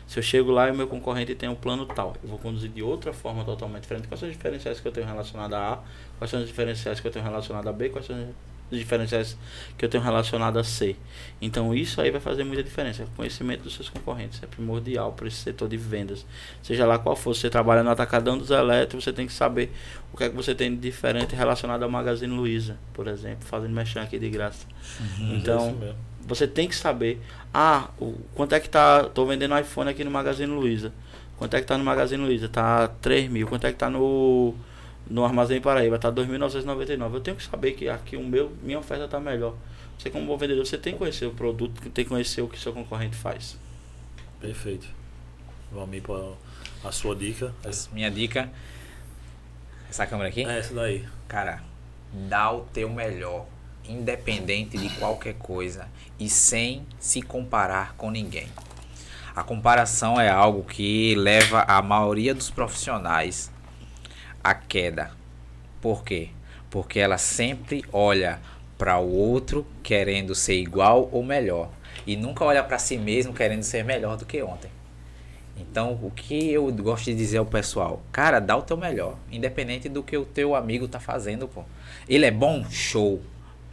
[0.07, 2.69] Se eu chego lá e o meu concorrente tem um plano tal, eu vou conduzir
[2.69, 4.07] de outra forma totalmente diferente.
[4.07, 5.79] Quais são os diferenciais que eu tenho relacionado a A?
[6.17, 7.89] Quais são os diferenciais que eu tenho relacionado a B?
[7.89, 8.33] Quais são
[8.77, 9.37] diferenciais
[9.77, 10.95] que eu tenho relacionado a C.
[11.41, 13.03] Então isso aí vai fazer muita diferença.
[13.03, 16.25] O conhecimento dos seus concorrentes é primordial para esse setor de vendas.
[16.61, 19.71] Seja lá qual for, você trabalha no atacadão dos elétricos, você tem que saber
[20.13, 23.73] o que é que você tem de diferente relacionado ao Magazine Luiza, por exemplo, fazendo
[23.73, 24.65] mexer aqui de graça.
[24.99, 27.19] Uhum, então, é você tem que saber,
[27.51, 30.93] ah, o, quanto é que tá, tô vendendo iPhone aqui no Magazine Luiza.
[31.37, 32.47] Quanto é que tá no Magazine Luiza?
[32.47, 33.47] Tá 3 mil.
[33.47, 34.53] Quanto é que tá no
[35.09, 37.13] no Armazém Paraíba está 2.999.
[37.13, 39.55] Eu tenho que saber que aqui o meu, minha oferta está melhor.
[39.97, 42.57] Você como bom vendedor, você tem que conhecer o produto, tem que conhecer o que
[42.59, 43.57] seu concorrente faz.
[44.39, 44.87] Perfeito.
[45.71, 47.53] Vamos para a sua dica.
[47.91, 48.49] Minha dica.
[49.89, 50.45] Essa câmera aqui?
[50.45, 51.05] É, essa daí.
[51.27, 51.63] Cara,
[52.13, 53.45] dá o teu melhor,
[53.87, 55.87] independente de qualquer coisa
[56.19, 58.47] e sem se comparar com ninguém.
[59.35, 63.51] A comparação é algo que leva a maioria dos profissionais
[64.43, 65.11] a queda.
[65.81, 66.29] Por quê?
[66.69, 68.39] Porque ela sempre olha
[68.77, 71.69] para o outro querendo ser igual ou melhor
[72.07, 74.71] e nunca olha para si mesmo querendo ser melhor do que ontem.
[75.57, 79.89] Então, o que eu gosto de dizer ao pessoal, cara, dá o teu melhor, independente
[79.89, 81.63] do que o teu amigo tá fazendo, pô.
[82.07, 83.21] Ele é bom, show.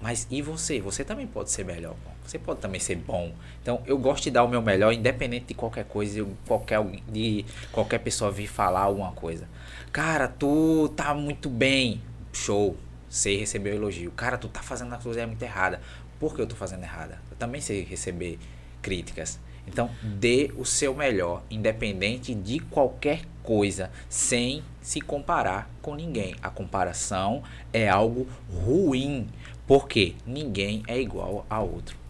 [0.03, 0.81] Mas e você?
[0.81, 2.16] Você também pode ser melhor, pô.
[2.27, 3.33] Você pode também ser bom.
[3.63, 7.99] Então, eu gosto de dar o meu melhor, independente de qualquer coisa, qualquer de qualquer
[7.99, 9.49] pessoa vir falar alguma coisa.
[9.93, 12.03] Cara, tu tá muito bem.
[12.33, 12.77] Show.
[13.09, 14.11] Sei receber o elogio.
[14.11, 15.81] Cara, tu tá fazendo a coisa muito errada.
[16.19, 17.21] Por que eu tô fazendo errada?
[17.31, 18.39] Eu também sei receber
[18.83, 19.39] críticas.
[19.67, 26.37] Então, dê o seu melhor, independente de qualquer coisa, sem se comparar com ninguém.
[26.41, 27.43] A comparação
[27.73, 29.27] é algo ruim,
[29.67, 32.06] porque ninguém é igual a outro.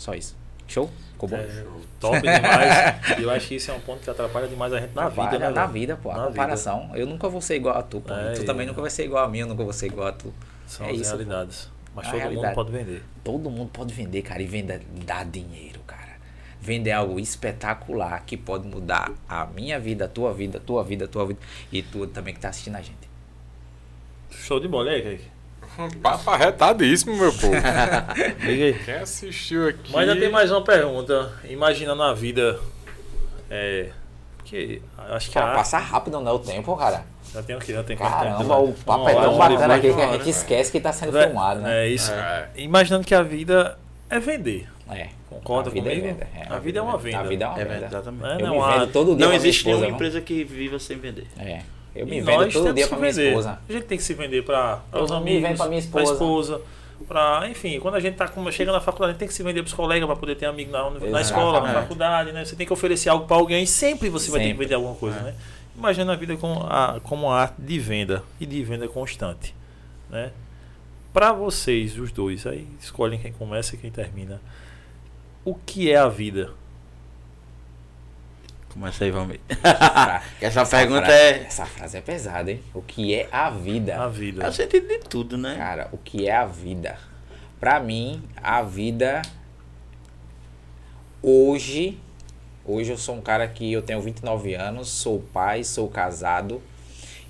[0.00, 0.34] Só isso.
[0.66, 0.90] Show?
[1.12, 1.36] Ficou bom?
[1.36, 1.64] É,
[2.00, 3.18] top demais.
[3.18, 5.38] e eu acho que isso é um ponto que atrapalha demais a gente na vida,
[5.38, 5.50] né?
[5.50, 6.10] Na vida, pô.
[6.10, 6.86] A na comparação.
[6.86, 6.98] Vida.
[7.00, 8.14] Eu nunca vou ser igual a tu, pô.
[8.14, 10.12] É, tu também nunca vai ser igual a mim, eu nunca vou ser igual a
[10.12, 10.32] tu.
[10.66, 11.16] São É as isso, pô.
[11.18, 11.68] realidades.
[11.94, 12.46] Mas A todo realidade.
[12.46, 13.02] mundo pode vender.
[13.22, 16.16] Todo mundo pode vender, cara, e venda dá dinheiro, cara.
[16.62, 21.04] Vender algo espetacular que pode mudar a minha vida, a tua vida, a tua vida,
[21.04, 21.40] a tua vida
[21.72, 23.10] e tu também que tá assistindo a gente.
[24.30, 25.24] Show de bola, aí, Kaique?
[26.02, 27.52] Papo arretadíssimo, meu povo.
[28.84, 29.92] Quem assistiu aqui.
[29.92, 31.32] Mas já tem mais uma pergunta.
[31.48, 32.58] Imaginando a vida.
[33.50, 33.90] É.
[34.44, 34.82] Que.
[35.10, 37.04] Acho que Cara, a passa rápido, não é o tempo, cara.
[37.32, 37.96] Já tem aqui, já tem?
[37.96, 40.30] Caramba, o papo é tão hora, bacana aqui que a gente né?
[40.30, 41.84] esquece que tá sendo Vé- filmado, né?
[41.84, 42.10] É isso.
[42.10, 42.48] É.
[42.56, 43.78] Imaginando que a vida
[44.08, 44.68] é vender.
[44.90, 45.08] É.
[45.28, 46.18] Concorda A vida é comigo?
[46.18, 47.22] venda, a vida é uma A venda.
[47.22, 47.86] vida é uma É venda.
[47.86, 48.24] exatamente.
[48.24, 50.78] É, Eu não me há- vendo todo dia Não existe esposa, nenhuma empresa que viva
[50.80, 51.28] sem vender.
[51.38, 51.60] É.
[51.94, 53.28] Eu E me nós vendo todo dia que pra se minha vender.
[53.28, 53.58] esposa.
[53.68, 56.12] A gente tem que se vender para os amigos, pra minha pra esposa.
[56.12, 56.60] esposa,
[57.08, 59.42] pra, enfim, quando a gente tá com- chega na faculdade, a gente tem que se
[59.42, 62.44] vender pros colegas para poder ter amigo na, na escola, na faculdade, né?
[62.44, 64.64] Você tem que oferecer algo para alguém, sempre você vai ter que Sempre.
[64.66, 65.34] vender alguma coisa, né?
[65.76, 69.54] Imagina a vida como a, como uma arte de venda e de venda constante,
[70.10, 70.30] né?
[71.12, 74.40] Para vocês, os dois, aí escolhem quem começa e quem termina.
[75.44, 76.50] O que é a vida?
[78.72, 79.40] Começa aí, Valmir.
[79.60, 81.42] Fra- Essa pergunta fra- é.
[81.42, 82.62] Essa frase é pesada, hein?
[82.72, 84.00] O que é a vida?
[84.00, 84.44] A vida.
[84.44, 85.56] É o sentido de tudo, né?
[85.56, 86.96] Cara, o que é a vida?
[87.58, 89.22] Pra mim, a vida
[91.22, 91.98] hoje,
[92.64, 96.62] hoje eu sou um cara que eu tenho 29 anos, sou pai, sou casado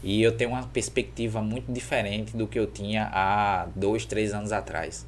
[0.02, 4.52] e eu tenho uma perspectiva muito diferente do que eu tinha há dois, três anos
[4.52, 5.06] atrás.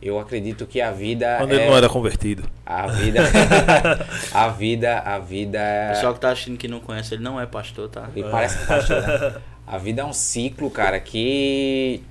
[0.00, 2.48] Eu acredito que a vida Quando é ele não era convertido.
[2.64, 3.20] a vida
[4.32, 5.58] a vida a vida
[5.90, 8.08] O pessoal que tá assistindo que não conhece, ele não é pastor, tá?
[8.14, 9.34] e parece que pastor, né?
[9.70, 12.02] A vida é um ciclo, cara, que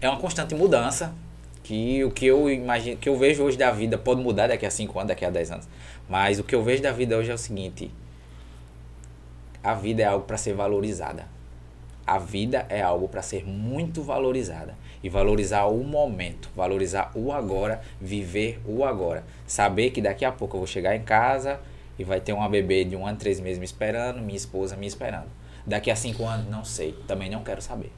[0.00, 1.12] é uma constante mudança.
[1.62, 4.70] Que o que eu imagino, que eu vejo hoje da vida pode mudar daqui a
[4.70, 5.68] 5 anos, daqui a 10 anos.
[6.08, 7.90] Mas o que eu vejo da vida hoje é o seguinte:
[9.62, 11.26] a vida é algo para ser valorizada.
[12.06, 14.74] A vida é algo para ser muito valorizada.
[15.04, 19.22] E valorizar o momento, valorizar o agora, viver o agora.
[19.46, 21.60] Saber que daqui a pouco eu vou chegar em casa
[21.98, 24.86] e vai ter uma bebê de um ano, três meses me esperando, minha esposa me
[24.86, 25.26] esperando.
[25.66, 26.92] Daqui a cinco anos, não sei.
[27.06, 27.92] Também não quero saber.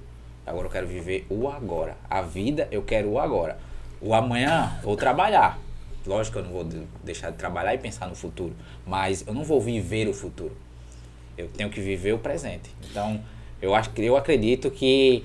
[0.44, 1.96] Agora eu quero viver o agora.
[2.10, 3.56] A vida, eu quero o agora.
[4.00, 5.58] O amanhã, vou trabalhar.
[6.04, 8.54] Lógico que eu não vou de- deixar de trabalhar e pensar no futuro.
[8.84, 10.56] Mas eu não vou viver o futuro.
[11.38, 12.68] Eu tenho que viver o presente.
[12.90, 13.20] Então,
[13.62, 15.24] eu acho eu acredito que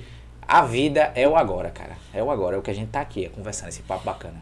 [0.51, 1.95] a vida é o agora, cara.
[2.13, 4.35] É o agora, é o que a gente tá aqui, é conversando esse papo bacana.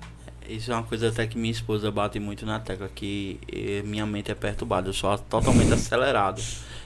[0.47, 4.07] Isso é uma coisa até que minha esposa bate muito na tecla, que eh, minha
[4.07, 6.41] mente é perturbada, eu sou totalmente acelerado.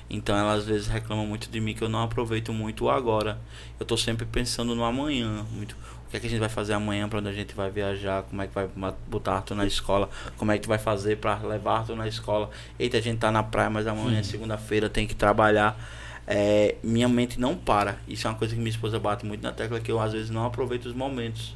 [0.09, 3.39] Então ela às vezes reclama muito de mim que eu não aproveito muito o agora.
[3.79, 5.77] Eu tô sempre pensando no amanhã, muito.
[6.05, 8.23] O que é que a gente vai fazer amanhã, para onde a gente vai viajar,
[8.23, 8.69] como é que vai
[9.07, 12.49] botar Arthur na escola, como é que tu vai fazer para levar Arthur na escola.
[12.77, 15.79] Eita, a gente tá na praia, mas amanhã é segunda-feira, tem que trabalhar.
[16.25, 17.97] É, minha mente não para.
[18.07, 20.29] Isso é uma coisa que minha esposa bate muito na tecla, que eu às vezes
[20.29, 21.55] não aproveito os momentos.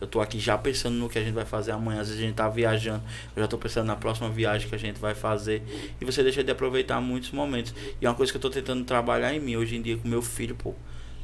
[0.00, 2.00] Eu tô aqui já pensando no que a gente vai fazer amanhã.
[2.00, 3.02] Às vezes a gente tá viajando.
[3.36, 5.62] Eu já tô pensando na próxima viagem que a gente vai fazer.
[6.00, 7.72] E você deixa de aproveitar muitos momentos.
[8.00, 10.08] E é uma coisa que eu tô tentando trabalhar em mim hoje em dia com
[10.08, 10.74] meu filho, pô.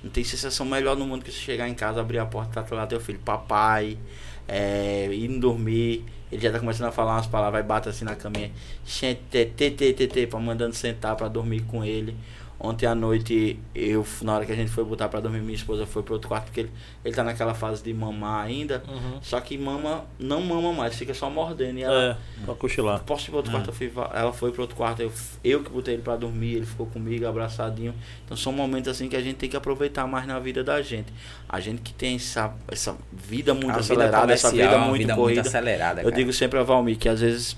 [0.02, 2.74] Não tem sensação melhor no mundo que você chegar em casa, abrir a porta, tá
[2.76, 3.98] lá teu filho, papai,
[4.46, 6.04] é, indo dormir.
[6.30, 8.52] Ele já tá começando a falar umas palavras, vai bate assim na caminha.
[9.28, 12.14] Tê, pra mandando sentar pra dormir com ele.
[12.60, 15.86] Ontem à noite, eu, na hora que a gente foi botar pra dormir, minha esposa
[15.86, 16.72] foi pro outro quarto, porque ele,
[17.04, 18.82] ele tá naquela fase de mamar ainda.
[18.88, 19.18] Uhum.
[19.22, 21.78] Só que mama, não mama mais, fica só mordendo.
[21.78, 23.00] E ela, É, pra cochilar.
[23.04, 23.68] posso ir pro outro quarto?
[23.68, 25.12] Eu fui, ela foi pro outro quarto, eu,
[25.44, 27.94] eu que botei ele pra dormir, ele ficou comigo, abraçadinho.
[28.24, 31.12] Então são momentos assim que a gente tem que aproveitar mais na vida da gente.
[31.48, 34.86] A gente que tem essa, essa vida muito a vida acelerada, essa vida é uma
[34.88, 35.42] muito vida corrida.
[35.42, 36.16] muito acelerada, Eu cara.
[36.16, 37.56] digo sempre a Valmir que às vezes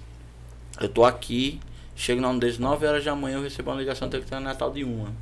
[0.78, 1.59] eu tô aqui,
[2.01, 4.82] chego na das 9 horas da manhã, eu recebo uma ligação, estar no Natal de
[4.82, 5.12] uma.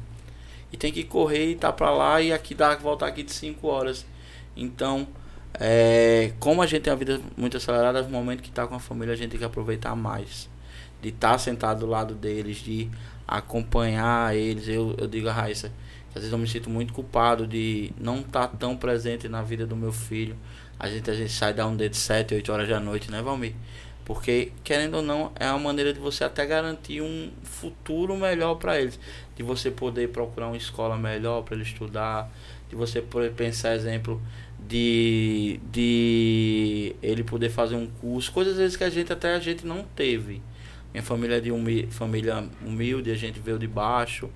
[0.72, 3.66] E tem que correr e tá pra lá e aqui dá voltar aqui de 5
[3.66, 4.06] horas.
[4.56, 5.08] Então,
[5.54, 8.78] é, como a gente tem a vida muito acelerada, no momento que tá com a
[8.78, 10.48] família, a gente tem que aproveitar mais.
[11.02, 12.88] De estar sentado do lado deles, de
[13.26, 14.68] acompanhar eles.
[14.68, 15.72] Eu, eu digo a Raíssa,
[16.10, 19.74] às vezes eu me sinto muito culpado de não estar tão presente na vida do
[19.74, 20.36] meu filho.
[20.78, 23.54] A gente, a gente sai da um de 7, 8 horas da noite, né, Valmir?
[24.08, 28.80] Porque, querendo ou não, é uma maneira de você até garantir um futuro melhor para
[28.80, 28.98] eles.
[29.36, 32.32] De você poder procurar uma escola melhor para ele estudar.
[32.70, 34.18] De você poder pensar, exemplo,
[34.58, 38.32] de, de ele poder fazer um curso.
[38.32, 40.40] Coisas às vezes que a gente até a gente não teve.
[40.90, 44.30] Minha família é de humi família humilde, a gente veio de baixo.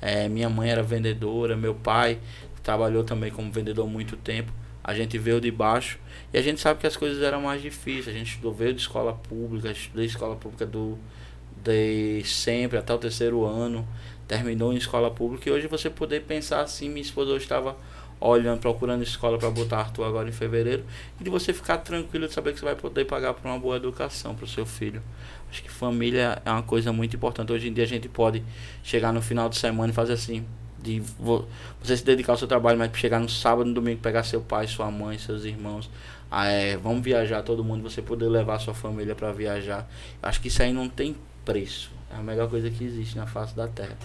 [0.00, 2.18] É, minha mãe era vendedora, meu pai
[2.62, 4.50] trabalhou também como vendedor há muito tempo.
[4.82, 5.98] A gente veio de baixo
[6.32, 8.08] e a gente sabe que as coisas eram mais difíceis.
[8.08, 10.98] A gente estudou, veio de escola pública, estudei escola pública do
[11.62, 13.86] de sempre até o terceiro ano,
[14.26, 17.76] terminou em escola pública e hoje você poder pensar assim, minha esposa hoje estava
[18.20, 20.84] olhando, procurando escola para botar Arthur agora em fevereiro,
[21.20, 23.76] e de você ficar tranquilo de saber que você vai poder pagar por uma boa
[23.76, 25.02] educação para o seu filho.
[25.50, 27.52] Acho que família é uma coisa muito importante.
[27.52, 28.42] Hoje em dia a gente pode
[28.82, 30.44] chegar no final de semana e fazer assim,
[30.82, 31.46] de vo-
[31.82, 34.66] você se dedicar ao seu trabalho, mas chegar no sábado, no domingo, pegar seu pai,
[34.66, 35.88] sua mãe, seus irmãos,
[36.32, 39.88] é, vamos viajar todo mundo, você poder levar sua família para viajar.
[40.22, 41.90] Acho que isso aí não tem preço.
[42.12, 43.96] É a melhor coisa que existe na face da Terra.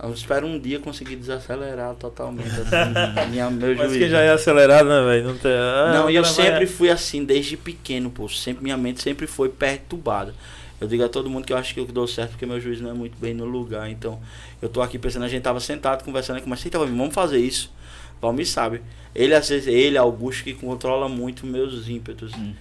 [0.00, 2.70] Eu espero um dia conseguir desacelerar totalmente assim,
[3.30, 3.98] minha, meu Mas juízo.
[3.98, 5.28] que já é acelerado, né, velho?
[5.28, 5.50] Não, tem...
[5.52, 8.28] ah, Não, o e eu sempre fui assim, desde pequeno, pô.
[8.28, 10.32] Sempre, minha mente sempre foi perturbada.
[10.80, 12.84] Eu digo a todo mundo que eu acho que eu dou certo porque meu juízo
[12.84, 13.90] não é muito bem no lugar.
[13.90, 14.20] Então,
[14.62, 17.72] eu tô aqui pensando, a gente tava sentado conversando, eu comecei, então, vamos fazer isso.
[18.20, 18.82] Valmir sabe.
[19.14, 22.32] Ele, às vezes, ele, Augusto, que controla muito meus ímpetos.
[22.34, 22.54] Hum.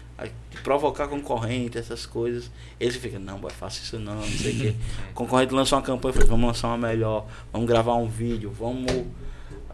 [0.63, 2.49] Provocar concorrente, essas coisas.
[2.79, 4.75] Ele fica, não, boy, faça isso não, não sei o quê.
[5.13, 8.91] Concorrente lançou uma campanha, falei, vamos lançar uma melhor, vamos gravar um vídeo, vamos.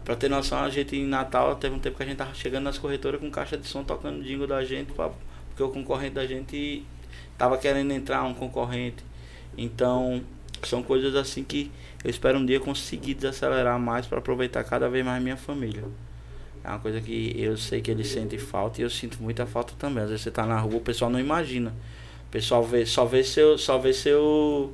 [0.04, 2.64] Pra ter noção, a gente em Natal teve um tempo que a gente tava chegando
[2.64, 5.10] nas corretoras com caixa de som tocando jingle da gente, pra,
[5.48, 6.84] porque o concorrente da gente
[7.38, 9.02] tava querendo entrar, um concorrente.
[9.56, 10.22] Então,
[10.62, 11.70] são coisas assim que
[12.04, 15.82] eu espero um dia conseguir desacelerar mais para aproveitar cada vez mais minha família.
[16.62, 19.72] É uma coisa que eu sei que eles sentem falta e eu sinto muita falta
[19.78, 20.02] também.
[20.04, 21.74] Às vezes você tá na rua, o pessoal não imagina.
[22.28, 24.72] O pessoal vê, só vê seu, só vê seu,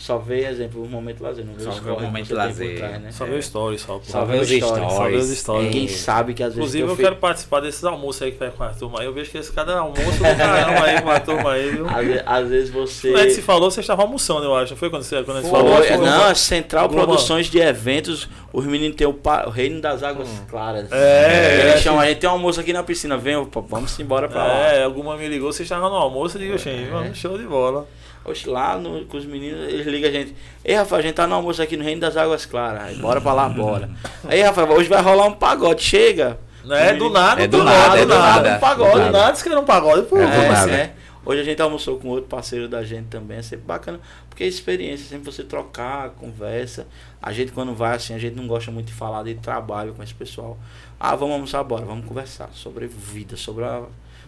[0.00, 2.78] só vê exemplo o momento lazer, não vê Só vê o momento lazer.
[2.78, 3.10] trás, né?
[3.10, 3.94] Só vê o story, só.
[3.98, 4.00] pô.
[4.04, 4.92] Só vê os stories.
[4.92, 5.64] Só vê os stories.
[5.64, 8.50] Ninguém sabe que às vezes Inclusive, eu filho- quero participar desses almoços aí que vai
[8.50, 9.06] com a turma aí.
[9.06, 11.86] Eu vejo que esse cada almoço do caramba aí com a turma aí, viu?
[11.88, 14.70] às, às vezes você O Ed se falou, você estava almoçando, eu acho.
[14.72, 15.82] Não foi quando você, quando a gente Foi, falou?
[15.84, 17.04] é, não, a Central Globo.
[17.04, 20.92] Produções de Eventos, os meninos têm o, pa- o Reino das Águas Claras.
[20.92, 21.78] É, Eles é.
[21.78, 23.34] chamam, a gente tem um almoço aqui na piscina, vem,
[23.68, 24.58] vamos embora pra lá.
[24.72, 27.84] É, alguma me ligou, você estava no almoço, eu digo, gente, mano, show de bola.
[28.28, 30.34] Oxe, lá no- com os meninos, eles ligam a gente.
[30.64, 32.82] Ei, Rafael, a gente tá no almoço aqui no Reino das Águas Claras.
[32.82, 33.90] Aí, bora pra lá, bora.
[34.28, 36.38] Aí, Rafael, hoje vai rolar um pagode, chega.
[36.64, 38.42] Não é do nada, É do, do nada, nada, é do nada.
[38.42, 38.56] nada.
[38.56, 39.18] Um pagode, Do nada.
[39.18, 40.06] nada, um pagode.
[40.06, 40.48] Pô, É, do assim?
[40.52, 40.66] nada.
[40.66, 40.92] né?
[41.24, 44.00] Hoje a gente almoçou com outro parceiro da gente também, é sempre bacana,
[44.30, 46.86] porque é experiência, sempre você trocar, conversa.
[47.20, 50.02] A gente quando vai assim, a gente não gosta muito de falar de trabalho com
[50.02, 50.56] esse pessoal.
[50.98, 53.82] Ah, vamos almoçar agora, vamos conversar sobre vida, sobre a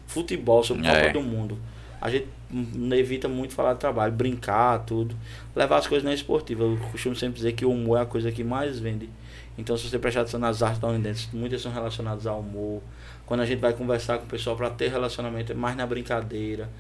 [0.06, 1.01] futebol, sobre a É.
[1.06, 1.59] Copa do Mundo.
[2.01, 2.27] A gente
[2.97, 5.14] evita muito falar de trabalho, brincar, tudo.
[5.55, 6.64] Levar as coisas na esportiva.
[6.64, 9.10] Eu costumo sempre dizer que o humor é a coisa que mais vende.
[9.59, 12.81] Então, se você prestar atenção nas artes da Unidense, muitas são relacionadas ao humor.
[13.27, 16.70] Quando a gente vai conversar com o pessoal para ter relacionamento, é mais na brincadeira,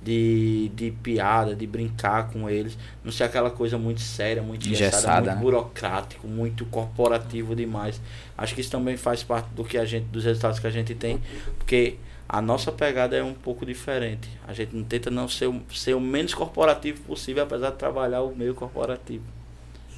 [0.00, 2.78] de, de piada, de brincar com eles.
[3.04, 5.42] Não ser aquela coisa muito séria, muito engessada, Engessada, muito né?
[5.42, 8.00] burocrático, muito corporativo demais.
[8.36, 10.94] Acho que isso também faz parte do que a gente, dos resultados que a gente
[10.94, 11.20] tem,
[11.58, 11.96] porque
[12.28, 14.28] a nossa pegada é um pouco diferente.
[14.46, 18.22] A gente não tenta não ser, o- ser o menos corporativo possível, apesar de trabalhar
[18.22, 19.24] o meio corporativo.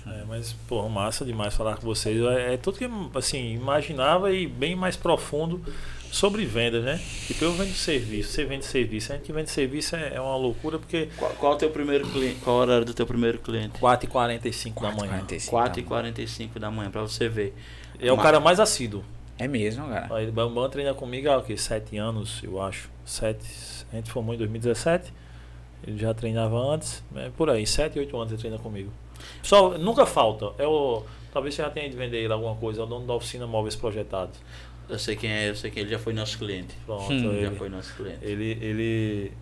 [0.07, 2.21] É, mas, pô, massa demais falar com vocês.
[2.23, 5.61] É, é tudo que, assim, imaginava e bem mais profundo
[6.11, 6.99] sobre vendas, né?
[7.27, 9.13] Tipo, eu vendo serviço, você vende serviço.
[9.13, 11.71] A gente que vende serviço é, é uma loucura porque Qual, qual é o teu
[11.71, 12.41] primeiro cliente?
[12.43, 13.79] Qual a hora do teu primeiro cliente?
[13.79, 15.09] 4h45 da manhã.
[15.19, 15.89] 45, 4 e tá?
[15.89, 17.55] 45 da manhã, pra você ver.
[18.01, 19.05] É o cara mais assíduo.
[19.41, 20.15] É mesmo, cara.
[20.15, 21.57] Aí, o Bambam treina comigo há o quê?
[21.57, 22.91] Sete anos, eu acho.
[23.05, 23.47] Sete.
[23.93, 25.13] A gente formou em 2017.
[25.87, 27.03] Ele já treinava antes.
[27.17, 28.93] É por aí, sete, oito anos ele treina comigo.
[29.43, 30.53] Só, nunca falta.
[30.59, 31.03] É o,
[31.33, 32.83] talvez você já tenha de vender ele alguma coisa.
[32.83, 34.39] É o dono da oficina Móveis Projetados.
[34.89, 36.75] Eu sei quem é, eu sei que ele já foi nosso cliente.
[36.85, 38.19] Pronto, Hum, ele, Já foi nosso cliente.
[38.23, 39.33] ele, ele.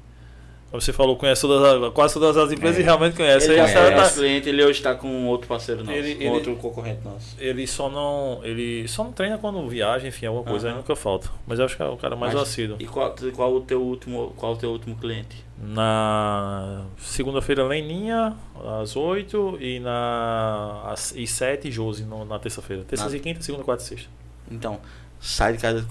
[0.71, 2.81] Você falou, conhece todas as- quase todas as empresas É.
[2.81, 3.51] e realmente conhece.
[3.51, 6.55] Ele Aí senhora tá- cliente, ele hoje está com outro parceiro nosso, Ele- ele- outro
[6.57, 7.35] concorrente nosso.
[7.39, 8.41] ele só não.
[8.45, 10.81] Ele só não treina quando viaja, enfim, alguma coisa, aí Aham.
[10.83, 11.31] nunca falta.
[11.47, 12.77] Mas eu acho que é o cara mais Mas- assíduo.
[12.79, 15.43] E qual, qual o teu último, qual o teu último cliente?
[15.59, 18.37] Na segunda-feira, Leninha,
[18.81, 22.85] às 8 e na às, e 7 Josi no- na terça-feira.
[22.85, 24.09] Terça Na- e quinta, segunda, quarta e sexta.
[24.51, 24.79] Então,
[25.21, 25.85] sai de casa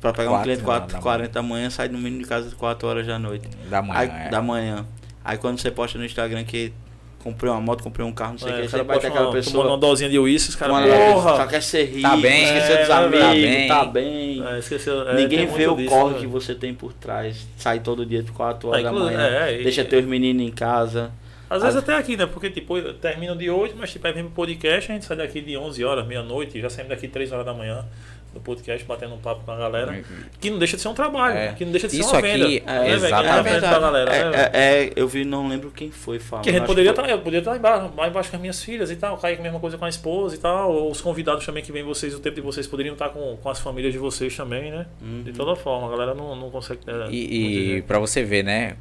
[0.00, 2.28] para pegar um Quatro cliente da- 4 da 40 da manhã, sai no mínimo de
[2.28, 3.48] casa de 4 horas da noite.
[3.70, 3.98] Da manhã.
[4.00, 4.28] Aí, é.
[4.28, 4.86] Da manhã.
[5.24, 6.72] Aí quando você posta no Instagram que
[7.22, 9.26] comprei uma moto, comprei um carro, não sei o É, que, você vai ter aquela
[9.28, 9.52] uma, pessoa.
[9.64, 11.36] tomando uma dosinha de uísque, os caras, porra!
[11.36, 13.68] só quer ser rico, Tá bem, esqueceu dos é, amigos, tá bem.
[13.68, 14.44] tá bem.
[14.44, 16.18] É, esqueceu, é, Ninguém vê o disso, corre né?
[16.20, 17.46] que você tem por trás.
[17.56, 19.20] Sai todo dia de 4 Ah, horas da inclu- manhã.
[19.20, 21.12] é, deixa teus meninos em casa.
[21.48, 22.26] Às vezes até aqui, né?
[22.26, 25.40] Porque tipo, termina de 8, mas tipo, aí vem pro podcast, a gente sai daqui
[25.40, 27.84] de 11 horas, meia-noite, já saímos daqui 3 horas da manhã
[28.32, 30.02] do podcast, batendo um papo com a galera.
[30.40, 31.52] Que não deixa de ser um trabalho, É.
[31.52, 32.44] que não deixa de ser Isso uma aqui- venda.
[32.46, 32.84] é, né?
[32.84, 33.56] Que exatamente.
[33.56, 34.50] é galera, né?
[34.52, 36.44] É, é, é, eu vi, não lembro quem foi falando.
[36.44, 38.62] Que a gente poderia estar, eu poderia estar lá embaixo, lá embaixo com as minhas
[38.62, 41.00] filhas e tal, cair com a mesma coisa com a esposa e tal, ou os
[41.00, 43.92] convidados também que vêm vocês, o tempo de vocês poderiam estar com, com as famílias
[43.92, 44.86] de vocês também, né?
[45.00, 45.22] Uhum.
[45.22, 46.80] De toda forma, a galera não, não consegue.
[46.86, 48.76] é, muito E, e pra você ver, né?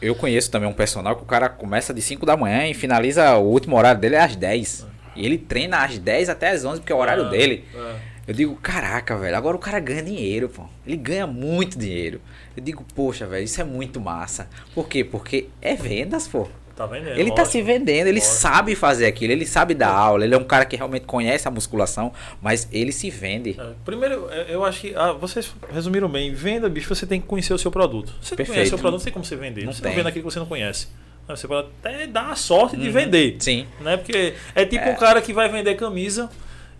[0.00, 3.36] Eu conheço também um personal que o cara começa de 5 da manhã e finaliza
[3.36, 4.86] o último horário dele é às 10.
[5.14, 7.64] E ele treina às 10 até às 11, porque é o horário Ah, dele.
[7.72, 8.11] é.
[8.26, 10.64] Eu digo, caraca, velho, agora o cara ganha dinheiro, pô.
[10.86, 12.20] Ele ganha muito dinheiro.
[12.56, 14.48] Eu digo, poxa, velho, isso é muito massa.
[14.74, 15.02] Por quê?
[15.02, 16.48] Porque é vendas, pô.
[16.76, 17.18] Tá vendendo.
[17.18, 17.50] Ele tá lógico.
[17.50, 18.34] se vendendo, ele Lógico.
[18.34, 21.50] sabe fazer aquilo, ele sabe dar aula, ele é um cara que realmente conhece a
[21.50, 23.56] musculação, mas ele se vende.
[23.60, 26.32] É, Primeiro, é, eu acho que ah, vocês resumiram bem.
[26.32, 28.14] Venda, bicho, você tem que conhecer o seu produto.
[28.22, 28.54] Você Perfeito.
[28.56, 29.66] conhece o seu produto, não tem como você vender.
[29.66, 29.90] Não você tem.
[29.90, 30.88] não vende aquilo que você não conhece.
[31.28, 32.92] Você pode até dar a sorte de Uhum.
[32.92, 33.36] vender.
[33.38, 33.66] Sim.
[33.80, 33.96] Né?
[33.98, 34.92] Porque é tipo É.
[34.92, 36.30] um cara que vai vender camisa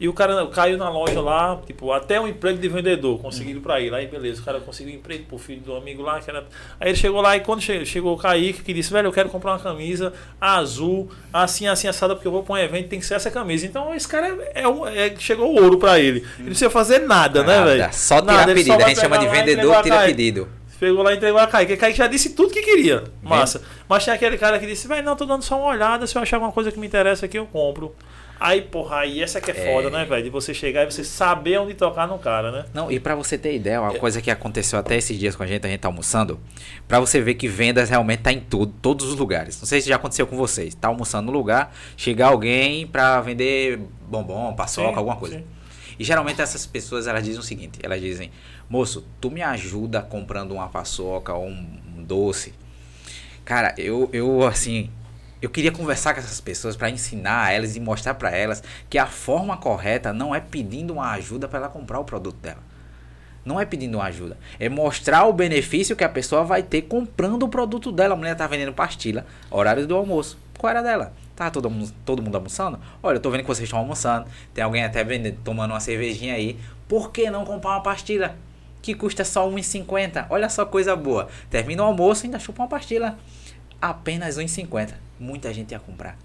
[0.02, 3.80] e o cara caiu na loja lá, tipo, até um emprego de vendedor, conseguiram pra
[3.80, 3.94] ele.
[3.94, 6.44] Aí beleza, o cara conseguiu um emprego pro filho do amigo lá, que era.
[6.80, 9.28] Aí ele chegou lá e quando che- chegou o Kaique, que disse, velho, eu quero
[9.28, 13.06] comprar uma camisa azul, assim, assim, assada, porque eu vou pra um evento, tem que
[13.06, 13.64] ser essa camisa.
[13.64, 16.18] Então esse cara é, é é- chegou o ouro pra ele.
[16.18, 17.88] Ele não precisa fazer nada, né, Nada, velho?
[17.94, 18.82] Só tirar Nada, ele pedido.
[18.84, 20.14] A gente chama de vendedor, tira a Kaique.
[20.16, 20.48] pedido.
[20.80, 21.76] Pegou lá e entregou a Kaique.
[21.76, 23.04] Kaique já disse tudo que queria.
[23.22, 23.62] Massa.
[23.88, 26.22] Mas tinha aquele cara que disse, velho, não, tô dando só uma olhada, se eu
[26.22, 27.94] achar alguma coisa que me interessa aqui, eu compro.
[28.44, 29.72] Aí, porra, aí essa que é, É.
[29.72, 30.24] foda, né, velho?
[30.24, 32.64] De você chegar e você saber onde tocar no cara, né?
[32.74, 35.46] Não, e pra você ter ideia, uma coisa que aconteceu até esses dias com a
[35.46, 36.40] gente, a gente tá almoçando,
[36.88, 39.60] pra você ver que vendas realmente tá em tudo, todos os lugares.
[39.60, 40.74] Não sei se já aconteceu com vocês.
[40.74, 43.78] Tá almoçando no lugar, chega alguém pra vender
[44.08, 45.36] bombom, paçoca, Sim, alguma coisa.
[45.38, 45.44] sim.
[45.96, 48.32] E geralmente essas pessoas elas dizem o seguinte, elas dizem:
[48.68, 51.66] "Moço, tu me ajuda comprando uma paçoca ou um,
[51.98, 52.52] um doce?"
[53.44, 54.90] Cara, eu eu assim,
[55.42, 58.96] eu queria conversar com essas pessoas pra ensinar a elas e mostrar pra elas que
[58.96, 62.60] a forma correta não é pedindo uma ajuda pra ela comprar o produto dela.
[63.44, 67.42] Não é pedindo uma ajuda, é mostrar o benefício que a pessoa vai ter comprando
[67.42, 68.14] o produto dela.
[68.14, 70.38] A mulher tá vendendo pastilha, horário do almoço.
[70.56, 71.12] Qual era dela?
[71.34, 72.78] Tá todo mundo, todo mundo almoçando?
[73.02, 74.26] Olha, eu tô vendo que vocês estão almoçando.
[74.54, 76.56] Tem alguém até vendendo, tomando uma cervejinha aí.
[76.86, 78.36] Por que não comprar uma pastilha?
[78.80, 80.26] Que custa só R$1,50.
[80.30, 81.26] Olha só coisa boa.
[81.50, 83.16] Termina o almoço e ainda chupa uma pastilha.
[83.82, 84.94] Apenas R$1,50.
[85.18, 86.16] Muita gente ia comprar.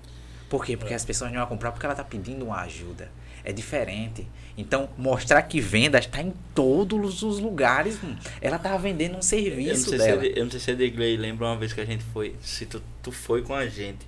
[0.49, 0.77] Por quê?
[0.77, 3.11] Porque as pessoas não iam comprar porque ela tá pedindo uma ajuda.
[3.43, 4.27] É diferente.
[4.57, 7.97] Então, mostrar que vendas está em todos os lugares.
[8.03, 8.15] hum.
[8.41, 10.21] Ela tá vendendo um Eu serviço se é dela.
[10.21, 12.35] de- eu não sei se é de Gley, lembra uma vez que a gente foi,
[12.41, 14.05] se tu, tu foi com a gente,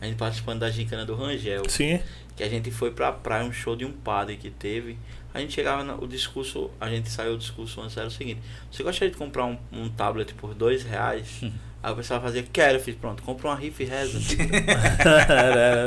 [0.00, 2.00] a gente participando da gincana do Rangel, Sim.
[2.36, 4.98] que a gente foi pra praia, um show de um padre que teve,
[5.32, 8.40] a gente chegava, no, o discurso, a gente saiu o discurso antes, era o seguinte,
[8.72, 11.40] você gostaria de comprar um, um tablet por dois reais?
[11.82, 14.18] Aí o pessoal fazia, quero, eu fiz, pronto, compra uma riff e reza.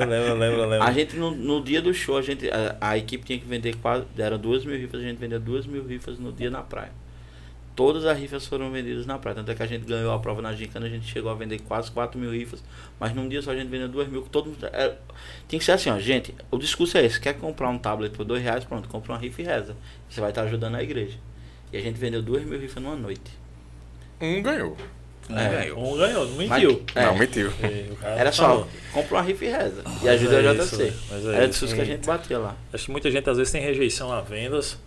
[0.10, 0.84] lembra, lembra, lembra.
[0.84, 3.76] A gente, no, no dia do show, a, gente, a, a equipe tinha que vender
[3.76, 4.04] quase.
[4.16, 6.92] Deram duas mil rifas, a gente vendeu duas mil rifas no dia na praia.
[7.76, 9.36] Todas as rifas foram vendidas na praia.
[9.36, 11.60] Tanto é que a gente ganhou a prova na Gincana, a gente chegou a vender
[11.60, 12.64] quase 4 mil rifas.
[13.00, 14.24] Mas num dia só a gente vendeu duas mil.
[14.24, 14.96] Todo mundo, é,
[15.48, 16.34] tem que ser assim, ó, gente.
[16.50, 18.64] O discurso é esse: quer comprar um tablet por dois reais?
[18.64, 19.76] Pronto, compra uma rifa e reza.
[20.10, 21.18] Você vai estar ajudando a igreja.
[21.72, 23.32] E a gente vendeu duas mil rifas numa noite.
[24.20, 24.76] Um ganhou.
[25.30, 25.50] Um É.
[25.50, 25.80] ganhou.
[25.94, 26.84] Um ganhou, não Mas- mentiu.
[26.96, 27.06] É.
[27.06, 27.54] Não, mentiu.
[28.02, 28.68] Cara Era só, falou.
[28.94, 29.84] compra uma rifa e reza.
[30.02, 30.94] E ajuda é a isso, JC.
[31.10, 31.50] mas é Era o isso.
[31.52, 32.56] discurso que a gente batia lá.
[32.74, 34.78] Acho que muita gente às vezes tem rejeição a vendas.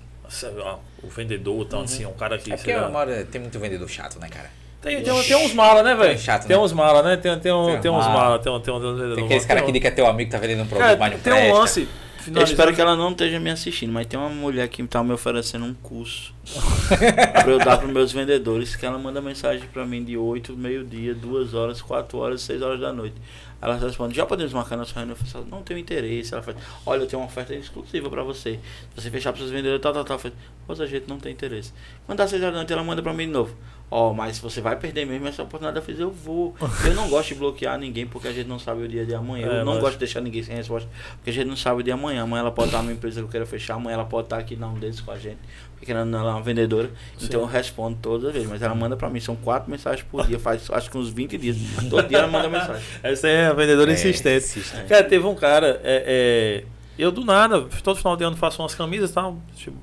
[1.03, 2.53] O vendedor, então, assim, é um cara que.
[2.53, 4.51] É porque lá, hora tem muito vendedor chato, né, cara?
[4.83, 6.19] Tem, tem, tem uns mala, né, velho?
[6.19, 6.63] Chato, Tem né?
[6.63, 7.17] uns mala, né?
[7.17, 8.13] Tem, tem, um, Tem tem uns mala.
[8.21, 9.15] mala, tem, tem, um- tem, um vendedor.
[9.17, 10.97] Tem aqueles caras que dizem que é teu amigo que tá vendendo um produto, Cara,
[10.99, 11.89] mas não tem um lance.
[12.35, 15.13] Eu espero que ela não esteja me assistindo, mas tem uma mulher que tá me
[15.13, 16.35] oferecendo um curso
[16.89, 21.15] pra eu dar pros meus vendedores, que ela manda mensagem pra mim de 8, meio-dia,
[21.15, 23.17] 2 horas, 4 horas, 6 horas da noite.
[23.61, 25.17] Ela responde, já podemos marcar nossa reunião?
[25.19, 26.35] Eu falo, não tenho interesse.
[26.35, 28.61] Ela fala, olha, eu tenho uma oferta exclusiva pra você.
[28.95, 30.17] Se você fechar pros seus vendedores, tal, tal, tal.
[30.17, 30.37] Eu falei,
[30.67, 31.73] Pois a gente não tem interesse.
[32.05, 33.57] Quando dá 6 horas da noite, ela manda pra mim de novo.
[33.89, 35.79] Ó, mas você vai perder mesmo essa oportunidade.
[35.79, 36.57] Eu fiz, eu vou.
[36.85, 39.47] Eu não gosto de bloquear ninguém porque a gente não sabe o dia de amanhã.
[39.47, 40.89] É, eu não mas- gosto de deixar ninguém sem resposta
[41.19, 42.25] porque a gente não sabe o de amanhã.
[42.25, 44.57] Amanhã ela pode estar numa empresa que eu quero fechar, amanhã ela pode estar aqui
[44.57, 45.39] na um deles com a gente.
[45.77, 46.91] Porque ela é uma vendedora.
[47.23, 48.49] Então eu respondo todas as vezes.
[48.49, 51.39] Mas ela manda pra mim, são quatro mensagens por dia, faz acho que uns 20
[51.39, 51.57] dias.
[51.89, 52.83] Todo dia ela manda mensagem.
[53.05, 54.45] Essa é a vendedora É, insistente.
[54.59, 54.87] insistente.
[54.89, 56.65] Cara, teve um cara, é, é,
[56.99, 59.77] eu do nada, todo final de ano faço umas camisas e tal, tipo,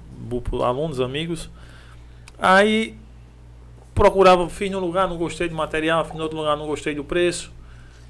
[0.61, 1.49] alunos, amigos.
[2.37, 2.97] Aí
[3.93, 7.03] procurava, fiz num lugar, não gostei do material, fiz no outro lugar, não gostei do
[7.03, 7.51] preço.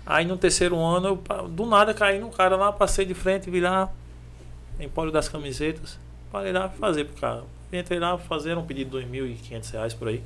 [0.05, 3.61] Aí no terceiro ano, eu, do nada caí num cara lá, passei de frente, vi
[3.61, 3.89] lá,
[4.79, 5.97] Empório das Camisetas,
[6.31, 7.43] parei lá fazer pro cara.
[7.71, 10.21] Entrei lá, fazer um pedido de 2.500 reais por aí.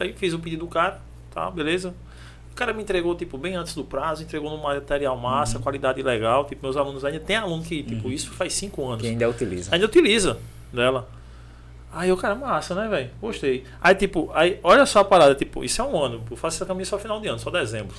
[0.00, 1.00] Aí fiz o pedido do cara,
[1.32, 1.94] tá, beleza.
[2.52, 6.46] O cara me entregou, tipo, bem antes do prazo, entregou num material massa, qualidade legal.
[6.46, 9.02] Tipo, meus alunos ainda tem aluno que, tipo, isso faz cinco anos.
[9.02, 9.74] Que ainda utiliza.
[9.74, 10.38] Ainda utiliza
[10.72, 11.06] dela.
[11.98, 13.10] Aí o cara, massa, né, velho?
[13.20, 13.64] Gostei.
[13.80, 16.22] Aí, tipo, aí, olha só a parada, tipo, isso é um ano.
[16.30, 17.96] Eu faço essa camisa só final de ano, só dezembro.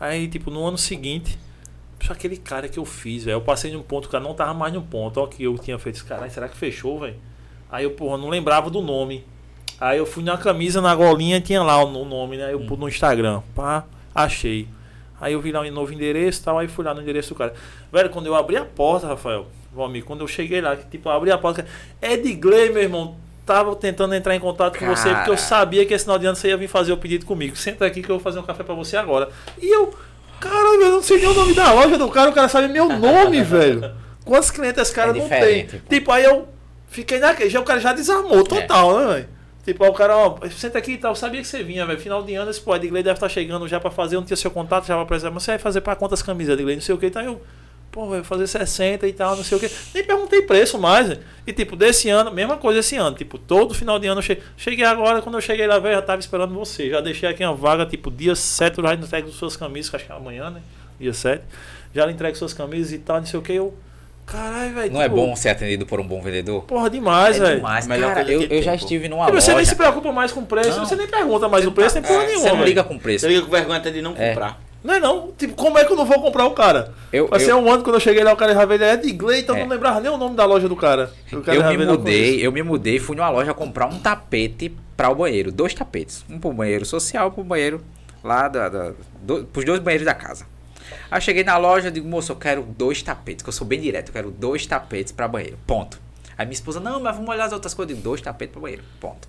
[0.00, 1.38] Aí, tipo, no ano seguinte,
[2.02, 3.36] só aquele cara que eu fiz, velho.
[3.36, 5.20] Eu passei num ponto, o cara não tava mais no ponto.
[5.20, 6.28] Ó, que eu tinha feito esse cara.
[6.28, 7.16] Será que fechou, velho?
[7.70, 9.24] Aí eu, porra, não lembrava do nome.
[9.80, 12.52] Aí eu fui na camisa, na golinha, tinha lá o no- nome, né?
[12.52, 13.42] Eu pus no Instagram.
[13.54, 13.84] Pá,
[14.14, 14.66] achei.
[15.20, 17.34] Aí eu vi lá um novo endereço e tal, aí fui lá no endereço do
[17.38, 17.52] cara.
[17.92, 21.12] Velho, quando eu abri a porta, Rafael, meu amigo, quando eu cheguei lá, tipo, eu
[21.12, 21.66] abri a porta,
[22.00, 25.36] Edgley, meu irmão, tava tentando entrar em contato com você, porque eu Cara.
[25.36, 27.56] sabia que esse final de ano você ia vir fazer o pedido comigo.
[27.56, 29.28] Senta aqui que eu vou fazer um café pra você agora.
[29.60, 29.92] E eu,
[30.40, 32.88] caralho, eu não sei nem o nome da loja do cara, o cara sabe meu
[32.88, 33.92] nome, velho.
[34.24, 35.66] Quantos clientes esse cara É não tem?
[35.66, 35.76] pô.
[35.88, 36.48] Tipo, aí eu
[36.88, 39.28] fiquei naquele, já o cara já desarmou total, né, velho?
[39.64, 42.00] Tipo, aí o cara, ó, senta aqui e tal, eu sabia que você vinha, velho.
[42.00, 44.36] Final de ano, esse pô, Edgley deve estar chegando já pra fazer, eu não tinha
[44.36, 46.94] seu contato, já pra apresentar, mas você vai fazer pra quantas camisas, Edgley, não sei
[46.94, 47.42] o que, então eu,
[47.92, 49.70] pô, vai fazer 60 e tal, não sei o que.
[49.94, 51.20] Nem perguntei preço mais, velho.
[51.46, 54.44] E tipo, desse ano, mesma coisa esse ano, tipo, todo final de ano eu cheguei,
[54.56, 56.88] cheguei agora, quando eu cheguei lá, velho, já tava esperando você.
[56.88, 60.06] Já deixei aqui uma vaga, tipo, dia 7, eu já entrego suas camisas, que acho
[60.06, 60.62] que é amanhã, né?
[60.98, 61.44] Dia 7.
[61.94, 63.74] Já lhe entrego suas camisas e tal, não sei o que, eu.
[64.30, 64.92] Caralho, velho.
[64.92, 66.62] Não é tipo, bom ser atendido por um bom vendedor?
[66.64, 67.56] Porra, demais, é velho.
[67.56, 67.86] demais.
[67.86, 69.56] Melhor Cara, eu, eu já estive numa E você loja.
[69.56, 70.86] nem se preocupa mais com o preço, Não.
[70.86, 72.48] você nem pergunta mais o preço, tem porra nenhuma.
[72.48, 73.26] Você não liga com preço.
[73.26, 74.28] Você fica com vergonha até de não É.
[74.30, 74.60] comprar.
[74.82, 75.30] Não é não.
[75.36, 76.94] Tipo, como é que eu não vou comprar o cara?
[77.12, 79.12] Eu, Passei eu, um ano quando eu cheguei lá, o cara já veio, é de
[79.12, 79.64] Gley, então eu É.
[79.64, 81.10] não lembrava nem o nome da loja do cara.
[81.32, 85.10] O cara eu me mudei, eu me mudei, fui numa loja comprar um tapete para
[85.10, 87.82] o banheiro, dois tapetes, um pro banheiro social, e pro banheiro
[88.24, 88.92] lá da, da
[89.22, 90.46] do, pros dois banheiros da casa.
[91.10, 93.80] Aí eu cheguei na loja, digo, moço, eu quero dois tapetes, que eu sou bem
[93.80, 95.58] direto, eu quero dois tapetes para banheiro.
[95.66, 96.00] Ponto.
[96.36, 98.62] Aí minha esposa, não, mas vamos olhar as outras coisas, eu digo, dois tapetes para
[98.62, 98.82] banheiro.
[98.98, 99.28] Ponto.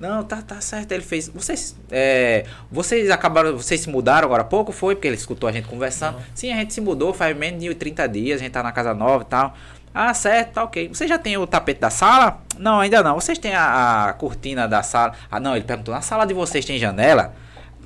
[0.00, 0.92] Não, tá, tá certo.
[0.92, 1.28] Ele fez.
[1.28, 3.56] Vocês, é, vocês acabaram.
[3.56, 4.70] Vocês se mudaram agora há pouco?
[4.70, 4.94] Foi?
[4.94, 6.18] Porque ele escutou a gente conversando.
[6.34, 8.40] Sim, a gente se mudou faz menos de 30 dias.
[8.40, 9.56] A gente tá na casa nova e tal.
[9.92, 10.88] Ah, certo, tá ok.
[10.88, 12.40] Você já tem o tapete da sala?
[12.56, 13.14] Não, ainda não.
[13.16, 15.14] Vocês têm a, a cortina da sala?
[15.28, 15.56] Ah, não.
[15.56, 17.34] Ele perguntou: na sala de vocês tem janela?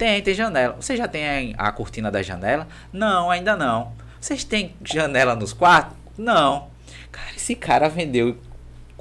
[0.02, 0.74] Tem, tem janela.
[0.80, 2.66] Vocês já têm a cortina da janela?
[2.92, 3.92] Não, ainda não.
[4.20, 5.96] Vocês têm janela nos quartos?
[6.18, 6.70] Não.
[7.12, 8.36] Cara, esse cara vendeu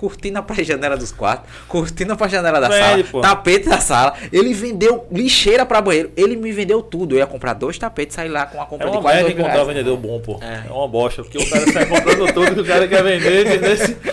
[0.01, 3.21] cortina pra janela dos quartos, cortina pra janela da Vende, sala, pô.
[3.21, 4.15] tapete da sala.
[4.33, 6.11] Ele vendeu lixeira pra banheiro.
[6.17, 7.13] Ele me vendeu tudo.
[7.13, 9.29] Eu ia comprar dois tapetes, sair lá com uma É compra de uma quase merda
[9.29, 9.67] dois mil um reais.
[9.67, 10.39] vendedor bom, pô.
[10.41, 10.63] É.
[10.67, 10.71] É.
[10.71, 13.59] uma bosta, porque o cara sai comprando tudo que o cara quer vender,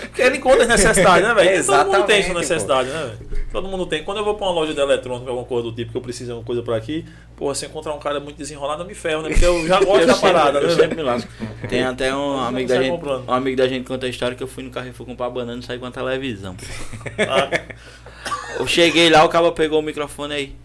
[0.02, 1.64] Porque ele encontra as necessidades, né, velho?
[1.64, 3.28] Todo mundo tem Exatamente, necessidade, né, velho?
[3.50, 4.04] Todo mundo tem.
[4.04, 6.26] Quando eu vou pra uma loja de eletrônica, alguma coisa do tipo, que eu preciso
[6.26, 9.22] de alguma coisa por aqui, porra, se encontrar um cara muito desenrolado, eu me ferro,
[9.22, 9.30] né?
[9.30, 10.96] Porque eu já gosto da parada, eu né, sempre velho?
[10.96, 11.30] me lasco.
[11.68, 12.90] Tem até um amigo da gente.
[12.90, 13.28] comprando.
[13.28, 15.64] Um amigo da gente conta a história que eu fui no Carrefour comprar banana e
[15.64, 16.56] saí com a televisão.
[18.58, 20.56] Eu cheguei lá, o cara pegou o microfone aí.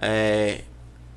[0.00, 0.60] É,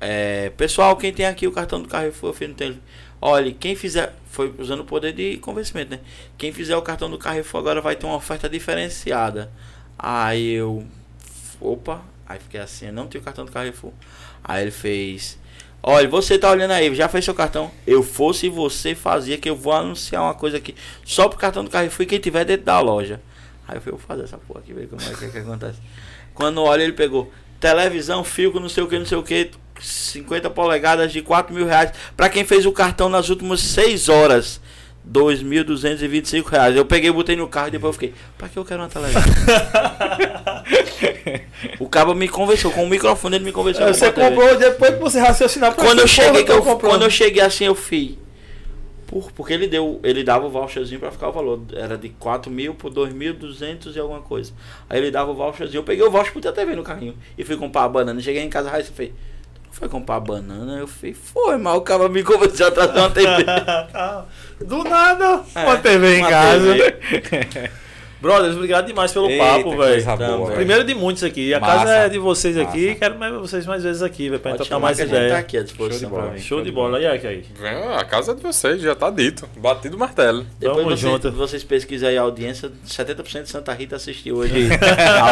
[0.00, 2.80] é, pessoal, quem tem aqui o cartão do Carrefour, fiz no tele.
[3.20, 4.14] Olha, quem fizer.
[4.30, 6.00] Foi usando o poder de convencimento, né?
[6.36, 9.50] Quem fizer o cartão do Carrefour agora vai ter uma oferta diferenciada.
[9.98, 10.84] Aí eu.
[11.58, 13.92] Opa, aí fiquei assim, não tenho cartão do Carrefour.
[14.44, 15.38] Aí ele fez.
[15.82, 17.70] Olha, você tá olhando aí, já fez seu cartão?
[17.86, 20.74] Eu fosse você fazia que eu vou anunciar uma coisa aqui
[21.04, 23.20] só pro cartão do Carrefour e quem tiver dentro da loja.
[23.68, 25.78] Aí eu falei, vou fazer essa porra aqui, ver como é que, que acontece.
[26.34, 29.50] Quando olha, ele pegou televisão, fio, com não sei o que, não sei o que,
[29.80, 31.92] 50 polegadas de 4 mil reais.
[32.16, 34.60] Pra quem fez o cartão nas últimas 6 horas,
[35.10, 36.76] 2.225 reais.
[36.76, 39.22] Eu peguei, botei no carro e depois eu fiquei, pra que eu quero uma televisão?
[41.80, 43.86] o cabo me convenceu, com o microfone ele me convenceu.
[43.86, 47.10] a Você comprou depois que você raciocinar pra Quando eu cheguei, que eu, quando eu
[47.10, 48.18] cheguei assim, eu fui.
[49.06, 51.60] Por, porque ele deu, ele dava o voucherzinho pra ficar o valor.
[51.72, 54.52] Era de 4 mil por 2.200 e alguma coisa.
[54.90, 55.78] Aí ele dava o voucherzinho.
[55.78, 57.16] Eu peguei o voucher ter TV no carrinho.
[57.38, 58.20] E fui comprar a banana.
[58.20, 59.10] Cheguei em casa, aí você fez.
[59.10, 60.78] "Tu Foi comprar a banana?
[60.78, 63.44] Eu falei, foi, mas o cara me convenceu a trazer uma TV.
[64.66, 66.74] Do nada, É, uma TV em uma casa.
[66.74, 67.70] TV.
[68.20, 70.04] Brothers, obrigado demais pelo Eita, papo, velho.
[70.04, 70.28] Também.
[70.28, 70.52] velho.
[70.54, 71.52] Primeiro de muitos aqui.
[71.52, 71.74] A Massa.
[71.74, 72.86] casa é de vocês aqui.
[72.88, 72.98] Massa.
[72.98, 75.30] Quero mais vocês mais vezes aqui, velho, pra gente trocar mais a ideia.
[75.30, 76.38] tá aqui à disposição Show de bola.
[76.38, 77.00] Show de bola.
[77.00, 77.44] E aí, aí?
[77.60, 79.48] Vem, a casa é de vocês, já tá dito.
[79.56, 80.46] Batido o martelo.
[80.58, 81.32] Depois Tamo vocês, junto.
[81.32, 85.30] vocês pesquisam aí a audiência, 70% de Santa Rita assistiu hoje a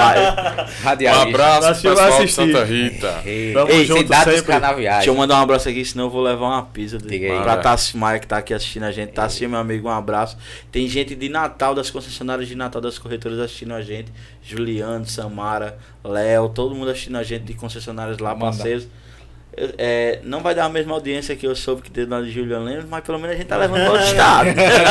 [0.93, 1.07] live.
[1.07, 2.33] Um abraço pro pessoal de.
[2.33, 3.23] Santa Rita.
[3.55, 4.53] Tamo ei, junto cidade dos sempre.
[4.53, 4.97] canaviais.
[4.99, 7.43] Deixa eu mandar um abraço aqui, senão eu vou levar uma pizza de, Diga aí.
[7.43, 7.57] pra.
[7.65, 9.13] Tassi Maia que tá aqui assistindo a gente.
[9.13, 10.37] Tassi, meu amigo, um abraço.
[10.71, 14.13] Tem gente de Natal, das concessionárias de Natal, das corretoras assistindo a gente.
[14.43, 18.47] Juliano, Samara, Léo, todo mundo assistindo a gente de concessionárias lá, Manda.
[18.47, 18.87] parceiros.
[19.57, 22.65] É, não vai dar a mesma audiência que eu soube que teve na de Juliano
[22.65, 24.49] Lemos, mas pelo menos a gente tá levando para outro estado.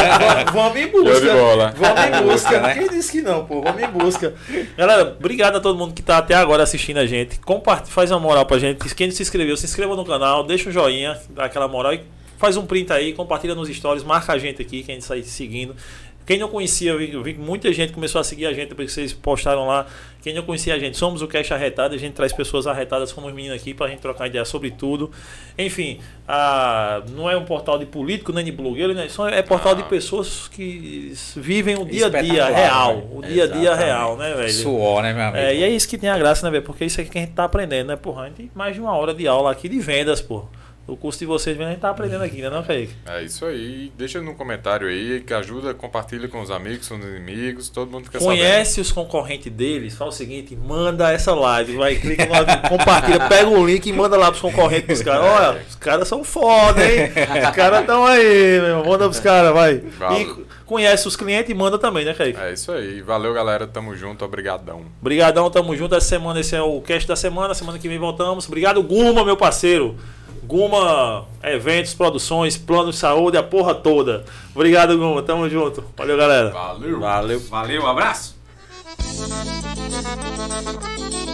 [0.54, 1.74] Vamos em bola.
[1.76, 2.50] Vamos em busca.
[2.50, 2.74] Busca, né?
[2.76, 3.62] Quem disse que não, pô?
[3.62, 4.34] Vamos em busca.
[4.78, 7.40] Galera, obrigado a todo mundo que tá até agora assistindo a gente.
[7.40, 8.96] Compartilha, faz uma moral pra gente.
[8.96, 12.02] Quem não se inscreveu, se inscreva no canal, deixa um joinha, dá aquela moral e
[12.38, 15.76] faz um print aí, compartilha nos stories, marca a gente aqui, quem sai seguindo.
[16.26, 18.70] Quem não conhecia, eu vi, eu vi que muita gente começou a seguir a gente
[18.70, 19.86] depois que vocês postaram lá.
[20.22, 23.28] Quem não conhecia a gente, somos o Cash Arretado, a gente traz pessoas arretadas como
[23.28, 25.12] os meninos aqui pra gente trocar ideia sobre tudo.
[25.58, 29.08] Enfim, a, não é um portal de político, nem de blogueiro, né?
[29.10, 29.86] Só é portal de Ah.
[29.86, 32.96] pessoas que vivem o dia a dia real.
[32.96, 33.18] velho.
[33.18, 34.50] O dia a dia real, né, velho?
[34.54, 35.38] Suor, né, meu amigo?
[35.44, 36.64] É, e é isso que tem a graça, né, velho?
[36.64, 38.24] Porque isso é que a gente tá aprendendo, né, porra?
[38.24, 40.46] A gente tem mais de uma hora de aula aqui de vendas, pô.
[40.86, 42.94] O curso de vocês a gente tá aprendendo aqui, né, não, Kaique?
[43.06, 43.90] É isso aí.
[43.98, 48.04] Deixa no comentário aí, que ajuda, compartilha com os amigos, com os inimigos, todo mundo
[48.06, 52.62] fica Conhece os concorrentes deles, fala o seguinte, manda essa live, vai, clica no avião,
[52.68, 55.26] compartilha, pega o link e manda lá pros concorrentes dos caras.
[55.26, 57.12] Olha, os caras são foda, hein?
[57.48, 58.86] Os caras estão aí, meu.
[58.86, 59.82] Manda pros caras, vai.
[60.20, 62.38] E conhece os clientes e manda também, né, Kaique?
[62.40, 63.02] É isso aí.
[63.02, 63.66] Valeu, galera.
[63.66, 64.26] Tamo junto.
[64.26, 64.86] Obrigadão.
[65.00, 65.96] Obrigadão, tamo junto.
[65.96, 67.54] Essa semana, esse é o cast da semana.
[67.54, 68.48] Semana que vem voltamos.
[68.48, 69.96] Obrigado, Guma, meu parceiro.
[70.46, 74.26] Guma Eventos, Produções, Plano de Saúde, a porra toda.
[74.54, 75.22] Obrigado, Guma.
[75.22, 75.84] Tamo junto.
[75.98, 76.50] Valeu, galera.
[76.52, 77.00] Valeu.
[77.00, 77.40] Valeu.
[77.40, 78.36] Valeu, um abraço.